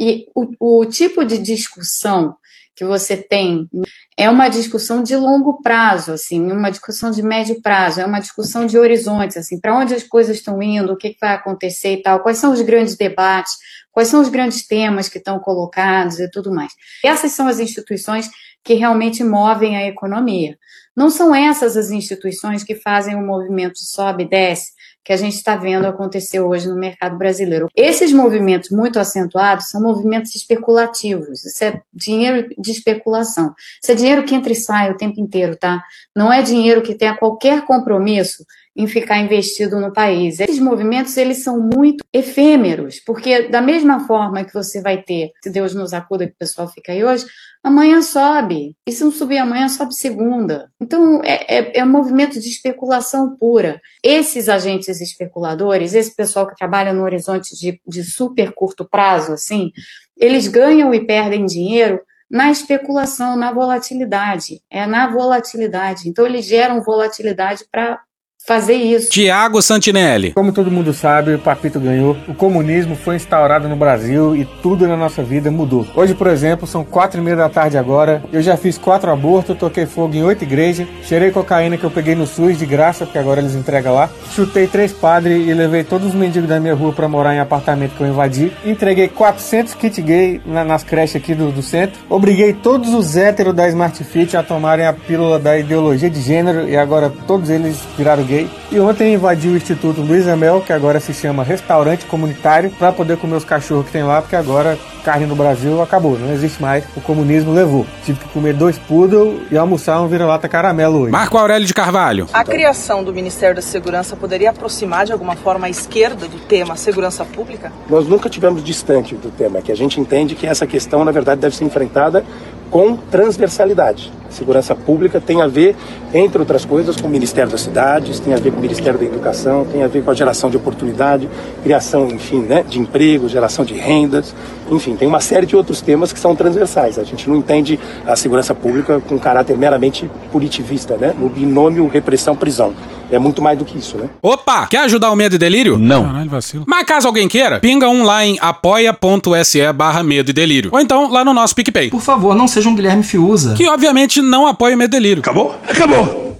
E 0.00 0.24
o, 0.34 0.80
o 0.80 0.86
tipo 0.86 1.26
de 1.26 1.36
discussão 1.36 2.36
que 2.74 2.84
você 2.84 3.16
tem 3.16 3.68
é 4.16 4.28
uma 4.28 4.48
discussão 4.48 5.02
de 5.02 5.16
longo 5.16 5.62
prazo, 5.62 6.12
assim, 6.12 6.50
uma 6.50 6.70
discussão 6.70 7.10
de 7.10 7.22
médio 7.22 7.60
prazo, 7.60 8.00
é 8.00 8.06
uma 8.06 8.20
discussão 8.20 8.66
de 8.66 8.78
horizontes, 8.78 9.36
assim, 9.36 9.60
para 9.60 9.76
onde 9.76 9.94
as 9.94 10.02
coisas 10.02 10.36
estão 10.36 10.62
indo, 10.62 10.92
o 10.92 10.96
que, 10.96 11.10
que 11.10 11.20
vai 11.20 11.34
acontecer 11.34 11.94
e 11.94 12.02
tal, 12.02 12.20
quais 12.20 12.38
são 12.38 12.52
os 12.52 12.60
grandes 12.62 12.96
debates, 12.96 13.52
quais 13.90 14.08
são 14.08 14.20
os 14.20 14.28
grandes 14.28 14.66
temas 14.66 15.08
que 15.08 15.18
estão 15.18 15.38
colocados 15.38 16.18
e 16.18 16.30
tudo 16.30 16.52
mais. 16.52 16.72
Essas 17.04 17.32
são 17.32 17.46
as 17.46 17.60
instituições 17.60 18.28
que 18.64 18.74
realmente 18.74 19.22
movem 19.22 19.76
a 19.76 19.86
economia. 19.86 20.56
Não 20.96 21.08
são 21.10 21.34
essas 21.34 21.76
as 21.76 21.90
instituições 21.90 22.62
que 22.62 22.74
fazem 22.74 23.14
o 23.14 23.26
movimento 23.26 23.78
sobe 23.78 24.24
e 24.24 24.28
desce, 24.28 24.72
que 25.04 25.12
a 25.12 25.16
gente 25.16 25.34
está 25.34 25.56
vendo 25.56 25.86
acontecer 25.86 26.40
hoje 26.40 26.68
no 26.68 26.76
mercado 26.76 27.18
brasileiro. 27.18 27.68
Esses 27.74 28.12
movimentos 28.12 28.70
muito 28.70 28.98
acentuados 28.98 29.68
são 29.68 29.82
movimentos 29.82 30.34
especulativos. 30.34 31.44
Isso 31.44 31.64
é 31.64 31.80
dinheiro 31.92 32.48
de 32.56 32.70
especulação. 32.70 33.54
Isso 33.82 33.90
é 33.90 33.94
dinheiro 33.94 34.24
que 34.24 34.34
entra 34.34 34.52
e 34.52 34.56
sai 34.56 34.90
o 34.90 34.96
tempo 34.96 35.20
inteiro, 35.20 35.56
tá? 35.56 35.82
Não 36.14 36.32
é 36.32 36.42
dinheiro 36.42 36.82
que 36.82 36.94
tenha 36.94 37.16
qualquer 37.16 37.64
compromisso 37.64 38.44
em 38.74 38.86
ficar 38.86 39.18
investido 39.18 39.78
no 39.78 39.92
país. 39.92 40.40
Esses 40.40 40.58
movimentos, 40.58 41.16
eles 41.16 41.42
são 41.42 41.60
muito 41.60 42.04
efêmeros, 42.12 43.00
porque 43.00 43.48
da 43.48 43.60
mesma 43.60 44.06
forma 44.06 44.44
que 44.44 44.54
você 44.54 44.80
vai 44.80 45.02
ter, 45.02 45.30
se 45.42 45.50
Deus 45.50 45.74
nos 45.74 45.92
acuda 45.92 46.26
que 46.26 46.32
o 46.32 46.38
pessoal 46.38 46.68
fica 46.68 46.92
aí 46.92 47.04
hoje, 47.04 47.26
amanhã 47.62 48.00
sobe. 48.00 48.74
E 48.86 48.92
se 48.92 49.04
não 49.04 49.12
subir 49.12 49.38
amanhã, 49.38 49.68
sobe 49.68 49.94
segunda. 49.94 50.70
Então, 50.80 51.22
é, 51.22 51.58
é, 51.58 51.78
é 51.78 51.84
um 51.84 51.88
movimento 51.88 52.40
de 52.40 52.48
especulação 52.48 53.36
pura. 53.36 53.80
Esses 54.02 54.48
agentes 54.48 55.00
especuladores, 55.00 55.94
esse 55.94 56.14
pessoal 56.14 56.46
que 56.46 56.56
trabalha 56.56 56.92
no 56.92 57.02
horizonte 57.02 57.56
de, 57.56 57.80
de 57.86 58.02
super 58.02 58.52
curto 58.52 58.88
prazo, 58.88 59.32
assim, 59.32 59.70
eles 60.16 60.48
ganham 60.48 60.92
e 60.94 61.06
perdem 61.06 61.44
dinheiro 61.44 62.00
na 62.30 62.50
especulação, 62.50 63.36
na 63.36 63.52
volatilidade. 63.52 64.62
É 64.70 64.86
na 64.86 65.08
volatilidade. 65.10 66.08
Então, 66.08 66.26
eles 66.26 66.46
geram 66.46 66.82
volatilidade 66.82 67.64
para 67.70 68.00
fazer 68.46 68.74
isso. 68.74 69.10
Tiago 69.10 69.62
Santinelli. 69.62 70.32
Como 70.32 70.52
todo 70.52 70.70
mundo 70.70 70.92
sabe, 70.92 71.34
o 71.34 71.38
Papito 71.38 71.78
ganhou. 71.78 72.16
O 72.26 72.34
comunismo 72.34 72.96
foi 72.96 73.16
instaurado 73.16 73.68
no 73.68 73.76
Brasil 73.76 74.34
e 74.34 74.44
tudo 74.44 74.88
na 74.88 74.96
nossa 74.96 75.22
vida 75.22 75.50
mudou. 75.50 75.86
Hoje, 75.94 76.14
por 76.14 76.26
exemplo, 76.26 76.66
são 76.66 76.84
quatro 76.84 77.20
e 77.20 77.24
meia 77.24 77.36
da 77.36 77.48
tarde 77.48 77.78
agora. 77.78 78.22
Eu 78.32 78.42
já 78.42 78.56
fiz 78.56 78.76
quatro 78.76 79.10
abortos, 79.10 79.56
toquei 79.56 79.86
fogo 79.86 80.14
em 80.14 80.24
oito 80.24 80.42
igrejas, 80.42 80.86
cheirei 81.04 81.30
cocaína 81.30 81.76
que 81.76 81.84
eu 81.84 81.90
peguei 81.90 82.14
no 82.14 82.26
SUS 82.26 82.58
de 82.58 82.66
graça, 82.66 83.04
porque 83.04 83.18
agora 83.18 83.40
eles 83.40 83.54
entregam 83.54 83.94
lá. 83.94 84.10
Chutei 84.34 84.66
três 84.66 84.92
padres 84.92 85.46
e 85.46 85.54
levei 85.54 85.84
todos 85.84 86.08
os 86.08 86.14
mendigos 86.14 86.48
da 86.48 86.58
minha 86.58 86.74
rua 86.74 86.92
para 86.92 87.08
morar 87.08 87.34
em 87.34 87.38
apartamento 87.38 87.96
que 87.96 88.00
eu 88.00 88.08
invadi. 88.08 88.52
Entreguei 88.64 89.08
400 89.08 89.74
kit 89.74 90.02
gay 90.02 90.40
na, 90.44 90.64
nas 90.64 90.82
creches 90.82 91.16
aqui 91.16 91.34
do, 91.34 91.52
do 91.52 91.62
centro. 91.62 92.00
Obriguei 92.08 92.52
todos 92.52 92.92
os 92.92 93.16
héteros 93.16 93.54
da 93.54 93.68
Smart 93.68 94.02
Fit 94.04 94.36
a 94.36 94.42
tomarem 94.42 94.86
a 94.86 94.92
pílula 94.92 95.38
da 95.38 95.56
ideologia 95.56 96.10
de 96.10 96.20
gênero 96.20 96.68
e 96.68 96.76
agora 96.76 97.12
todos 97.26 97.48
eles 97.48 97.78
viraram 97.96 98.24
gay. 98.24 98.31
E 98.70 98.80
ontem 98.80 99.14
invadiu 99.14 99.52
o 99.52 99.56
Instituto 99.56 100.00
Luiz 100.00 100.26
Amel, 100.26 100.62
que 100.62 100.72
agora 100.72 100.98
se 101.00 101.12
chama 101.12 101.42
Restaurante 101.42 102.06
Comunitário, 102.06 102.70
para 102.70 102.92
poder 102.92 103.16
comer 103.18 103.36
os 103.36 103.44
cachorros 103.44 103.86
que 103.86 103.92
tem 103.92 104.02
lá, 104.02 104.22
porque 104.22 104.36
agora 104.36 104.78
carne 105.04 105.26
no 105.26 105.34
Brasil 105.34 105.82
acabou, 105.82 106.18
não 106.18 106.32
existe 106.32 106.62
mais. 106.62 106.84
O 106.96 107.00
comunismo 107.00 107.52
levou. 107.52 107.84
Tive 108.04 108.20
que 108.20 108.28
comer 108.28 108.54
dois 108.54 108.78
poodle 108.78 109.40
e 109.50 109.58
almoçar 109.58 110.00
um 110.00 110.06
vira-lata 110.06 110.48
caramelo 110.48 111.00
hoje. 111.00 111.10
Marco 111.10 111.36
Aurélio 111.36 111.66
de 111.66 111.74
Carvalho. 111.74 112.28
A 112.32 112.44
criação 112.44 113.02
do 113.02 113.12
Ministério 113.12 113.56
da 113.56 113.62
Segurança 113.62 114.16
poderia 114.16 114.50
aproximar 114.50 115.04
de 115.04 115.12
alguma 115.12 115.34
forma 115.34 115.66
a 115.66 115.70
esquerda 115.70 116.28
do 116.28 116.38
tema 116.38 116.76
segurança 116.76 117.24
pública? 117.24 117.72
Nós 117.88 118.06
nunca 118.06 118.30
tivemos 118.30 118.62
distante 118.62 119.14
do 119.16 119.30
tema, 119.30 119.60
que 119.60 119.72
a 119.72 119.76
gente 119.76 120.00
entende 120.00 120.34
que 120.34 120.46
essa 120.46 120.66
questão, 120.66 121.04
na 121.04 121.10
verdade, 121.10 121.40
deve 121.40 121.56
ser 121.56 121.64
enfrentada 121.64 122.24
com 122.72 122.96
transversalidade. 122.96 124.10
Segurança 124.30 124.74
pública 124.74 125.20
tem 125.20 125.42
a 125.42 125.46
ver, 125.46 125.76
entre 126.14 126.38
outras 126.38 126.64
coisas, 126.64 126.96
com 126.96 127.06
o 127.06 127.10
Ministério 127.10 127.50
das 127.50 127.60
Cidades, 127.60 128.18
tem 128.18 128.32
a 128.32 128.38
ver 128.38 128.50
com 128.50 128.56
o 128.56 128.62
Ministério 128.62 128.98
da 128.98 129.04
Educação, 129.04 129.66
tem 129.70 129.82
a 129.82 129.86
ver 129.86 130.02
com 130.02 130.10
a 130.10 130.14
geração 130.14 130.48
de 130.48 130.56
oportunidade, 130.56 131.28
criação, 131.62 132.08
enfim, 132.08 132.40
né, 132.40 132.64
de 132.66 132.80
emprego, 132.80 133.28
geração 133.28 133.62
de 133.62 133.74
rendas, 133.74 134.34
enfim, 134.76 134.96
tem 134.96 135.06
uma 135.08 135.20
série 135.20 135.46
de 135.46 135.56
outros 135.56 135.80
temas 135.80 136.12
que 136.12 136.18
são 136.18 136.34
transversais. 136.34 136.98
A 136.98 137.04
gente 137.04 137.28
não 137.28 137.36
entende 137.36 137.78
a 138.06 138.16
segurança 138.16 138.54
pública 138.54 139.00
com 139.00 139.18
caráter 139.18 139.56
meramente 139.56 140.10
punitivista, 140.30 140.96
né, 140.96 141.14
no 141.18 141.28
binômio 141.28 141.86
repressão-prisão. 141.88 142.74
É 143.10 143.18
muito 143.18 143.42
mais 143.42 143.58
do 143.58 143.64
que 143.64 143.76
isso, 143.76 143.98
né? 143.98 144.08
Opa! 144.22 144.66
Quer 144.66 144.84
ajudar 144.84 145.10
o 145.10 145.16
Medo 145.16 145.34
e 145.34 145.38
Delírio? 145.38 145.76
Não. 145.76 146.04
Caralho, 146.06 146.30
vacilo. 146.30 146.64
Mas 146.66 146.86
caso 146.86 147.06
alguém 147.06 147.28
queira, 147.28 147.60
pinga 147.60 147.88
um 147.88 148.02
lá 148.04 148.24
em 148.24 148.38
apoia.se 148.40 149.72
barra 149.74 150.02
Medo 150.02 150.30
e 150.30 150.32
Delírio. 150.32 150.70
Ou 150.72 150.80
então 150.80 151.10
lá 151.10 151.22
no 151.22 151.34
nosso 151.34 151.54
PicPay. 151.54 151.90
Por 151.90 152.00
favor, 152.00 152.34
não 152.34 152.48
seja 152.48 152.70
um 152.70 152.74
Guilherme 152.74 153.02
Fiuza. 153.02 153.54
Que 153.54 153.68
obviamente 153.68 154.22
não 154.22 154.46
apoia 154.46 154.74
o 154.74 154.78
Medo 154.78 154.96
e 154.96 154.98
Delírio. 154.98 155.20
Acabou? 155.20 155.54
Acabou! 155.68 156.31